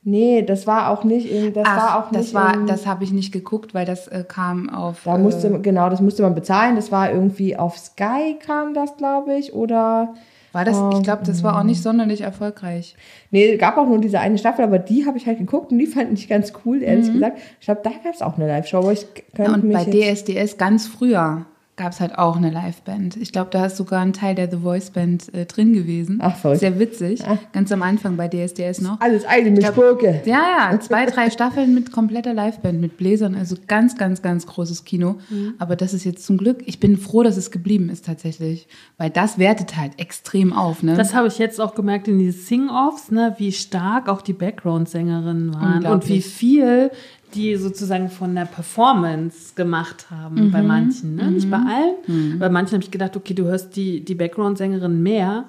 [0.05, 2.87] Nee, das war auch nicht in, das Ach, war auch das nicht war, in, das
[2.87, 5.03] habe ich nicht geguckt, weil das äh, kam auf.
[5.05, 8.97] da äh, musste, genau, das musste man bezahlen, das war irgendwie auf Sky kam das,
[8.97, 10.15] glaube ich, oder
[10.53, 10.77] war das?
[10.97, 12.97] Ich glaube, das war auch nicht sonderlich erfolgreich.
[13.31, 15.87] Nee, gab auch nur diese eine Staffel, aber die habe ich halt geguckt und die
[15.87, 17.39] fand ich ganz cool, ehrlich gesagt.
[17.61, 20.15] Ich glaube, da gab es auch eine Live-Show, aber ich Ja, könnte und mich bei
[20.15, 21.47] DSDS ganz früher
[21.79, 23.17] gab es halt auch eine Liveband.
[23.17, 26.19] Ich glaube, da ist sogar ein Teil der The Voice Band äh, drin gewesen.
[26.21, 26.61] Ach, verrückt.
[26.61, 27.25] Sehr witzig.
[27.25, 27.39] Ah.
[27.53, 29.01] Ganz am Anfang bei DSDS noch.
[29.01, 30.21] alles eine mit Spurke.
[30.27, 34.85] Ja, ja, zwei, drei Staffeln mit kompletter Liveband, mit Bläsern, also ganz, ganz, ganz großes
[34.85, 35.17] Kino.
[35.31, 35.55] Mhm.
[35.59, 38.67] Aber das ist jetzt zum Glück, ich bin froh, dass es geblieben ist tatsächlich,
[38.99, 40.95] weil das wertet halt extrem auf, ne?
[40.95, 45.55] Das habe ich jetzt auch gemerkt in diesen Sing-Offs, ne, wie stark auch die Background-Sängerinnen
[45.55, 46.91] waren und wie viel
[47.35, 51.17] die sozusagen von der Performance gemacht haben bei manchen.
[51.17, 51.31] Ne?
[51.31, 52.39] Nicht bei allen.
[52.39, 55.45] Bei manchen habe ich gedacht, okay, du hörst die, die Background-Sängerin mehr.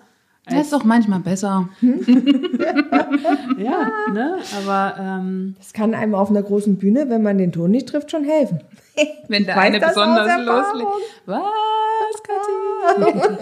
[0.46, 1.70] das ist doch manchmal besser.
[3.58, 4.38] Ja, ne?
[4.58, 8.12] Aber ähm, Das kann einem auf einer großen Bühne, wenn man den Ton nicht trifft,
[8.12, 8.62] schon helfen.
[9.28, 10.90] Wenn der weiß eine besonders loslegt.
[11.26, 11.44] Was,
[12.24, 13.38] Kathi?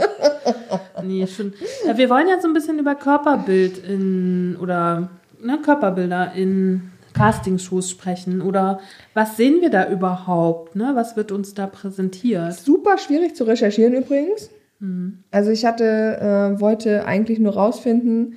[1.03, 1.53] nee, schon.
[1.85, 5.09] Ja, wir wollen ja so ein bisschen über Körperbild in oder
[5.41, 8.41] ne, Körperbilder in Castingshows sprechen.
[8.41, 8.79] Oder
[9.13, 10.75] was sehen wir da überhaupt?
[10.75, 10.91] Ne?
[10.93, 12.53] Was wird uns da präsentiert?
[12.53, 14.49] Super schwierig zu recherchieren übrigens.
[14.79, 15.19] Mhm.
[15.31, 15.85] Also ich hatte,
[16.55, 18.35] äh, wollte eigentlich nur rausfinden,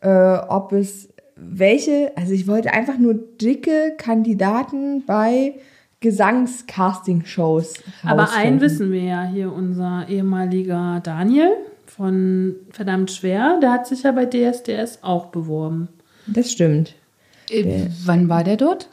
[0.00, 0.08] äh,
[0.48, 5.54] ob es welche, also ich wollte einfach nur dicke Kandidaten bei
[6.00, 7.74] Gesangscasting-Shows
[8.04, 8.54] Aber rausfinden.
[8.54, 11.52] ein wissen wir ja hier, unser ehemaliger Daniel
[11.86, 15.88] von Verdammt Schwer, der hat sich ja bei DSDS auch beworben.
[16.26, 16.94] Das stimmt.
[17.50, 18.88] Äh, wann war der dort?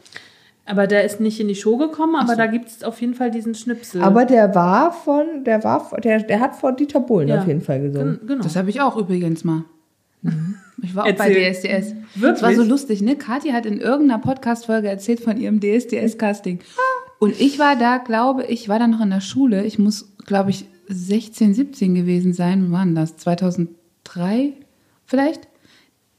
[0.67, 3.29] Aber der ist nicht in die Show gekommen, aber da gibt es auf jeden Fall
[3.29, 4.01] diesen Schnipsel.
[4.01, 7.39] Aber der war von, der war, von- der, der hat vor Dieter Bohlen Ja.
[7.41, 8.17] auf jeden Fall gesungen.
[8.19, 8.43] Gen- genau.
[8.43, 9.63] Das habe ich auch übrigens mal.
[10.81, 11.53] Ich war auch bei Erzähl.
[11.53, 11.93] DSDS.
[12.15, 12.31] Wirklich?
[12.31, 13.15] Das war so lustig, ne?
[13.15, 16.59] Kathi hat in irgendeiner Podcast-Folge erzählt von ihrem DSDS-Casting.
[17.19, 19.63] Und ich war da, glaube ich, war da noch in der Schule.
[19.65, 22.63] Ich muss, glaube ich, 16, 17 gewesen sein.
[22.63, 23.17] Wann war denn das?
[23.17, 24.53] 2003
[25.05, 25.47] vielleicht?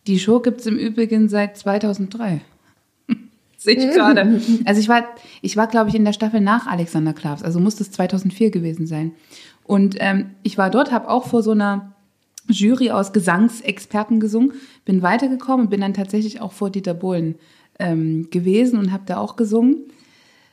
[0.07, 2.40] Die Show gibt es im Übrigen seit 2003.
[3.57, 4.40] Sehe ich gerade.
[4.64, 5.04] Also ich war,
[5.42, 7.42] ich war, glaube ich, in der Staffel nach Alexander Klavs.
[7.42, 9.12] Also muss das 2004 gewesen sein.
[9.64, 11.92] Und ähm, ich war dort, habe auch vor so einer
[12.48, 14.52] Jury aus Gesangsexperten gesungen,
[14.84, 17.34] bin weitergekommen und bin dann tatsächlich auch vor Dieter Bohlen
[17.78, 19.78] ähm, gewesen und habe da auch gesungen.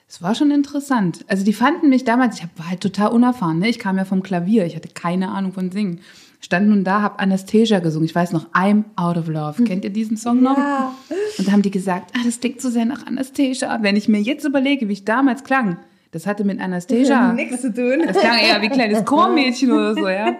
[0.08, 1.26] Es war schon interessant.
[1.28, 3.60] Also die fanden mich damals, ich hab, war halt total unerfahren.
[3.60, 3.70] Ne?
[3.70, 6.02] Ich kam ja vom Klavier, ich hatte keine Ahnung von Singen.
[6.44, 8.06] Stand nun da, habe Anastasia gesungen.
[8.06, 9.64] Ich weiß noch, I'm Out of Love.
[9.64, 10.58] Kennt ihr diesen Song noch?
[10.58, 10.94] Ja.
[11.38, 13.80] Und da haben die gesagt, ah, das klingt so sehr nach Anastasia.
[13.82, 15.78] Wenn ich mir jetzt überlege, wie ich damals klang,
[16.12, 18.04] das hatte mit Anastasia Nichts zu tun.
[18.06, 20.36] das klang eher wie ein kleines Chormädchen oder so, ja.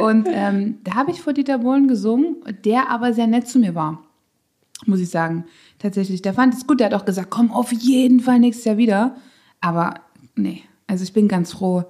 [0.00, 3.76] Und ähm, da habe ich vor Dieter Bohlen gesungen, der aber sehr nett zu mir
[3.76, 4.02] war,
[4.86, 5.44] muss ich sagen.
[5.78, 8.76] Tatsächlich, der fand es gut, der hat auch gesagt, komm auf jeden Fall nächstes Jahr
[8.76, 9.14] wieder.
[9.60, 9.94] Aber
[10.34, 11.84] nee, also ich bin ganz froh,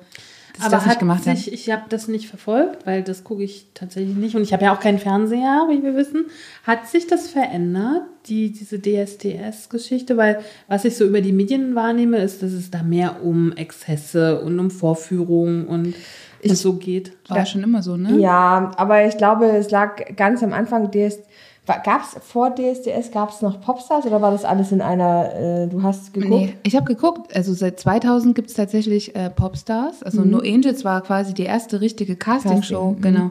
[0.57, 1.37] dass ich das nicht hat gemacht habe.
[1.37, 4.65] sich, ich habe das nicht verfolgt, weil das gucke ich tatsächlich nicht und ich habe
[4.65, 6.27] ja auch keinen Fernseher, wie wir wissen.
[6.65, 10.17] Hat sich das verändert, die, diese DSDS-Geschichte?
[10.17, 14.41] Weil was ich so über die Medien wahrnehme, ist, dass es da mehr um Exzesse
[14.41, 15.95] und um Vorführungen und
[16.43, 17.13] es so geht.
[17.29, 18.19] War schon immer so, ne?
[18.19, 21.21] Ja, aber ich glaube, es lag ganz am Anfang DS.
[21.67, 25.67] Gab es vor DSDS, gab es noch Popstars oder war das alles in einer, äh,
[25.67, 26.31] du hast geguckt?
[26.31, 27.35] Nee, ich habe geguckt.
[27.35, 30.03] Also seit 2000 gibt es tatsächlich äh, Popstars.
[30.03, 32.93] Also No Angels war quasi die erste richtige Castingshow.
[32.93, 33.01] Casting, mhm.
[33.01, 33.31] Genau.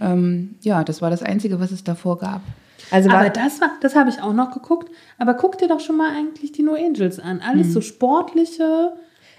[0.00, 2.40] Ähm, ja, das war das Einzige, was es davor gab.
[2.90, 4.90] Also war, Aber das war, das habe ich auch noch geguckt.
[5.18, 7.42] Aber guck dir doch schon mal eigentlich die No Angels an.
[7.46, 8.94] Alles so sportliche.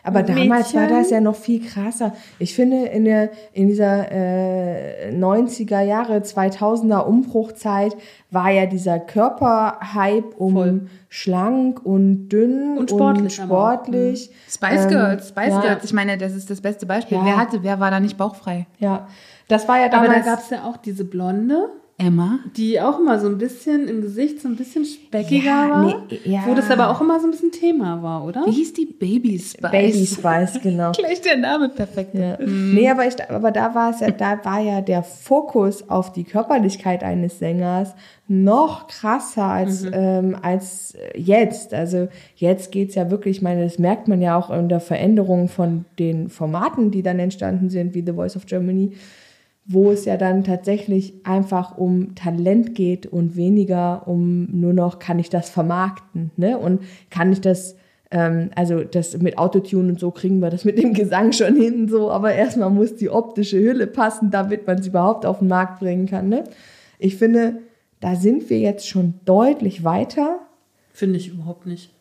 [0.05, 0.97] Aber damals war Mädchen.
[0.99, 2.13] das ja noch viel krasser.
[2.39, 7.97] Ich finde, in, der, in dieser äh, 90er Jahre, 2000er Umbruchzeit
[8.31, 10.87] war ja dieser Körperhype um Voll.
[11.09, 14.29] schlank und dünn Und sportlich und sportlich.
[14.47, 15.61] Spice Ähm, Girls, Spice ja.
[15.61, 15.83] Girls.
[15.83, 17.17] Ich meine, das ist das beste Beispiel.
[17.17, 17.25] Ja.
[17.25, 18.67] Wer hatte, wer war da nicht bauchfrei?
[18.79, 19.07] Ja,
[19.47, 20.25] das war ja Aber da damals.
[20.25, 22.39] gab es ja auch diese Blonde, Emma.
[22.57, 25.85] die auch immer so ein bisschen im Gesicht so ein bisschen speckiger Ja, war.
[26.09, 26.41] nee, ja.
[26.45, 28.45] Wo das aber auch immer so ein bisschen Thema war, oder?
[28.45, 29.71] Wie hieß die Baby Spice?
[29.71, 30.91] Baby Spice, genau.
[30.97, 32.13] Gleich der Name perfekt.
[32.13, 32.37] Ja.
[32.45, 36.25] Nee, aber, ich, aber da war es ja, da war ja der Fokus auf die
[36.25, 37.95] Körperlichkeit eines Sängers
[38.27, 41.73] noch krasser als, ähm, als jetzt.
[41.73, 45.47] Also jetzt geht's ja wirklich, ich meine, das merkt man ja auch in der Veränderung
[45.47, 48.93] von den Formaten, die dann entstanden sind, wie The Voice of Germany,
[49.65, 55.19] wo es ja dann tatsächlich einfach um Talent geht und weniger um nur noch, kann
[55.19, 56.57] ich das vermarkten, ne?
[56.57, 57.75] Und kann ich das
[58.11, 61.87] ähm, also das mit Autotune und so kriegen wir das mit dem Gesang schon hin,
[61.87, 65.79] so, aber erstmal muss die optische Hülle passen, damit man sie überhaupt auf den Markt
[65.79, 66.29] bringen kann.
[66.29, 66.43] Ne?
[66.99, 67.59] Ich finde,
[67.99, 70.39] da sind wir jetzt schon deutlich weiter.
[70.93, 71.91] Finde ich überhaupt nicht.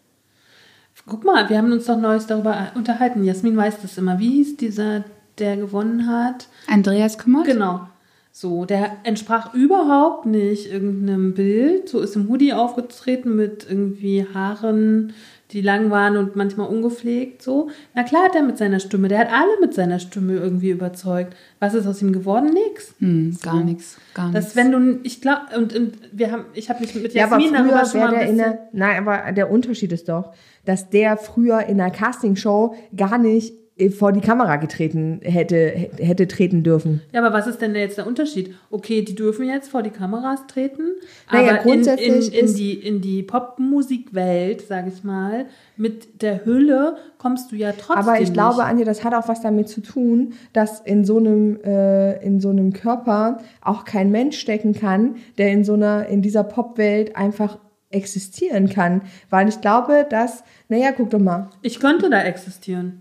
[1.06, 3.24] Guck mal, wir haben uns doch neues darüber unterhalten.
[3.24, 4.18] Jasmin weiß das immer.
[4.20, 5.04] Wie hieß dieser,
[5.38, 6.48] der gewonnen hat?
[6.66, 7.46] Andreas Kümmert?
[7.46, 7.88] Genau.
[8.36, 11.88] So, der entsprach überhaupt nicht irgendeinem Bild.
[11.88, 15.12] So ist im Hoodie aufgetreten mit irgendwie Haaren,
[15.52, 17.42] die lang waren und manchmal ungepflegt.
[17.42, 17.70] So.
[17.94, 21.36] Na klar hat er mit seiner Stimme, der hat alle mit seiner Stimme irgendwie überzeugt.
[21.60, 22.50] Was ist aus ihm geworden?
[22.52, 22.94] Nix.
[22.98, 24.46] Hm, gar nichts, gar nichts.
[24.46, 27.38] Das, wenn du, ich glaube, und, und wir haben, ich habe mich mit Ja, aber
[27.38, 30.32] Jasmin früher darüber schon mal der in der, nein, aber der Unterschied ist doch,
[30.64, 33.54] dass der früher in einer Castingshow gar nicht
[33.90, 35.56] vor die Kamera getreten hätte,
[35.98, 37.00] hätte treten dürfen.
[37.12, 38.54] Ja, aber was ist denn jetzt der Unterschied?
[38.70, 40.92] Okay, die dürfen jetzt vor die Kameras treten,
[41.32, 45.46] Naja, aber in, in, grundsätzlich in, ist- die, in die Popmusikwelt, sage ich mal,
[45.76, 48.64] mit der Hülle kommst du ja trotzdem Aber ich glaube, nicht.
[48.66, 52.50] Anja, das hat auch was damit zu tun, dass in so einem äh, in so
[52.50, 57.58] einem Körper auch kein Mensch stecken kann, der in so einer in dieser Popwelt einfach
[57.90, 61.50] existieren kann, weil ich glaube, dass naja, guck doch mal.
[61.62, 63.00] Ich könnte da existieren.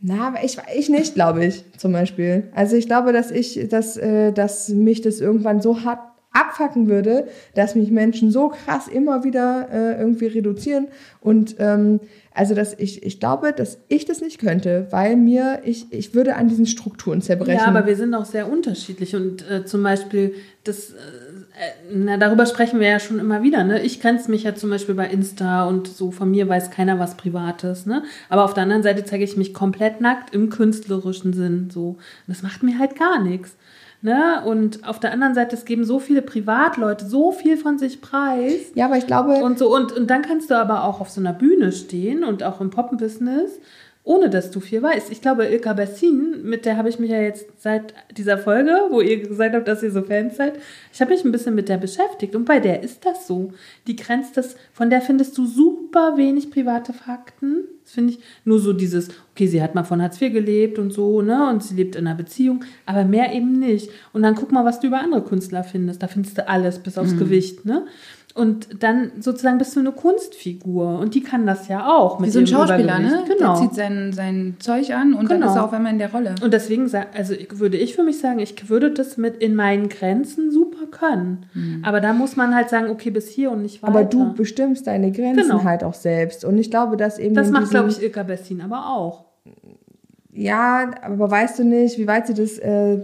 [0.00, 2.44] Na, aber ich, ich nicht, glaube ich, zum Beispiel.
[2.54, 6.00] Also ich glaube, dass ich, dass, äh, dass mich das irgendwann so hart
[6.32, 10.88] abfacken würde, dass mich Menschen so krass immer wieder äh, irgendwie reduzieren.
[11.20, 12.00] Und ähm,
[12.32, 16.36] also dass ich, ich glaube, dass ich das nicht könnte, weil mir, ich, ich würde
[16.36, 17.58] an diesen Strukturen zerbrechen.
[17.58, 20.96] Ja, aber wir sind auch sehr unterschiedlich und äh, zum Beispiel das, äh,
[21.92, 23.64] na, darüber sprechen wir ja schon immer wieder.
[23.64, 23.82] Ne?
[23.82, 27.16] Ich grenze mich ja zum Beispiel bei Insta und so von mir weiß keiner was
[27.16, 27.86] Privates.
[27.86, 28.02] Ne?
[28.28, 31.70] Aber auf der anderen Seite zeige ich mich komplett nackt im künstlerischen Sinn.
[31.72, 33.56] So, Und das macht mir halt gar nichts.
[34.00, 34.42] Ne?
[34.44, 38.70] Und auf der anderen Seite, es geben so viele Privatleute so viel von sich preis.
[38.74, 41.20] ja, aber ich glaube, Und so, und, und dann kannst du aber auch auf so
[41.20, 43.58] einer Bühne stehen und auch im Poppenbusiness,
[44.08, 45.12] ohne dass du viel weißt.
[45.12, 49.02] Ich glaube, Ilka Bessin, mit der habe ich mich ja jetzt seit dieser Folge, wo
[49.02, 50.54] ihr gesagt habt, dass ihr so Fans seid,
[50.90, 52.34] ich habe mich ein bisschen mit der beschäftigt.
[52.34, 53.52] Und bei der ist das so.
[53.86, 57.64] Die grenzt das, von der findest du super wenig private Fakten.
[57.84, 60.90] Das finde ich nur so dieses, okay, sie hat mal von Hartz IV gelebt und
[60.90, 61.46] so, ne?
[61.50, 63.90] Und sie lebt in einer Beziehung, aber mehr eben nicht.
[64.14, 66.02] Und dann guck mal, was du über andere Künstler findest.
[66.02, 67.84] Da findest du alles, bis aufs Gewicht, ne?
[68.38, 70.98] Und dann sozusagen bist du eine Kunstfigur.
[71.00, 72.18] Und die kann das ja auch.
[72.20, 73.24] Mit Wie so ein Schauspieler, ne?
[73.26, 73.54] Genau.
[73.54, 75.50] Der zieht sein, sein Zeug an und dann Genau.
[75.50, 76.34] ist er auf einmal in der Rolle.
[76.42, 80.50] Und deswegen also würde ich für mich sagen, ich würde das mit in meinen Grenzen
[80.52, 81.46] super können.
[81.82, 83.92] Aber da muss man halt sagen, okay, bis hier und nicht weiter.
[83.92, 85.64] aber du bestimmst deine Grenzen Genau.
[85.64, 86.44] halt auch selbst.
[86.44, 89.24] Und ich glaube, dass eben das macht, glaube ich, Ilka Bessin aber auch.
[90.32, 92.98] Ja, aber weißt du nicht, wie weit sie das äh,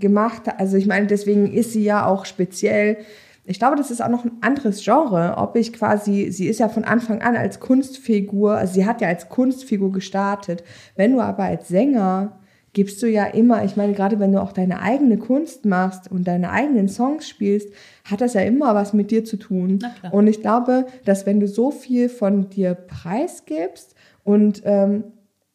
[0.00, 0.58] gemacht hat?
[0.58, 2.96] Also ich meine, deswegen ist sie ja auch speziell.
[3.44, 5.34] Ich glaube, das ist auch noch ein anderes Genre.
[5.36, 9.08] Ob ich quasi, sie ist ja von Anfang an als Kunstfigur, also sie hat ja
[9.08, 10.62] als Kunstfigur gestartet.
[10.94, 12.38] Wenn du aber als Sänger
[12.72, 16.26] gibst du ja immer, ich meine, gerade wenn du auch deine eigene Kunst machst und
[16.26, 17.68] deine eigenen Songs spielst,
[18.04, 19.78] hat das ja immer was mit dir zu tun.
[19.82, 20.14] Na klar.
[20.14, 23.94] Und ich glaube, dass wenn du so viel von dir preisgibst
[24.24, 25.04] und ähm,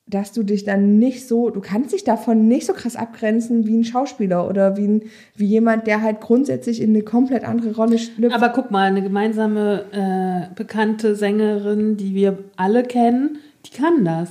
[0.09, 3.75] dass du dich dann nicht so, du kannst dich davon nicht so krass abgrenzen wie
[3.75, 5.01] ein Schauspieler oder wie, ein,
[5.35, 8.34] wie jemand, der halt grundsätzlich in eine komplett andere Rolle schlüpft.
[8.34, 14.29] Aber guck mal, eine gemeinsame äh, bekannte Sängerin, die wir alle kennen, die kann das.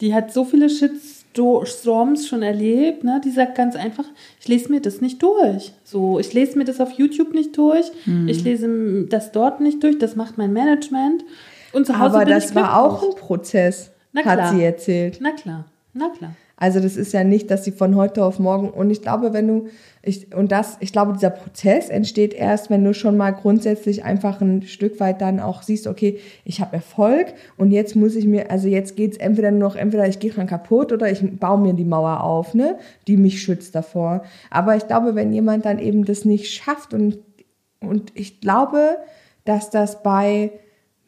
[0.00, 3.20] Die hat so viele Shitstorms schon erlebt, ne?
[3.24, 4.06] Die sagt ganz einfach,
[4.40, 5.72] ich lese mir das nicht durch.
[5.84, 7.92] So, ich lese mir das auf YouTube nicht durch,
[8.26, 11.24] ich lese das dort nicht durch, das macht mein Management.
[11.72, 14.54] Und zu Hause Aber bin das ich war auch ein Prozess, Na hat klar.
[14.54, 15.18] sie erzählt.
[15.20, 16.34] Na klar, na klar.
[16.62, 19.48] Also das ist ja nicht, dass sie von heute auf morgen und ich glaube, wenn
[19.48, 19.66] du
[20.00, 24.40] ich und das ich glaube, dieser Prozess entsteht erst, wenn du schon mal grundsätzlich einfach
[24.40, 28.52] ein Stück weit dann auch siehst, okay, ich habe Erfolg und jetzt muss ich mir
[28.52, 31.72] also jetzt geht's entweder nur noch entweder ich gehe dran kaputt oder ich baue mir
[31.72, 32.78] die Mauer auf, ne,
[33.08, 34.22] die mich schützt davor.
[34.48, 37.18] Aber ich glaube, wenn jemand dann eben das nicht schafft und
[37.80, 38.98] und ich glaube,
[39.44, 40.52] dass das bei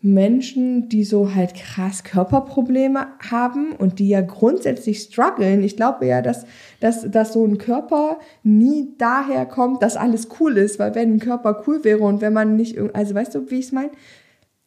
[0.05, 5.63] Menschen, die so halt krass Körperprobleme haben und die ja grundsätzlich strugglen.
[5.63, 6.45] Ich glaube ja, dass,
[6.79, 11.21] dass, dass so ein Körper nie daher kommt, dass alles cool ist, weil wenn ein
[11.21, 13.93] Körper cool wäre und wenn man nicht, also weißt du, wie ich es meine?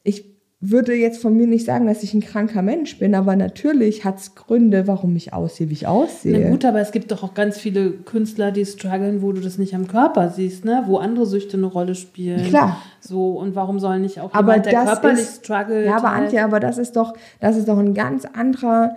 [0.01, 4.03] Ich würde jetzt von mir nicht sagen, dass ich ein kranker Mensch bin, aber natürlich
[4.05, 6.39] hat es Gründe, warum ich aussehe, wie ich aussehe.
[6.39, 9.59] Na gut, aber es gibt doch auch ganz viele Künstler, die strugglen, wo du das
[9.59, 10.84] nicht am Körper siehst, ne?
[10.88, 12.43] Wo andere Süchte eine Rolle spielen.
[12.45, 12.81] Klar.
[12.99, 15.85] So, und warum soll nicht auch aber jemand, der körperlich ist, struggelt?
[15.85, 18.95] Ja, aber halt- Antje, aber das ist doch, das ist doch ein ganz anderer,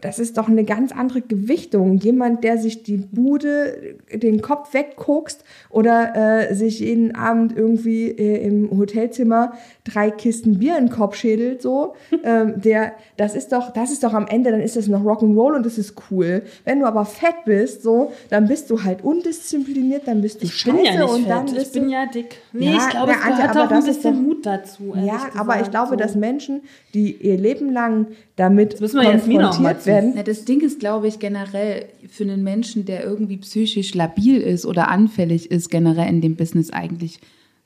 [0.00, 1.98] das ist doch eine ganz andere Gewichtung.
[1.98, 8.44] Jemand, der sich die Bude, den Kopf wegguckst oder äh, sich jeden Abend irgendwie äh,
[8.44, 9.52] im Hotelzimmer
[9.84, 11.94] drei Kisten Bier in den Kopf schädelt, so,
[12.24, 15.54] ähm, der, das ist doch, das ist doch am Ende, dann ist das noch Rock'n'Roll
[15.54, 16.42] und das ist cool.
[16.64, 20.54] Wenn du aber fett bist, so, dann bist du halt undiszipliniert, dann bist du ich
[20.54, 22.38] scheiße bin ja nicht und fett, dann ich bist bin du, ja dick.
[22.52, 24.94] Nee, Ja, ich glaube, es gehört aber auch ein bisschen doch- Mut dazu.
[25.04, 25.96] Ja, aber ich gesagt, glaube, so.
[25.96, 26.62] dass Menschen,
[26.92, 28.06] die ihr Leben lang
[28.36, 33.04] damit mal konfrontiert werden, Na, das Ding ist, glaube ich, generell für einen Menschen, der
[33.04, 37.20] irgendwie psychisch labil ist oder anfällig ist, generell in dem Business eigentlich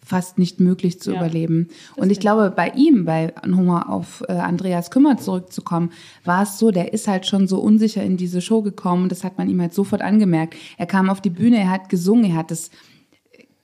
[0.05, 1.69] fast nicht möglich zu Ja, überleben.
[1.97, 5.91] Und ich glaube, bei ihm, bei nochmal auf äh, Andreas Kümmer zurückzukommen,
[6.25, 9.09] war es so, der ist halt schon so unsicher in diese Show gekommen.
[9.11, 10.55] Das hat man ihm halt sofort angemerkt.
[10.79, 12.71] Er kam auf die Bühne, er hat gesungen, er hat das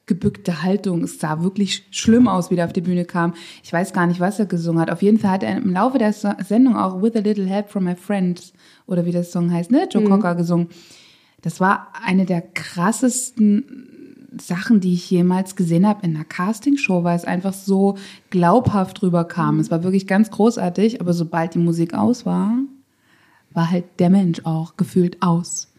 [0.06, 1.02] gebückte Haltung.
[1.02, 3.34] Es sah wirklich schlimm aus, wie er auf die Bühne kam.
[3.62, 4.90] Ich weiß gar nicht, was er gesungen hat.
[4.90, 7.70] Auf jeden Fall hat er im Laufe der So- Sendung auch With a Little Help
[7.70, 8.52] from My Friends
[8.86, 10.68] oder wie der Song heißt, ne, Joe Cocker gesungen.
[11.42, 13.88] Das war eine der krassesten
[14.40, 17.96] Sachen, die ich jemals gesehen habe in einer Castingshow, weil es einfach so
[18.30, 19.60] glaubhaft rüberkam.
[19.60, 22.58] Es war wirklich ganz großartig, aber sobald die Musik aus war,
[23.52, 25.72] war halt der Mensch auch gefühlt aus.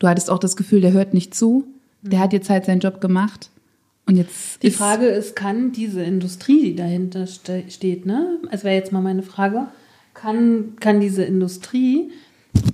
[0.00, 1.64] Du hattest auch das Gefühl, der hört nicht zu.
[2.02, 3.50] Der hat jetzt halt seinen Job gemacht.
[4.10, 8.38] Und jetzt Die Frage ist, kann diese Industrie, die dahinter ste steht, ne?
[8.50, 9.68] Das wäre jetzt mal meine Frage,
[10.14, 12.10] kann, kann diese Industrie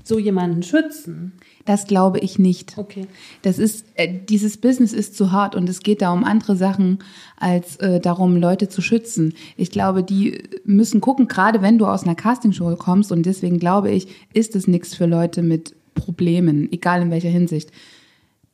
[0.03, 1.33] so jemanden schützen?
[1.67, 2.79] das glaube ich nicht.
[2.79, 3.07] Okay.
[3.43, 7.01] Das ist, äh, dieses Business ist zu hart und es geht da um andere Sachen
[7.37, 9.35] als äh, darum, Leute zu schützen.
[9.57, 13.91] Ich glaube, die müssen gucken, gerade wenn du aus einer Castingshow kommst und deswegen glaube
[13.91, 17.71] ich, ist es nichts für Leute mit Problemen, egal in welcher Hinsicht.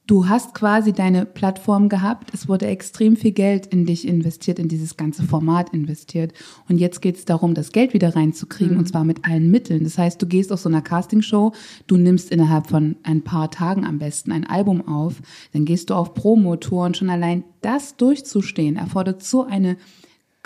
[0.09, 4.67] Du hast quasi deine Plattform gehabt, es wurde extrem viel Geld in dich investiert, in
[4.67, 6.33] dieses ganze Format investiert.
[6.69, 9.85] Und jetzt geht es darum, das Geld wieder reinzukriegen, und zwar mit allen Mitteln.
[9.85, 11.53] Das heißt, du gehst aus so einer Castingshow,
[11.87, 15.23] du nimmst innerhalb von ein paar Tagen am besten ein Album auf,
[15.53, 19.77] dann gehst du auf Promotour und schon allein das durchzustehen, erfordert so eine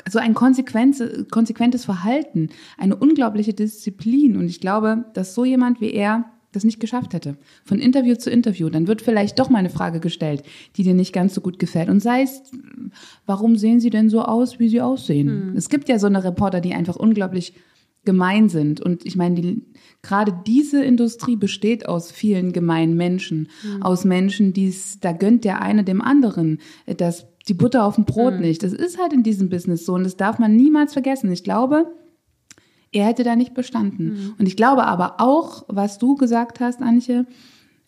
[0.08, 4.36] so ein konsequentes Verhalten, eine unglaubliche Disziplin.
[4.36, 6.26] Und ich glaube, dass so jemand wie er
[6.56, 7.36] das nicht geschafft hätte.
[7.64, 8.68] Von Interview zu Interview.
[8.68, 10.42] Dann wird vielleicht doch mal eine Frage gestellt,
[10.76, 11.88] die dir nicht ganz so gut gefällt.
[11.88, 12.42] Und sei es,
[13.26, 15.52] warum sehen sie denn so aus, wie sie aussehen?
[15.56, 17.54] Es gibt ja so eine Reporter, die einfach unglaublich
[18.04, 18.80] gemein sind.
[18.80, 19.62] Und ich meine, die,
[20.02, 23.48] gerade diese Industrie besteht aus vielen gemeinen Menschen.
[23.80, 26.58] Aus Menschen, die es, da gönnt der eine dem anderen.
[26.96, 28.62] Das die Butter auf dem Brot nicht.
[28.62, 31.30] Das ist halt in diesem Business so und das darf man niemals vergessen.
[31.30, 31.92] Ich glaube,
[32.92, 34.34] er hätte da nicht bestanden.
[34.38, 37.26] Und ich glaube aber auch, was du gesagt hast, Antje,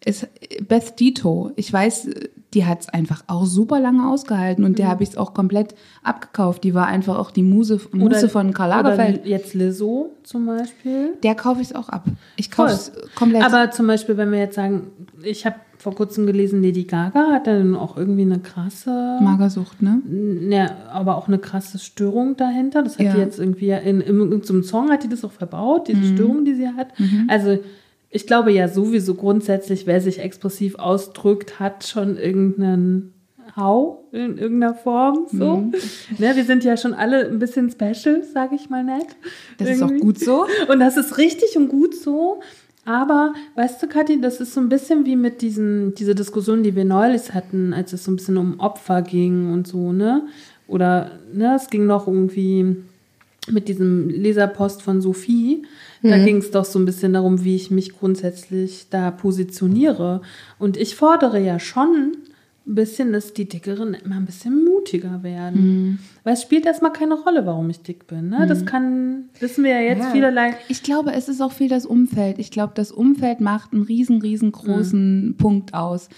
[0.04, 0.28] ist
[0.66, 1.50] Beth Dito.
[1.56, 2.08] Ich weiß,
[2.54, 5.74] die hat es einfach auch super lange ausgehalten und der habe ich es auch komplett
[6.02, 6.64] abgekauft.
[6.64, 9.20] Die war einfach auch die Muse, Muse von Karl Lagerfeld.
[9.20, 11.14] Oder jetzt Lizzo zum Beispiel.
[11.22, 12.04] Der kaufe ich es auch ab.
[12.36, 13.42] Ich kaufe es komplett.
[13.42, 14.92] Aber zum Beispiel, wenn wir jetzt sagen,
[15.22, 20.02] ich habe vor kurzem gelesen, Lady Gaga hat dann auch irgendwie eine krasse, Magersucht, ne?
[20.04, 22.82] ne, aber auch eine krasse Störung dahinter.
[22.82, 23.14] Das hat Ja.
[23.14, 26.54] die jetzt irgendwie in, in irgendeinem Song hat die das auch verbaut, diese Störung, die
[26.54, 26.88] sie hat.
[27.28, 27.58] Also
[28.10, 33.12] ich glaube ja sowieso grundsätzlich, wer sich expressiv ausdrückt, hat schon irgendeinen
[33.56, 35.26] Hau in irgendeiner Form.
[35.32, 35.70] So.
[36.18, 39.06] Ne, wir sind ja schon alle ein bisschen special, sage ich mal nett.
[39.58, 40.04] Das ist auch Irgendwie.
[40.06, 40.46] gut so.
[40.70, 42.40] Und das ist richtig und gut so.
[42.88, 46.74] Aber weißt du, Kathi, das ist so ein bisschen wie mit diesen, diese Diskussion, die
[46.74, 50.26] wir neulich hatten, als es so ein bisschen um Opfer ging und so, ne?
[50.66, 52.76] Oder, ne, es ging noch irgendwie
[53.50, 55.66] mit diesem Leserpost von Sophie.
[56.02, 60.22] Da ging es doch so ein bisschen darum, wie ich mich grundsätzlich da positioniere.
[60.58, 62.16] Und ich fordere ja schon
[62.68, 65.98] ein bisschen, dass die Dickeren immer ein bisschen mutiger werden.
[66.22, 68.28] Weil es spielt erstmal keine Rolle, warum ich dick bin.
[68.28, 68.46] Ne?
[68.46, 70.10] Das kann, wissen wir ja jetzt Ja.
[70.10, 70.54] vielerlei.
[70.68, 72.38] Ich glaube, es ist auch viel das Umfeld.
[72.38, 76.08] Ich glaube, das Umfeld macht einen riesen, riesengroßen Punkt aus.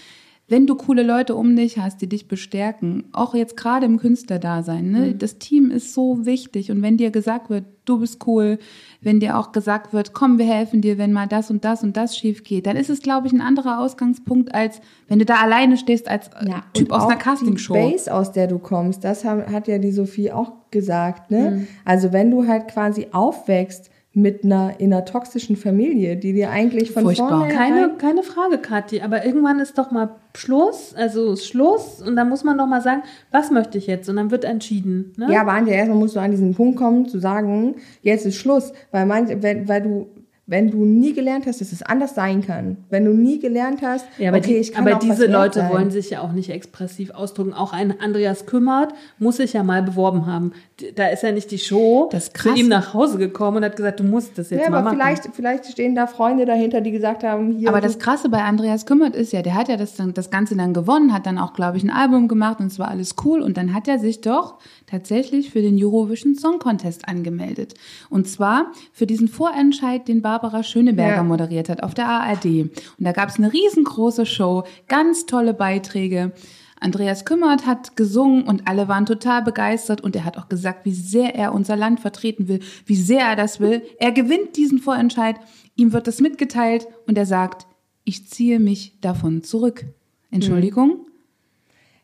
[0.51, 4.91] Wenn du coole Leute um dich hast, die dich bestärken, auch jetzt gerade im Künstlerdasein,
[4.91, 6.71] ne, das Team ist so wichtig.
[6.71, 8.59] Und wenn dir gesagt wird, du bist cool,
[8.99, 11.95] wenn dir auch gesagt wird, komm, wir helfen dir, wenn mal das und das und
[11.95, 15.35] das schief geht, dann ist es, glaube ich, ein anderer Ausgangspunkt, als wenn du da
[15.35, 17.73] alleine stehst als äh, Typ und aus einer Castingshow.
[17.73, 21.65] Die Base, aus der du kommst, das hat ja die Sophie auch gesagt, ne?
[21.85, 26.91] Also wenn du halt quasi aufwächst mit einer in einer toxischen Familie, die dir eigentlich
[26.91, 27.29] von Furchtbar.
[27.29, 32.27] vorne Keine, keine Frage, Kathi, aber irgendwann ist doch mal Schluss, also Schluss und dann
[32.27, 35.13] muss man doch mal sagen, was möchte ich jetzt und dann wird entschieden.
[35.15, 35.31] Ne?
[35.31, 38.73] Ja, aber Antje, erstmal musst du an diesen Punkt kommen, zu sagen, jetzt ist Schluss,
[38.91, 40.07] weil manche, wenn, weil du,
[40.47, 44.05] wenn du nie gelernt hast, dass es anders sein kann, wenn du nie gelernt hast,
[44.17, 45.71] Ja, aber, okay, die, ich kann aber auch diese Leute sein.
[45.71, 47.53] wollen sich ja auch nicht expressiv ausdrücken.
[47.53, 50.51] Auch ein Andreas Kümmert muss sich ja mal beworben haben.
[50.95, 53.75] Da ist ja nicht die Show Das ist zu ihm nach Hause gekommen und hat
[53.77, 54.97] gesagt, du musst das jetzt Ja, mal aber machen.
[54.97, 57.69] vielleicht, vielleicht stehen da Freunde dahinter, die gesagt haben, hier.
[57.69, 60.57] Aber das Krasse bei Andreas Kümmert ist ja, der hat ja das, dann, das Ganze
[60.57, 63.41] dann gewonnen, hat dann auch, glaube ich, ein Album gemacht und es war alles cool.
[63.41, 64.55] Und dann hat er sich doch
[64.91, 67.73] tatsächlich für den Eurovision Song Contest angemeldet.
[68.09, 71.23] Und zwar für diesen Vorentscheid, den Barbara Schöneberger Ja.
[71.23, 72.45] moderiert hat auf der ARD.
[72.45, 76.33] Und da gab es eine riesengroße Show, ganz tolle Beiträge.
[76.79, 80.93] Andreas Kümmert hat gesungen und alle waren total begeistert und er hat auch gesagt, wie
[80.93, 83.83] sehr er unser Land vertreten will, wie sehr er das will.
[83.99, 85.35] Er gewinnt diesen Vorentscheid,
[85.75, 87.67] ihm wird das mitgeteilt und er sagt,
[88.03, 89.85] ich ziehe mich davon zurück.
[90.31, 91.05] Entschuldigung?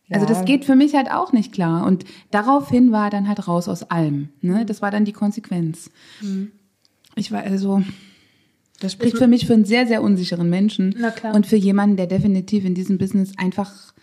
[0.10, 1.86] Also das geht für mich halt auch nicht klar.
[1.86, 4.30] Und daraufhin war er dann halt raus aus allem.
[4.42, 4.66] Ne?
[4.66, 5.90] Das war dann die Konsequenz.
[7.16, 7.84] Ich war also,
[8.80, 10.96] das spricht für mich für einen sehr, sehr unsicheren Menschen.
[10.98, 11.36] Na klar.
[11.36, 13.94] Und für jemanden, der definitiv in diesem Business einfach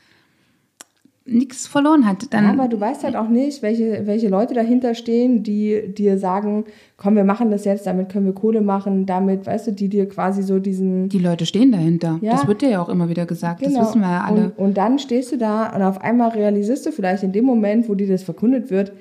[1.27, 2.33] nichts verloren hat.
[2.33, 6.19] Dann, Ja, aber du weißt halt auch nicht, welche, welche Leute dahinter stehen, die dir
[6.19, 6.65] sagen,
[6.97, 10.07] komm, wir machen das jetzt, damit können wir Kohle machen, damit, weißt du, die dir
[10.09, 11.09] quasi so diesen...
[11.09, 12.19] die Leute stehen dahinter.
[12.21, 12.33] Ja.
[12.33, 13.65] Das wird dir ja auch immer wieder gesagt.
[13.65, 14.35] Das wissen wir ja alle.
[14.35, 14.53] Genau.
[14.57, 17.89] Und, und dann stehst du da und auf einmal realisierst du vielleicht in dem Moment,
[17.89, 18.93] wo dir das verkündet wird,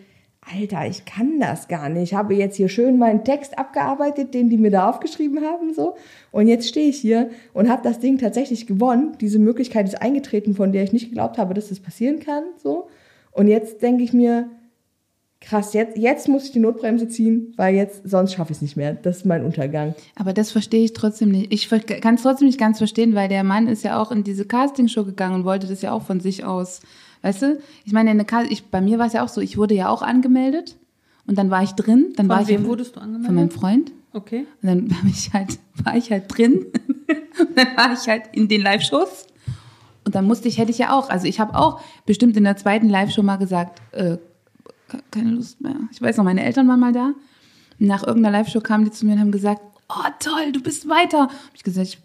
[0.52, 2.03] Alter, ich kann das gar nicht.
[2.03, 5.95] Ich habe jetzt hier schön meinen Text abgearbeitet, den die mir da aufgeschrieben haben, so.
[6.32, 9.18] Und jetzt stehe ich hier und habe das Ding tatsächlich gewonnen.
[9.22, 12.88] Diese Möglichkeit ist eingetreten, von der ich nicht geglaubt habe, dass das passieren kann, so.
[13.32, 14.49] Und jetzt denke ich mir,
[15.44, 18.78] krass, jetzt, jetzt muss ich die Notbremse ziehen, weil jetzt, sonst schaffe ich es nicht
[18.78, 18.94] mehr.
[18.94, 19.94] Das ist mein Untergang.
[20.15, 21.53] Aber das verstehe ich trotzdem nicht.
[21.53, 24.45] Ich kann es trotzdem nicht ganz verstehen, weil der Mann ist ja auch in diese
[24.45, 26.82] Castingshow gegangen und wollte das ja auch von sich aus.
[27.24, 27.60] Weißt du?
[27.86, 29.74] Ich meine, in der Cast ich, bei mir war es ja auch so, ich wurde
[29.74, 30.78] ja auch angemeldet
[31.26, 32.14] und dann war ich drin.
[32.16, 33.26] Dann Von war wem ich, wurdest du angemeldet?
[33.28, 33.91] Von meinem Freund.
[34.12, 34.45] Okay.
[34.62, 36.66] Und dann war ich halt, war ich halt drin.
[37.40, 39.26] und dann war ich halt in den Live-Shows.
[40.06, 42.58] Und dann musste ich, hätte ich ja auch, also ich habe auch bestimmt in der
[42.58, 44.18] zweiten Live-Show mal gesagt, äh,
[44.90, 45.78] ke- keine Lust mehr.
[45.91, 47.14] Ich weiß noch, meine Eltern waren mal da.
[47.80, 51.22] Nach irgendeiner Live-Show kamen die zu mir und haben gesagt, oh toll, du bist weiter.
[51.22, 52.00] Hab ich gesagt, ich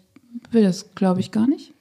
[0.53, 1.73] will das, glaube ich, gar nicht.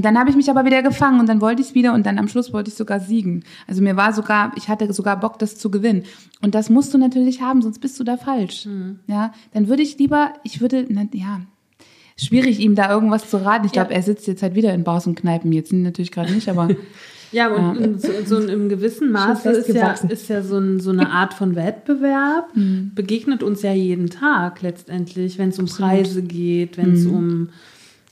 [0.00, 2.06] Und dann habe ich mich aber wieder gefangen und dann wollte ich es wieder und
[2.06, 3.44] dann am Schluss wollte ich sogar siegen.
[3.68, 6.04] Also mir war sogar, ich hatte sogar Bock, das zu gewinnen.
[6.40, 8.66] Und das musst du natürlich haben, sonst bist du da falsch.
[9.06, 11.42] Ja, dann würde ich lieber, ich würde, na, ja,
[12.16, 13.66] schwierig ihm da irgendwas zu raten.
[13.66, 13.82] Ich Ja.
[13.82, 15.52] glaube, er sitzt jetzt halt wieder in Bars und Kneipen.
[15.52, 16.70] Jetzt natürlich gerade nicht, aber
[17.30, 20.92] Ja, und in so, so im gewissen Maße ist ja, ist ja so, ein, so
[20.92, 22.92] eine Art von Wettbewerb, Mhm.
[22.94, 27.14] begegnet uns ja jeden Tag letztendlich, wenn es um Preise geht, wenn es Mhm.
[27.14, 27.48] um,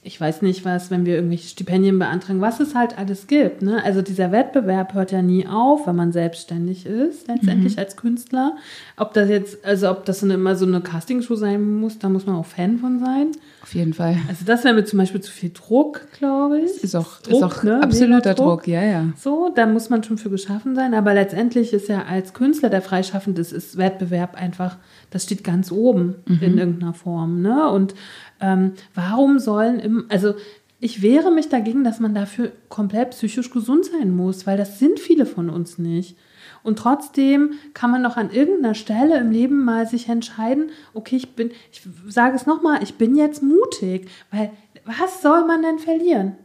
[0.05, 3.63] ich weiß nicht was, wenn wir irgendwelche Stipendien beantragen, was es halt alles gibt.
[3.63, 3.83] Ne?
[3.85, 7.79] Also dieser Wettbewerb hört ja nie auf, wenn man selbstständig ist, letztendlich Mhm.
[7.81, 8.57] als Künstler.
[8.97, 12.27] Ob das jetzt, also ob das dann immer so eine Castingshow sein muss, da muss
[12.27, 13.33] man auch Fan von sein.
[13.63, 14.17] auf jeden Fall.
[14.29, 16.83] Also das wäre mir zum Beispiel zu viel Druck, glaube ich.
[16.83, 17.83] Ist auch, Druck, ist auch ne?
[17.83, 18.67] absoluter Mega Druck.
[18.67, 19.05] ja, ja.
[19.17, 22.81] So, da muss man schon für geschaffen sein, aber letztendlich ist ja als Künstler, der
[22.83, 24.77] freischaffend ist, ist Wettbewerb einfach,
[25.11, 27.43] das steht ganz oben in irgendeiner Form.
[27.43, 27.69] Ne?
[27.69, 27.95] Und
[28.41, 30.35] ähm, warum sollen, im, also
[30.81, 35.01] ich wehre mich dagegen, dass man dafür komplett psychisch gesund sein muss, weil das sind
[35.01, 36.17] viele von uns nicht.
[36.63, 41.35] Und trotzdem kann man doch an irgendeiner Stelle im Leben mal sich entscheiden, okay, ich
[41.35, 44.51] bin, ich sage es nochmal, ich bin jetzt mutig, weil
[44.85, 46.37] was soll man denn verlieren?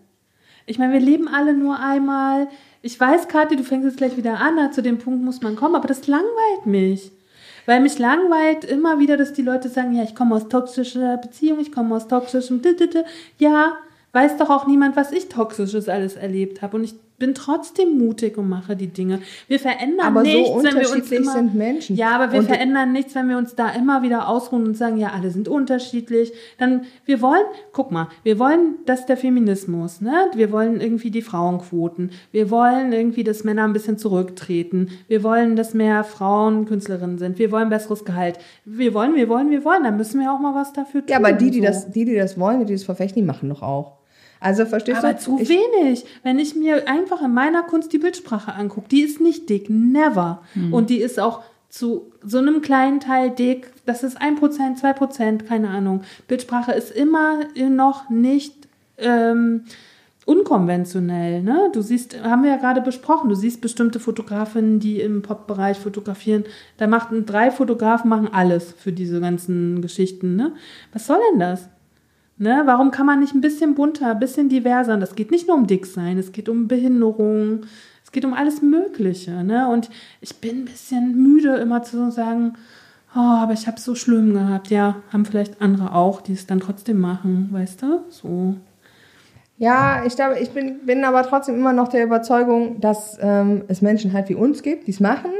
[0.65, 2.47] Ich meine, wir leben alle nur einmal.
[2.81, 5.75] Ich weiß, Kathi, du fängst jetzt gleich wieder an, zu dem Punkt muss man kommen,
[5.75, 7.11] aber das langweilt mich.
[7.65, 11.59] Weil mich langweilt immer wieder, dass die Leute sagen, ja, ich komme aus toxischer Beziehung,
[11.59, 12.61] ich komme aus toxischem.
[13.37, 13.73] Ja,
[14.11, 16.77] weiß doch auch niemand, was ich toxisches alles erlebt habe.
[16.77, 19.19] Und ich bin trotzdem mutig und mache die Dinge.
[19.47, 21.95] Wir verändern Aber so nichts, wenn wir uns immer, sind Menschen.
[21.95, 24.97] Ja, aber wir Und- verändern nichts, wenn wir uns da immer wieder ausruhen und sagen,
[24.97, 26.33] ja, alle sind unterschiedlich.
[26.57, 30.11] Dann, wir wollen, guck mal, wir wollen, dass der Feminismus, ne?
[30.35, 32.11] Wir wollen irgendwie die Frauenquoten.
[32.33, 34.89] Wir wollen irgendwie, dass Männer ein bisschen zurücktreten.
[35.07, 37.39] Wir wollen, dass mehr Frauen Künstlerinnen sind.
[37.39, 38.37] Wir wollen besseres Gehalt.
[38.65, 39.83] Wir wollen, wir wollen, wir wollen.
[39.85, 41.09] Dann müssen wir auch mal was dafür tun.
[41.09, 41.65] Ja, aber die, die, so.
[41.67, 44.02] das, die, die das wollen, die das verfechten, die machen doch auch.
[44.43, 45.19] Also verstehst Aber du?
[45.19, 46.05] zu Ich- wenig.
[46.23, 50.41] Wenn ich mir einfach in meiner Kunst die Bildsprache angucke, die ist nicht dick, never.
[50.53, 50.73] Hm.
[50.73, 55.69] Und die ist auch zu so einem kleinen Teil dick, das ist 1%, 2%, keine
[55.69, 56.01] Ahnung.
[56.27, 57.39] Bildsprache ist immer
[57.69, 58.53] noch nicht
[58.99, 59.63] ähm,
[60.25, 61.69] unkonventionell, ne?
[61.73, 66.43] Du siehst, haben wir ja gerade besprochen, du siehst bestimmte Fotografinnen, die im Pop-Bereich fotografieren.
[66.77, 70.53] Da machten drei Fotografen machen alles für diese ganzen Geschichten, ne?
[70.93, 71.67] Was soll denn das?
[72.43, 72.63] Ne?
[72.65, 74.95] Warum kann man nicht ein bisschen bunter, ein bisschen diverser?
[74.95, 77.61] Und das geht nicht nur um dick sein, es geht um Behinderung,
[78.03, 79.69] es geht um alles Mögliche, ne?
[79.69, 79.89] Und
[80.19, 82.55] ich bin ein bisschen müde, immer zu sagen,
[83.15, 84.67] oh, aber ich habe es so schlimm gehabt.
[84.67, 88.01] Ja, haben vielleicht andere auch, die es dann trotzdem machen, weißt du?
[88.09, 88.55] So.
[89.57, 93.81] Ja, ich glaube, ich bin, bin aber trotzdem immer noch der Überzeugung, dass ähm, es
[93.81, 95.31] Menschen halt wie uns gibt, die es machen,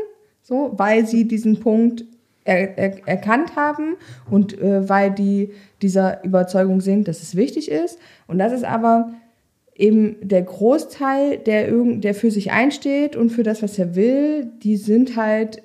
[0.42, 2.06] so, weil sie diesen Punkt
[2.44, 3.96] er, er, erkannt haben
[4.30, 5.52] und äh, weil die
[5.82, 8.00] dieser Überzeugung sind, dass es wichtig ist.
[8.28, 9.14] Und das ist aber
[9.76, 14.52] eben der Großteil, der, irgend, der für sich einsteht und für das, was er will,
[14.64, 15.64] die sind halt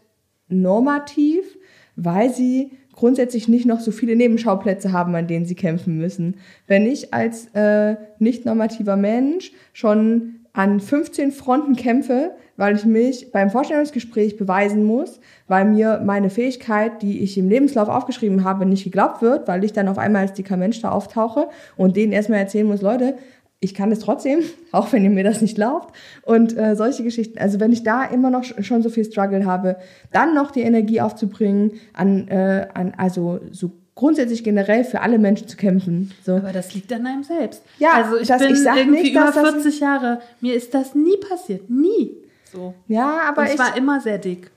[0.48, 1.58] normativ,
[1.96, 6.36] weil sie grundsätzlich nicht noch so viele Nebenschauplätze haben, an denen sie kämpfen müssen.
[6.66, 13.30] Wenn ich als äh, nicht normativer Mensch schon an 15 Fronten kämpfe, weil ich mich
[13.32, 18.84] beim Vorstellungsgespräch beweisen muss, weil mir meine Fähigkeit, die ich im Lebenslauf aufgeschrieben habe, nicht
[18.84, 22.40] geglaubt wird, weil ich dann auf einmal als dicker Mensch da auftauche und denen erstmal
[22.40, 23.14] erzählen muss, Leute,
[23.60, 24.40] ich kann es trotzdem,
[24.72, 25.94] auch wenn ihr mir das nicht glaubt.
[26.22, 29.76] Und äh, solche Geschichten, also wenn ich da immer noch schon so viel Struggle habe,
[30.12, 35.46] dann noch die Energie aufzubringen, an, äh, an also so grundsätzlich generell für alle Menschen
[35.48, 36.12] zu kämpfen.
[36.24, 36.36] So.
[36.36, 37.62] Aber das liegt an einem selbst.
[37.78, 40.20] Ja, also ich bin ich irgendwie nicht, über dass das- 40 Jahre.
[40.40, 41.68] Mir ist das nie passiert.
[41.70, 42.16] Nie.
[42.52, 42.74] So.
[42.86, 44.50] Ja, aber Und ich ich, war immer sehr dick.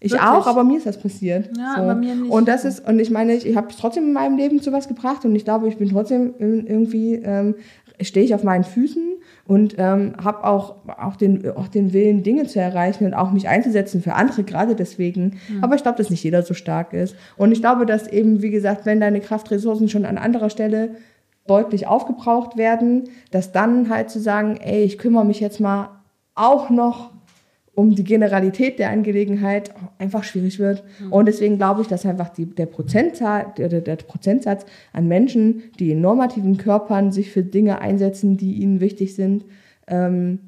[0.00, 0.28] ich wirklich.
[0.28, 1.50] auch, aber mir ist das passiert.
[1.56, 1.82] Ja, so.
[1.82, 2.30] aber mir nicht.
[2.30, 4.88] Und das ist, und ich meine, ich, ich habe trotzdem in meinem Leben zu was
[4.88, 7.54] gebracht und ich glaube, ich bin trotzdem irgendwie, ähm,
[8.00, 9.14] stehe ich auf meinen Füßen
[9.46, 13.48] und ähm, habe auch, auch, den, auch den Willen, Dinge zu erreichen und auch mich
[13.48, 15.38] einzusetzen für andere, gerade deswegen.
[15.46, 15.62] Hm.
[15.64, 17.16] Aber ich glaube, dass nicht jeder so stark ist.
[17.36, 20.96] Und ich glaube, dass eben, wie gesagt, wenn deine Kraftressourcen schon an anderer Stelle
[21.46, 25.90] deutlich aufgebraucht werden, dass dann halt zu sagen, ey, ich kümmere mich jetzt mal
[26.36, 27.10] auch noch
[27.76, 30.82] um die Generalität der Angelegenheit einfach schwierig wird.
[31.10, 34.64] Und deswegen glaube ich, dass einfach die, der, Prozentzahl, der, der, Prozentsatz
[34.94, 39.44] an Menschen, die in normativen Körpern sich für Dinge einsetzen, die ihnen wichtig sind,
[39.88, 40.38] ähm,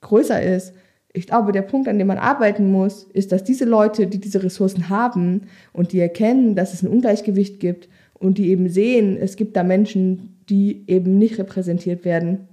[0.00, 0.72] größer ist.
[1.12, 4.42] Ich glaube, der Punkt, an dem man arbeiten muss, ist, dass diese Leute, die diese
[4.42, 5.42] Ressourcen haben
[5.74, 9.64] und die erkennen, dass es ein Ungleichgewicht gibt und die eben sehen, es gibt da
[9.64, 12.48] Menschen, die eben nicht repräsentiert werden,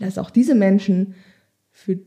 [0.00, 1.14] dass auch diese Menschen
[1.70, 1.98] für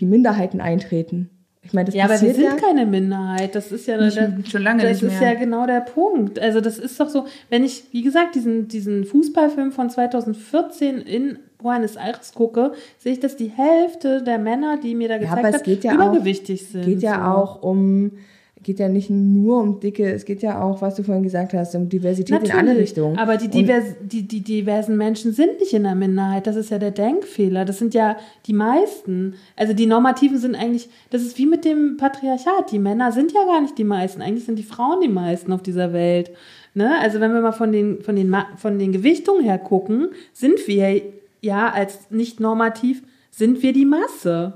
[0.00, 1.30] die Minderheiten eintreten.
[1.62, 2.56] Ich meine, das Ja, aber wir sind ja.
[2.56, 3.54] keine Minderheit.
[3.54, 5.34] Das ist ja Nicht- das, schon lange das nicht ist mehr.
[5.34, 6.38] ja genau der Punkt.
[6.38, 11.38] Also das ist doch so, wenn ich, wie gesagt, diesen, diesen Fußballfilm von 2014 in
[11.58, 15.38] Buenos Aires gucke, sehe ich, dass die Hälfte der Männer, die mir da Ja, gezeigt
[15.38, 16.84] aber es hat, geht ja übergewichtig sind.
[16.86, 17.20] geht ja so.
[17.40, 18.12] auch um,
[18.62, 21.74] geht ja nicht nur um Dicke, es geht ja auch, was du vorhin gesagt hast,
[21.74, 23.18] um Diversität in alle Richtungen.
[23.18, 26.46] Aber die, divers, die, die diversen Menschen sind nicht in der Minderheit.
[26.46, 27.64] Das ist ja der Denkfehler.
[27.64, 28.16] Das sind ja
[28.46, 29.34] die meisten.
[29.56, 32.70] Also die Normativen sind eigentlich, das ist wie mit dem Patriarchat.
[32.70, 34.20] Die Männer sind ja gar nicht die meisten.
[34.20, 36.30] Eigentlich sind die Frauen die meisten auf dieser Welt.
[36.74, 36.92] Ne?
[37.00, 40.66] Also wenn wir mal von den, von, den, Ma- von den Gewichtungen her gucken, sind
[40.68, 41.00] wir
[41.40, 44.54] ja als nicht normativ, sind wir die Masse.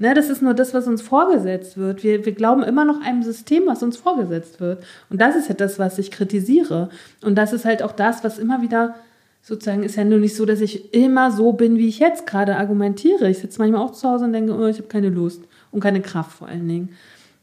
[0.00, 2.04] Ne, das ist nur das, was uns vorgesetzt wird.
[2.04, 4.84] Wir, wir glauben immer noch einem System, was uns vorgesetzt wird.
[5.10, 6.88] Und das ist ja das, was ich kritisiere.
[7.24, 8.94] Und das ist halt auch das, was immer wieder
[9.42, 12.56] sozusagen ist ja nur nicht so, dass ich immer so bin, wie ich jetzt gerade
[12.56, 13.28] argumentiere.
[13.28, 15.42] Ich sitze manchmal auch zu Hause und denke, oh, ich habe keine Lust
[15.72, 16.90] und keine Kraft vor allen Dingen.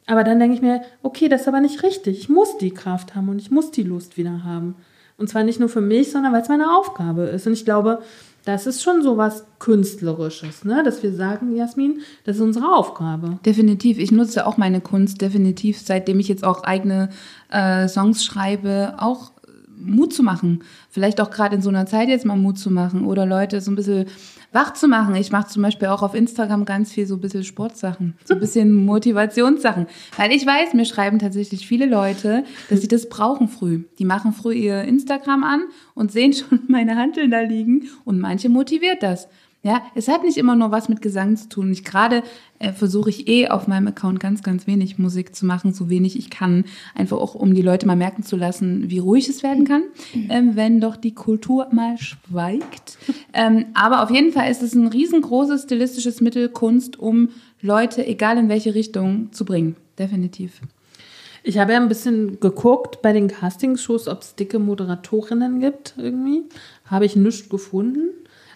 [0.06, 2.20] Aber dann denke ich mir, okay, das ist aber nicht richtig.
[2.20, 4.76] Ich muss die Kraft haben und ich muss die Lust wieder haben.
[5.18, 7.48] Und zwar nicht nur für mich, sondern weil es meine Aufgabe ist.
[7.48, 8.02] Und ich glaube,
[8.46, 10.84] das ist schon so was Künstlerisches, ne?
[10.84, 13.40] dass wir sagen, Jasmin, das ist unsere Aufgabe.
[13.46, 13.98] Definitiv.
[13.98, 17.10] Ich nutze auch meine Kunst definitiv, seitdem ich jetzt auch eigene
[17.50, 19.32] äh, Songs schreibe, auch
[19.78, 20.64] Mut zu machen.
[20.90, 23.72] Vielleicht auch gerade in so einer Zeit jetzt mal Mut zu machen oder Leute so
[23.72, 24.06] ein bisschen
[24.56, 25.16] wach zu machen.
[25.16, 28.40] Ich mache zum Beispiel auch auf Instagram ganz viel so ein bisschen Sportsachen, so ein
[28.40, 29.86] bisschen Motivationssachen.
[30.18, 33.84] Weil ich weiß, mir schreiben tatsächlich viele Leute, dass sie das brauchen früh.
[34.00, 35.64] Die machen früh ihr Instagram an
[35.94, 39.28] und sehen schon meine Hanteln da liegen und manche motiviert das.
[39.66, 41.72] Ja, es hat nicht immer nur was mit Gesang zu tun.
[41.72, 42.22] Ich gerade
[42.60, 46.20] äh, versuche ich eh auf meinem Account ganz, ganz wenig Musik zu machen, so wenig
[46.20, 49.66] ich kann, einfach auch um die Leute mal merken zu lassen, wie ruhig es werden
[49.66, 49.82] kann,
[50.30, 53.00] ähm, wenn doch die Kultur mal schweigt.
[53.34, 57.30] Ähm, aber auf jeden Fall ist es ein riesengroßes stilistisches Mittel, Kunst, um
[57.60, 59.78] Leute, egal in welche Richtung, zu bringen.
[59.98, 60.62] Definitiv.
[61.42, 66.44] Ich habe ja ein bisschen geguckt bei den Castingshows, ob es dicke Moderatorinnen gibt irgendwie.
[66.86, 68.10] Habe ich nichts gefunden.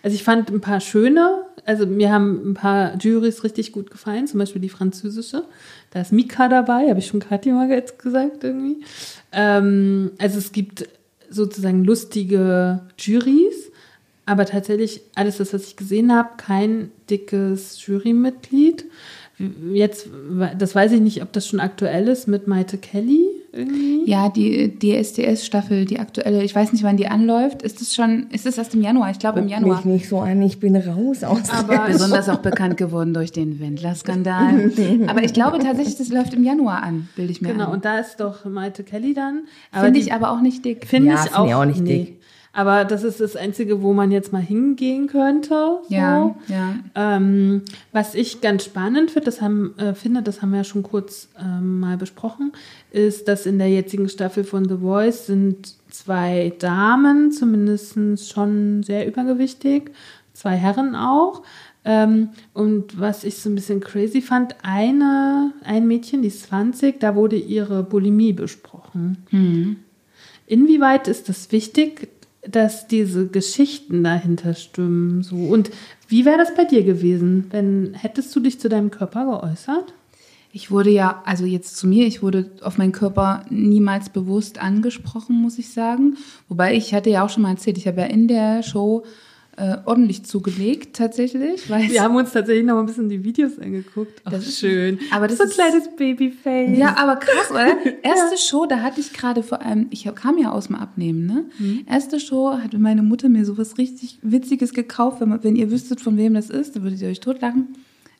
[0.04, 4.28] Also ich fand ein paar schöne, also mir haben ein paar Jurys richtig gut gefallen,
[4.28, 5.46] zum Beispiel die französische.
[5.92, 8.84] Da ist Mika dabei, habe ich schon Kathi mal jetzt gesagt irgendwie.
[9.32, 10.88] Ähm, also es gibt
[11.30, 13.72] sozusagen lustige Jurys,
[14.26, 18.86] aber tatsächlich alles das, was ich gesehen habe, kein dickes Jurymitglied.
[19.74, 20.08] Jetzt,
[20.58, 24.04] das weiß ich nicht, ob das schon aktuell ist mit Maite Kelly irgendwie.
[24.06, 27.62] Ja, die DSDS-Staffel, die aktuelle, ich weiß nicht, wann die anläuft.
[27.62, 29.12] Ist es schon, ist es erst im Januar?
[29.12, 29.78] Ich glaube im Januar.
[29.78, 31.50] Mich nicht so an, ich bin raus aus.
[31.52, 34.72] Aber besonders auch bekannt geworden durch den Wendler-Skandal.
[35.08, 37.74] aber ich glaube tatsächlich, das läuft im Januar an, bilde ich mir Genau, ein.
[37.74, 39.44] und da ist doch Maite Kelly dann.
[39.72, 40.86] Finde ich aber auch nicht dick.
[40.86, 41.98] Finde Ja, ich auch, ich auch nicht nee.
[42.06, 42.19] dick.
[42.52, 45.80] Aber das ist das Einzige, wo man jetzt mal hingehen könnte.
[45.88, 45.96] So.
[45.96, 46.76] Ja, ja.
[46.96, 47.62] Ähm,
[47.92, 51.30] was ich ganz spannend finde, das haben, äh, finde, das haben wir ja schon kurz
[51.40, 52.52] ähm, mal besprochen,
[52.92, 57.98] ist, dass in der jetzigen Staffel von The Voice sind zwei Damen zumindest
[58.32, 59.92] schon sehr übergewichtig,
[60.34, 61.44] zwei Herren auch.
[61.86, 67.00] Ähm, und was ich so ein bisschen crazy fand, eine, ein Mädchen, die ist 20,
[67.00, 69.24] da wurde ihre Bulimie besprochen.
[70.46, 72.10] Inwieweit ist das wichtig,
[72.48, 75.24] dass diese Geschichten dahinter stimmen?
[75.24, 75.36] So?
[75.36, 75.72] Und
[76.08, 79.94] wie wäre das bei dir gewesen, wenn hättest du dich zu deinem Körper geäußert?
[80.52, 85.36] Ich wurde ja, also jetzt zu mir, ich wurde auf meinen Körper niemals bewusst angesprochen,
[85.36, 86.18] muss ich sagen.
[86.48, 89.04] Wobei ich hatte ja auch schon mal erzählt, ich habe ja in der Show
[89.60, 91.70] äh, ordentlich zugelegt tatsächlich.
[91.70, 94.22] Weil Wir haben uns tatsächlich noch ein bisschen die Videos angeguckt.
[94.26, 95.00] Das ist schön.
[95.12, 96.78] aber das so ein ist- kleines Babyface.
[96.78, 97.68] Ja, aber krass, oder?
[98.04, 101.46] Erste Show, da hatte ich gerade vor allem, ich kam ja aus dem Abnehmen, ne?
[101.88, 105.20] Erste Show hatte meine Mutter mir sowas richtig Witziges gekauft.
[105.22, 107.68] Wenn, man, wenn ihr wüsstet, von wem das ist, dann würdet ihr euch totlachen.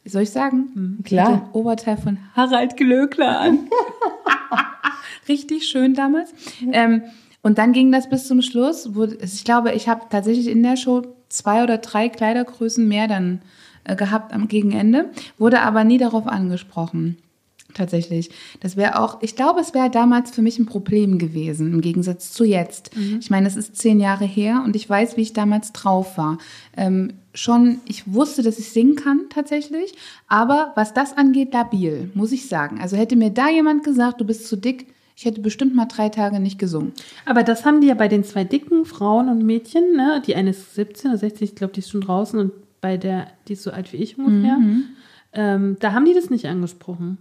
[0.06, 1.00] Soll ich sagen?
[1.04, 1.50] Klar.
[1.54, 3.60] Den Oberteil von Harald Glöckler an.
[5.28, 6.34] richtig schön damals.
[6.72, 7.04] Ähm,
[7.42, 8.96] und dann ging das bis zum Schluss.
[8.96, 13.42] Wo, ich glaube, ich habe tatsächlich in der Show zwei oder drei Kleidergrößen mehr dann
[13.84, 17.18] äh, gehabt am Gegenende, wurde aber nie darauf angesprochen.
[17.76, 18.32] Tatsächlich.
[18.62, 22.32] Das wäre auch, ich glaube, es wäre damals für mich ein Problem gewesen, im Gegensatz
[22.32, 22.90] zu jetzt.
[23.20, 26.40] Ich meine, es ist zehn Jahre her und ich weiß, wie ich damals drauf war.
[26.76, 29.94] Ähm, schon, ich wusste, dass ich singen kann, tatsächlich.
[30.28, 32.80] Aber was das angeht, labil, muss ich sagen.
[32.82, 34.88] Also hätte mir da jemand gesagt, du bist zu dick,
[35.20, 36.94] ich hätte bestimmt mal drei Tage nicht gesungen.
[37.26, 40.24] Aber das haben die ja bei den zwei dicken Frauen und Mädchen, ne?
[40.26, 43.28] Die eine ist 17 oder 16, ich glaube, die ist schon draußen und bei der,
[43.50, 44.58] die ist so alt wie ich ungefähr,
[45.34, 47.18] ähm, da haben die das nicht angesprochen.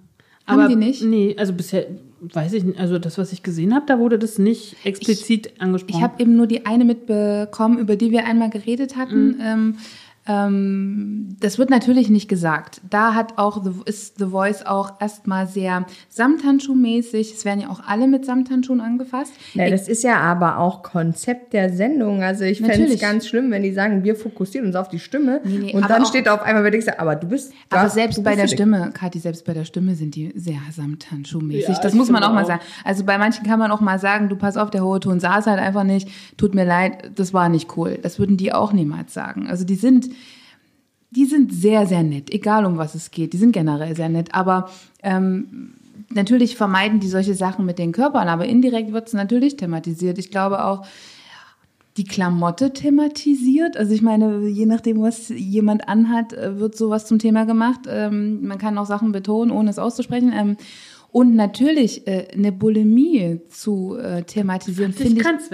[0.47, 1.03] Haben Aber, die nicht?
[1.03, 1.87] Nee, also bisher
[2.21, 5.99] weiß ich nicht, also das, was ich gesehen habe, da wurde das nicht explizit angesprochen.
[5.99, 9.41] Ich habe eben nur die eine mitbekommen, über die wir einmal geredet hatten.
[9.43, 9.77] Ähm,
[10.29, 12.81] ähm, das wird natürlich nicht gesagt.
[12.89, 17.33] Da hat auch The, ist The Voice auch erstmal sehr Samthandschuhmäßig.
[17.35, 19.33] Es werden ja auch alle mit Samthandschuhen angefasst.
[19.55, 22.23] Ja, das ist ja aber auch Konzept der Sendung.
[22.23, 25.41] Also ich fände es ganz schlimm, wenn die sagen, wir fokussieren uns auf die Stimme.
[25.45, 27.53] Nee, nee, und dann auch- steht auf einmal, wenn ich sage, aber du bist.
[27.71, 28.55] Aber ja, selbst bei der dick.
[28.55, 31.69] Stimme, Kathi, selbst bei der Stimme sind die sehr samthandschuhmäßig.
[31.77, 32.49] Ja, das muss man finde auch mal auch.
[32.49, 32.61] sagen.
[32.85, 35.47] Also bei manchen kann man auch mal sagen, du pass auf, der hohe Ton saß
[35.47, 36.09] halt einfach nicht.
[36.37, 37.99] Tut mir leid, das war nicht cool.
[38.03, 39.47] Das würden die auch niemals sagen.
[39.49, 40.09] Also die sind,
[41.11, 43.33] die sind sehr, sehr nett, egal um was es geht.
[43.33, 44.35] Die sind generell sehr nett.
[44.35, 44.69] Aber
[45.03, 45.75] ähm,
[46.11, 50.19] natürlich vermeiden die solche Sachen mit den Körpern, aber indirekt wird es natürlich thematisiert.
[50.19, 50.87] Ich glaube auch,
[51.97, 53.77] die Klamotte thematisiert.
[53.77, 57.81] Also ich meine, je nachdem, was jemand anhat, äh, wird sowas zum Thema gemacht.
[57.89, 60.33] Ähm, man kann auch Sachen betonen, ohne es auszusprechen.
[60.33, 60.57] Ähm,
[61.11, 65.51] und natürlich äh, eine Bulimie zu äh, thematisieren, finde ich ganz,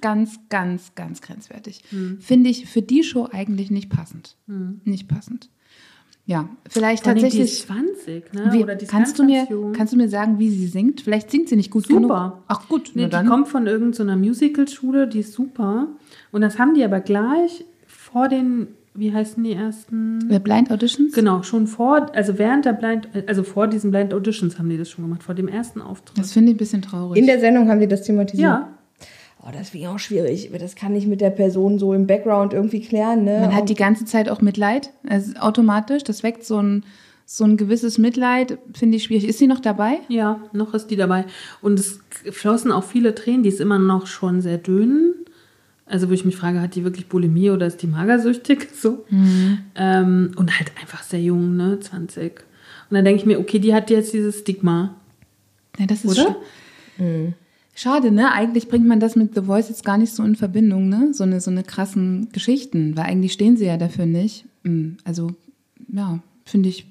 [0.00, 1.82] ganz, ganz, ganz grenzwertig.
[2.20, 4.36] Finde ich für die Show eigentlich nicht passend.
[4.84, 5.50] Nicht passend.
[6.24, 8.26] Ja, vielleicht Vor allem, die ist tatsächlich.
[8.28, 8.52] 20, ne?
[8.52, 11.00] Wie, Oder die kannst, du mir, kannst du mir sagen, wie sie singt?
[11.00, 11.98] Vielleicht singt sie nicht gut Super.
[12.00, 12.44] genug.
[12.46, 13.26] Ach gut, Nee, die dann.
[13.26, 15.88] kommt von irgendeiner Musicalschule, die ist super.
[16.30, 20.30] Und das haben die aber gleich vor den, wie heißen die ersten?
[20.30, 21.14] Äh, Blind Auditions?
[21.14, 24.90] Genau, schon vor, also während der Blind, also vor diesen Blind Auditions haben die das
[24.90, 26.18] schon gemacht, vor dem ersten Auftritt.
[26.18, 27.18] Das finde ich ein bisschen traurig.
[27.18, 28.42] In der Sendung haben die das thematisiert.
[28.48, 28.68] ja,
[29.44, 30.50] Oh, das finde ich auch schwierig.
[30.56, 33.24] Das kann ich mit der Person so im Background irgendwie klären.
[33.24, 33.40] Ne?
[33.40, 36.04] Man hat die ganze Zeit auch Mitleid, also automatisch.
[36.04, 36.84] Das weckt so ein,
[37.26, 39.26] so ein gewisses Mitleid, finde ich schwierig.
[39.26, 39.98] Ist sie noch dabei?
[40.08, 41.24] ja, noch ist die dabei.
[41.60, 41.98] Und es
[42.30, 45.12] flossen auch viele Tränen, die ist immer noch schon sehr dünn.
[45.86, 48.68] Also wo ich mich frage, hat die wirklich Bulimie oder ist die magersüchtig?
[48.74, 49.04] So.
[49.74, 52.32] Ähm, und halt einfach sehr jung, ne, 20.
[52.90, 54.94] Und dann denke ich mir, okay, die hat jetzt dieses Stigma.
[55.78, 56.36] Ja, das ist Oder?
[56.98, 57.32] sch-
[57.74, 58.30] Schade, ne?
[58.32, 61.14] Eigentlich bringt man das mit The Voice jetzt gar nicht so in Verbindung, ne?
[61.14, 64.44] So eine, so eine krassen Geschichten, weil eigentlich stehen sie ja dafür nicht.
[64.62, 65.30] Mm, Also,
[65.90, 66.86] ja, finde ich,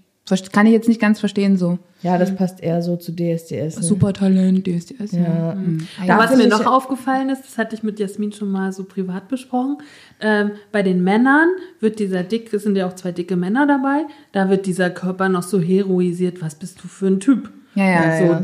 [0.52, 1.80] kann ich jetzt nicht ganz verstehen, so.
[2.02, 3.78] Ja, das passt eher so zu DSDS.
[3.78, 3.84] Ne?
[3.84, 5.22] Supertalent, DSDS, ja.
[5.22, 5.56] Ja.
[5.56, 5.88] Mm.
[6.08, 9.28] Da was mir noch aufgefallen ist, das hatte ich mit Jasmin schon mal so privat
[9.28, 9.78] besprochen,
[10.20, 11.48] ähm, bei den Männern
[11.80, 15.30] wird dieser dick, es sind ja auch zwei dicke Männer dabei, da wird dieser Körper
[15.30, 17.52] noch so heroisiert, was bist du für ein Typ?
[17.76, 18.41] Ja, ja, so, ja.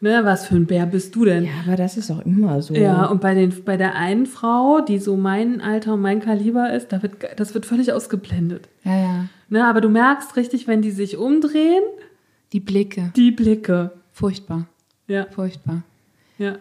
[0.00, 1.44] Ne, was für ein Bär bist du denn?
[1.44, 2.74] Ja, aber das ist auch immer so.
[2.74, 6.70] Ja, und bei, den, bei der einen Frau, die so mein Alter und mein Kaliber
[6.72, 8.68] ist, da wird, das wird völlig ausgeblendet.
[8.84, 9.24] Ja, ja.
[9.48, 11.82] Ne, aber du merkst richtig, wenn die sich umdrehen,
[12.52, 13.10] Die Blicke.
[13.16, 13.92] die Blicke.
[14.12, 14.66] Furchtbar.
[15.08, 15.82] Ja, Furchtbar.
[16.36, 16.56] ja,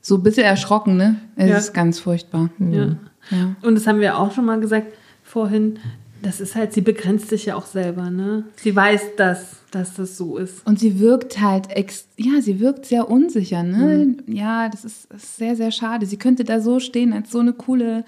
[0.00, 1.16] So ein bisschen erschrocken, ne?
[1.36, 1.56] Es Ja.
[1.58, 2.50] ist ganz furchtbar.
[2.58, 2.96] ja.
[3.30, 3.54] Ja.
[3.62, 4.88] Und das haben wir auch schon mal gesagt
[5.22, 5.78] vorhin.
[6.22, 8.44] Das ist halt, sie begrenzt sich ja auch selber, ne?
[8.56, 10.64] Sie weiß, dass, dass das so ist.
[10.66, 14.16] Und sie wirkt halt, ex ja, sie wirkt sehr unsicher, ne?
[14.26, 16.06] Ja, das ist, das ist sehr, sehr schade.
[16.06, 18.04] Sie könnte da so stehen als so eine coole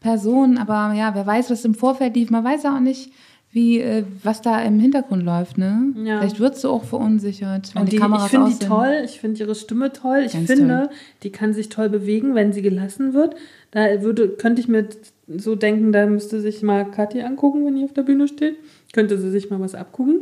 [0.00, 2.30] Person, aber ja, wer weiß, was im Vorfeld lief.
[2.30, 3.10] Man weiß ja auch nicht,
[3.54, 5.94] wie, äh, was da im Hintergrund läuft, ne?
[6.04, 6.18] Ja.
[6.18, 9.20] Vielleicht wird sie auch verunsichert, wenn Und die, die, Kameras ich finde die toll, ich
[9.20, 10.24] finde ihre Stimme toll.
[10.26, 10.90] Ich Ganz finde,
[11.22, 13.36] die kann sich toll bewegen, wenn sie gelassen wird.
[13.70, 14.88] Da würde, könnte ich mir
[15.26, 18.56] so denken, da müsste sich mal Kathi angucken, wenn die auf der Bühne steht.
[18.92, 20.20] Könnte sie sich mal was abgucken.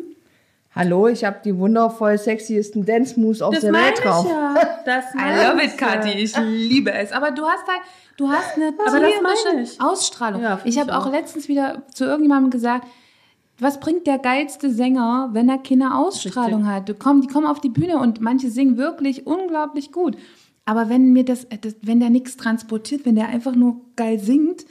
[0.75, 4.27] Hallo, ich habe die wundervoll sexiesten Dance Moves auf der meine Welt drauf.
[4.27, 4.55] ja.
[4.87, 5.77] Das I love it.
[5.77, 6.11] Kathi.
[6.19, 7.13] Ich liebe es.
[7.13, 7.83] Aber du hast halt,
[8.17, 9.81] du hast eine Aber das tierische.
[9.81, 10.41] Ausstrahlung.
[10.41, 12.87] Ja, ich habe auch letztens wieder zu irgendjemandem gesagt,
[13.59, 16.89] was bringt der geilste Sänger, wenn er keine Ausstrahlung hat?
[16.89, 20.17] Du komm, die kommen auf die Bühne und manche singen wirklich unglaublich gut.
[20.65, 24.65] Aber wenn mir das, das wenn der nichts transportiert, wenn der einfach nur geil singt,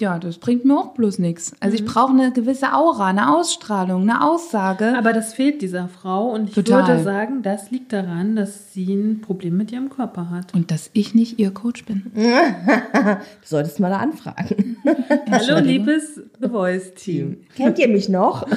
[0.00, 1.52] ja, das bringt mir auch bloß nichts.
[1.60, 1.84] Also Mhm.
[1.84, 4.94] ich brauche eine gewisse Aura, eine Ausstrahlung, eine Aussage.
[4.96, 6.86] Aber das fehlt dieser Frau und ich Total.
[6.88, 10.54] würde sagen, das liegt daran, dass sie ein Problem mit ihrem Körper hat.
[10.54, 12.12] und dass ich nicht ihr Coach bin.
[12.14, 14.76] Du solltest mal da anfragen.
[15.30, 17.38] Hallo, liebes The Voice Team.
[17.56, 18.46] Kennt ihr mich noch?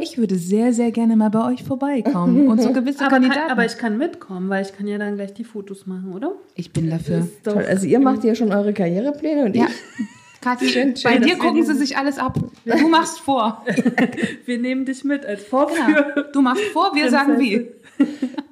[0.00, 3.40] Ich würde sehr, sehr gerne mal bei euch vorbeikommen und so gewisse Aber, Kandidaten.
[3.42, 6.32] kann, aber ich kann mitkommen, weil ich kann ja dann gleich die Fotos machen, oder?
[6.54, 7.18] ich bin dafür.
[7.18, 9.66] Ist doch- Toll, also ihr macht ja schon eure Karrierepläne und Ja.
[9.66, 10.06] ich.
[10.42, 12.36] Kathi, Schön, schön, bei dir gucken sie sich alles ab.
[12.64, 13.64] Du machst vor.
[14.44, 15.44] Wir nehmen dich mit als.
[15.44, 16.30] Vorführ.
[16.32, 17.68] Du machst vor, wir sagen wie.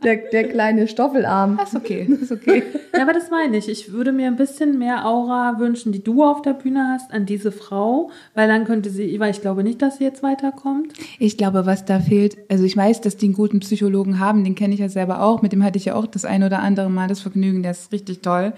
[0.03, 1.59] Der, der kleine Stoffelarm.
[1.59, 2.63] Das ist okay, das ist okay.
[2.95, 3.69] Ja, aber das meine ich.
[3.69, 7.27] Ich würde mir ein bisschen mehr Aura wünschen, die du auf der Bühne hast, an
[7.27, 10.95] diese Frau, weil dann könnte sie, weil ich glaube nicht, dass sie jetzt weiterkommt.
[11.19, 14.55] Ich glaube, was da fehlt, also ich weiß, dass die einen guten Psychologen haben, den
[14.55, 16.89] kenne ich ja selber auch, mit dem hatte ich ja auch das ein oder andere
[16.89, 18.55] Mal das Vergnügen, der ist richtig toll.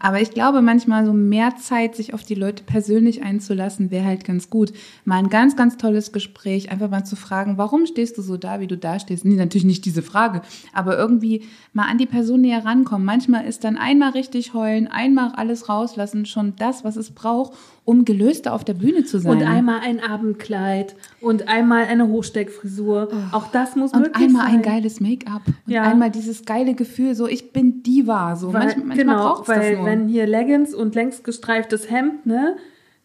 [0.00, 4.24] Aber ich glaube, manchmal so mehr Zeit, sich auf die Leute persönlich einzulassen, wäre halt
[4.24, 4.72] ganz gut.
[5.04, 8.60] Mal ein ganz, ganz tolles Gespräch, einfach mal zu fragen, warum stehst du so da,
[8.60, 9.26] wie du da stehst?
[9.26, 10.35] Nee, natürlich nicht diese Frage,
[10.72, 11.42] aber irgendwie
[11.72, 13.04] mal an die Person näher rankommen.
[13.04, 17.52] Manchmal ist dann einmal richtig heulen, einmal alles rauslassen, schon das, was es braucht,
[17.84, 19.32] um gelöster auf der Bühne zu sein.
[19.32, 23.08] Und einmal ein Abendkleid und einmal eine Hochsteckfrisur.
[23.32, 24.56] Auch das muss Und möglich einmal sein.
[24.56, 25.42] ein geiles Make-up.
[25.46, 25.82] Und Ja.
[25.82, 28.36] einmal dieses geile Gefühl, so ich bin Diva.
[28.36, 28.52] So.
[28.52, 29.86] Weil, manchmal manchmal genau, braucht's das weil nur.
[29.86, 32.56] wenn hier Leggings und längst gestreiftes Hemd, ne,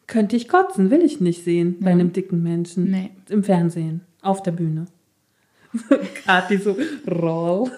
[0.08, 2.92] könnte ich kotzen, will ich nicht sehen bei einem dicken Menschen.
[2.92, 3.12] Nee.
[3.30, 4.86] Im Fernsehen, auf der Bühne.
[6.26, 6.76] Kathi so,
[7.10, 7.72] roll.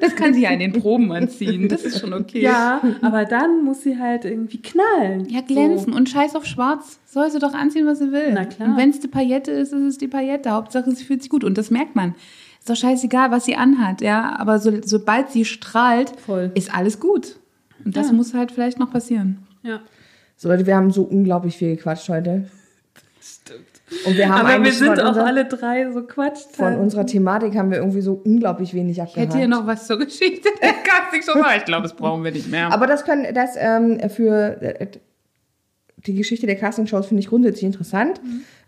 [0.00, 1.68] das kann sie ja in den Proben anziehen.
[1.68, 2.42] Das ist schon okay.
[2.42, 5.26] Ja, aber dann muss sie halt irgendwie knallen.
[5.28, 5.98] Ja, glänzen So.
[5.98, 6.98] und scheiß auf schwarz.
[7.06, 8.32] Soll sie doch anziehen, was sie will.
[8.34, 8.68] Na klar.
[8.68, 10.50] Und wenn es die Paillette ist, ist es die Paillette.
[10.50, 11.42] Hauptsache, sie fühlt sich gut.
[11.44, 12.14] Und das merkt man.
[12.58, 14.36] Ist doch scheißegal, was sie anhat, ja.
[14.38, 16.50] Aber so, sobald sie strahlt, Voll.
[16.54, 17.36] ist alles gut.
[17.84, 18.12] Und das Ja.
[18.12, 19.38] muss halt vielleicht noch passieren.
[19.62, 19.80] Ja.
[20.36, 22.48] So Leute, wir haben so unglaublich viel gequatscht heute.
[24.06, 26.40] Und wir haben Aber wir sind auch unser, alle drei so Quatsch.
[26.52, 29.30] von unserer Thematik haben wir irgendwie so unglaublich wenig abgehakt.
[29.30, 31.40] hätte hier noch was zur Geschichte der Castingshow.
[31.56, 32.72] Ich glaube, das brauchen wir nicht mehr.
[32.72, 34.86] Aber das können, das ähm, für äh,
[36.06, 38.20] die Geschichte der Castingshows finde ich grundsätzlich interessant.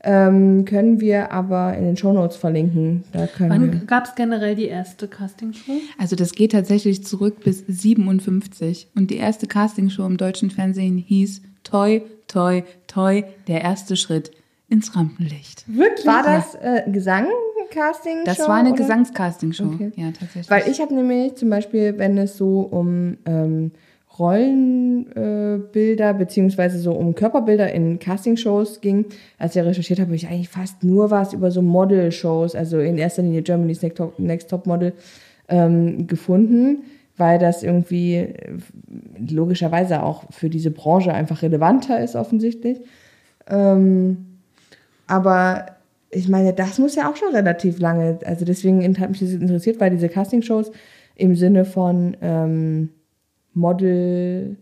[0.04, 3.04] Ähm, können wir aber in den Shownotes verlinken.
[3.12, 3.28] Da.
[3.38, 5.72] Wann gab es generell die erste Castingshow?
[5.98, 11.42] Also das geht tatsächlich zurück bis 57 und die erste Castingshow im deutschen Fernsehen hieß
[11.62, 14.32] Toi, Toi, Toi, der erste Schritt
[14.72, 15.64] ins Rampenlicht.
[15.68, 16.06] Wirklich?
[16.06, 17.26] War das äh, Gesang?
[17.70, 18.74] Casting Das war eine?
[18.74, 19.64] Gesangscastingshow.
[19.64, 19.92] Okay.
[19.96, 20.50] Ja, tatsächlich.
[20.50, 23.72] Weil ich habe nämlich zum Beispiel, wenn es so um ähm,
[24.18, 29.06] Rollenbilder äh, beziehungsweise so um Körperbilder in Castingshows ging,
[29.38, 32.98] als ich recherchiert habe, habe ich eigentlich fast nur was über so Model-Shows, also in
[32.98, 34.92] erster Linie Germany's Next Top, Next Top Model,
[35.48, 36.82] ähm, gefunden,
[37.16, 38.58] weil das irgendwie äh,
[39.30, 42.82] logischerweise auch für diese Branche einfach relevanter ist offensichtlich.
[43.48, 44.31] Ähm,
[45.12, 45.66] aber
[46.10, 49.78] ich meine, das muss ja auch schon relativ lange, also deswegen hat mich das interessiert,
[49.78, 50.72] weil diese Castingshows
[51.16, 52.88] im Sinne von ähm,
[53.52, 54.56] Model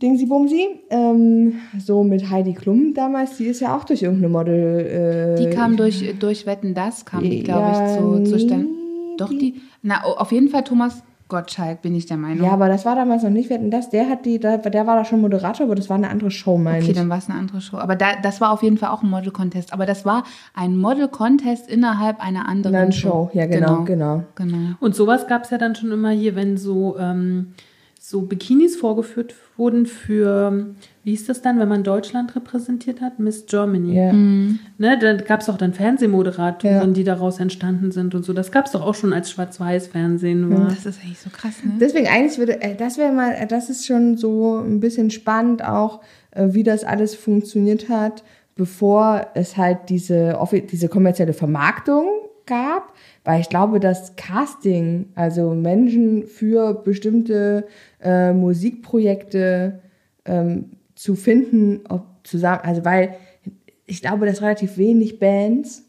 [0.00, 5.36] Dingsi Bumsi, ähm, so mit Heidi Klum damals, die ist ja auch durch irgendeine Model.
[5.36, 8.66] Äh, die kam durch, durch Wetten, das kam die, glaube ja, ich, zu, zustande.
[8.66, 11.02] nee, Doch, die, na, auf jeden Fall Thomas
[11.34, 12.46] Gottschalk, bin ich der Meinung.
[12.46, 13.90] Ja, aber das war damals noch nicht Wetten, das.
[13.90, 16.56] Der hat die, der, der war da schon Moderator, aber das war eine andere Show,
[16.56, 16.96] meine Okay, ich.
[16.96, 17.78] dann war es eine andere Show.
[17.78, 19.72] Aber da, das war auf jeden Fall auch ein Model-Contest.
[19.72, 20.22] Aber das war
[20.54, 24.22] ein Model-Contest innerhalb einer anderen Eine Show, ja, genau, genau.
[24.36, 24.74] genau.
[24.78, 27.54] Und sowas gab es ja dann schon immer hier, wenn so, ähm,
[27.98, 30.74] so Bikinis vorgeführt wurden für,
[31.04, 33.18] wie hieß das dann, wenn man Deutschland repräsentiert hat?
[33.18, 33.94] Miss Germany.
[33.94, 34.12] Ja.
[34.12, 36.86] Ne, da gab es auch dann Fernsehmoderatoren, Ja.
[36.86, 38.32] die daraus entstanden sind und so.
[38.32, 40.68] Das gab es doch auch schon als Schwarz-Weiß-Fernsehen war.
[40.68, 41.72] Das ist eigentlich so krass, ne?
[41.78, 45.62] Deswegen eigentlich würde, äh, das wäre mal, äh, das ist schon so ein bisschen spannend
[45.64, 46.00] auch,
[46.30, 48.24] äh, wie das alles funktioniert hat,
[48.56, 50.38] bevor es halt diese,
[50.70, 52.06] diese kommerzielle Vermarktung
[52.46, 52.92] gab,
[53.24, 57.66] weil ich glaube, das Casting, also Menschen für bestimmte
[58.02, 59.80] äh, Musikprojekte
[60.24, 63.16] ähm, zu finden, ob zusammen, also weil
[63.86, 65.84] ich glaube, dass relativ wenig Bands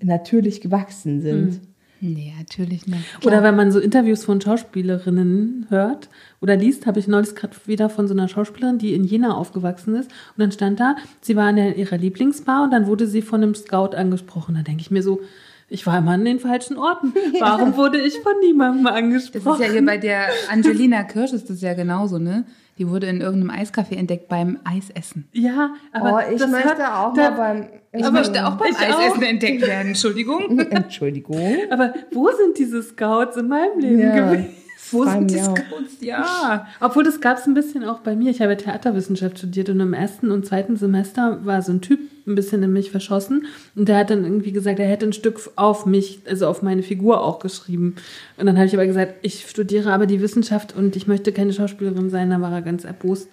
[0.00, 1.60] natürlich gewachsen sind.
[2.00, 3.26] Nee, natürlich nicht.
[3.26, 6.08] Oder wenn man so Interviews von Schauspielerinnen hört
[6.40, 9.96] oder liest, habe ich neulich gerade wieder von so einer Schauspielerin, die in Jena aufgewachsen
[9.96, 10.08] ist.
[10.36, 13.56] Und dann stand da, sie war in ihrer Lieblingsbar und dann wurde sie von einem
[13.56, 14.54] Scout angesprochen.
[14.54, 15.20] Da denke ich mir so,
[15.68, 17.12] ich war immer an den falschen Orten.
[17.40, 19.60] Warum wurde ich von niemandem Das angesprochen?
[19.60, 22.44] ist ja hier bei der Angelina Kirsch ist das ja genauso, ne?
[22.78, 25.28] Die wurde in irgendeinem Eiscafé entdeckt beim Eisessen.
[25.32, 27.68] ja, aber oh, ich das möchte hat- auch da- mal beim.
[27.92, 29.28] Ich möchte auch beim Ich Eisessen auch.
[29.28, 30.58] entdeckt werden, Entschuldigung.
[30.70, 31.56] Entschuldigung.
[31.70, 34.14] Aber wo sind diese Scouts in meinem Leben Ja.
[34.30, 34.46] gewesen?
[34.90, 35.38] Wo sind die.
[35.38, 36.00] Scouts?
[36.00, 36.66] Ja.
[36.80, 38.30] Obwohl, das gab es ein bisschen auch bei mir.
[38.30, 42.34] Ich habe Theaterwissenschaft studiert und im ersten und zweiten Semester war so ein Typ ein
[42.34, 45.86] bisschen in mich verschossen und der hat dann irgendwie gesagt, er hätte ein Stück auf
[45.86, 47.96] mich, also auf meine Figur auch geschrieben.
[48.36, 51.52] Und dann habe ich aber gesagt, ich studiere aber die Wissenschaft und ich möchte keine
[51.52, 52.30] Schauspielerin sein.
[52.30, 53.28] Da war er ganz erbost.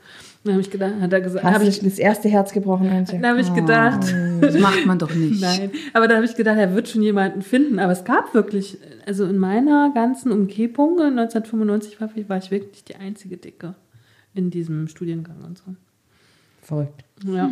[0.46, 3.20] Dann habe ich gedacht, hat er gesagt, habe ich, das erste Herz gebrochen, Antje?
[3.20, 5.42] dann habe ich gedacht, Das macht man doch nicht.
[5.42, 7.80] Nein, aber da habe ich gedacht, er wird schon jemanden finden.
[7.80, 8.78] Aber es gab wirklich,
[9.08, 13.74] also in meiner ganzen Umgebung, 1995 war, war ich wirklich die einzige Dicke
[14.36, 15.64] in diesem Studiengang und so.
[16.62, 17.04] Verrückt.
[17.24, 17.50] Ja,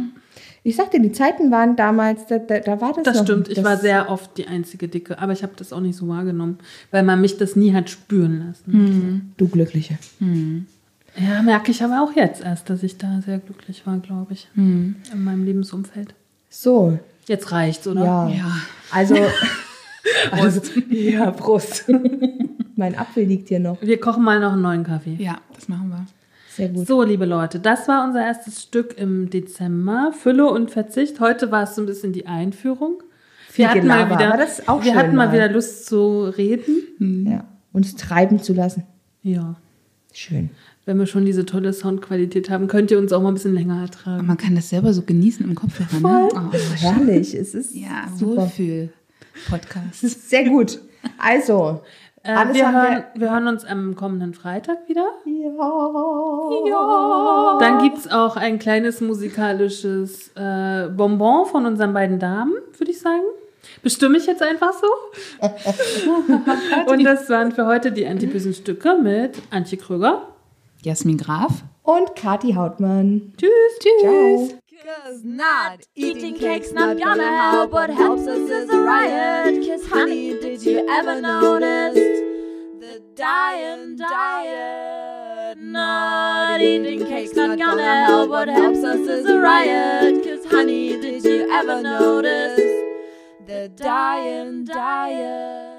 [0.63, 3.23] Ich sagte, die Zeiten waren damals, da, da, da war das das noch.
[3.23, 3.47] stimmt.
[3.47, 6.07] Ich das, war sehr oft die einzige Dicke, aber ich habe das auch nicht so
[6.07, 6.57] wahrgenommen,
[6.91, 8.73] weil man mich das nie hat spüren lassen.
[8.73, 9.21] Hm.
[9.37, 9.97] Du Glückliche.
[11.15, 14.48] Ja, merke ich aber auch jetzt erst, dass ich da sehr glücklich war, glaube ich,
[14.56, 16.14] in meinem Lebensumfeld.
[16.49, 18.03] So, Jetzt reicht's, oder?
[18.03, 18.27] ja.
[18.30, 18.52] Ja.
[18.91, 19.15] Also,
[20.31, 20.72] Prost.
[20.90, 21.85] Ja, Prost.
[22.76, 23.81] mein Apfel liegt hier noch.
[23.81, 25.15] Wir kochen mal noch einen neuen Kaffee.
[25.19, 26.06] Ja, das machen wir.
[26.49, 26.88] Sehr gut.
[26.88, 30.11] So, liebe Leute, das war unser erstes Stück im Dezember.
[30.18, 31.19] Fülle und Verzicht.
[31.19, 33.02] Heute war es so ein bisschen die Einführung.
[33.49, 35.34] Viel Wir hatten mal wieder, wir hatten mal mal.
[35.34, 37.26] wieder Lust zu reden.
[37.27, 37.45] Ja.
[37.72, 38.84] Uns treiben zu lassen.
[39.23, 39.56] Ja.
[40.11, 40.52] Schön.
[40.85, 43.76] Wenn wir schon diese tolle Soundqualität haben, könnt ihr uns auch mal ein bisschen länger
[43.76, 44.27] Und ertragen.
[44.27, 46.30] man kann das selber so genießen im Kopfhörer, ne?
[46.34, 46.39] Oh,
[46.76, 47.34] Herrlich.
[47.34, 48.41] Es ist ja, super.
[48.43, 50.01] Wohlfühl-Podcast.
[50.30, 50.80] Sehr gut.
[51.18, 51.80] Also,
[52.26, 55.05] Äh, alles wir, hören, wir hören uns am kommenden Freitag wieder.
[55.26, 57.57] ja.
[57.60, 62.99] Dann gibt es auch ein kleines musikalisches äh, Bonbon von unseren beiden Damen, würde ich
[62.99, 63.22] sagen.
[63.81, 64.88] Bestimme ich jetzt einfach so.
[66.91, 70.27] Und das waren für heute die antibösen Stücke mit Antje Kröger.
[70.84, 71.64] Jasmin Graf.
[71.84, 73.34] Und Kati Hautmann.
[73.38, 73.80] Tschüss.
[74.01, 74.49] Ciao.
[74.84, 77.72] Cause not eating cake's not gonna help.
[77.72, 79.65] What helps us is a riot.
[79.65, 85.57] Cause honey, did you ever notice the dying diet?
[85.57, 88.30] Not eating cake's not gonna help.
[88.30, 90.22] What helps us is a riot.
[90.22, 92.60] Cause honey, did you ever notice
[93.47, 95.72] the dying diet?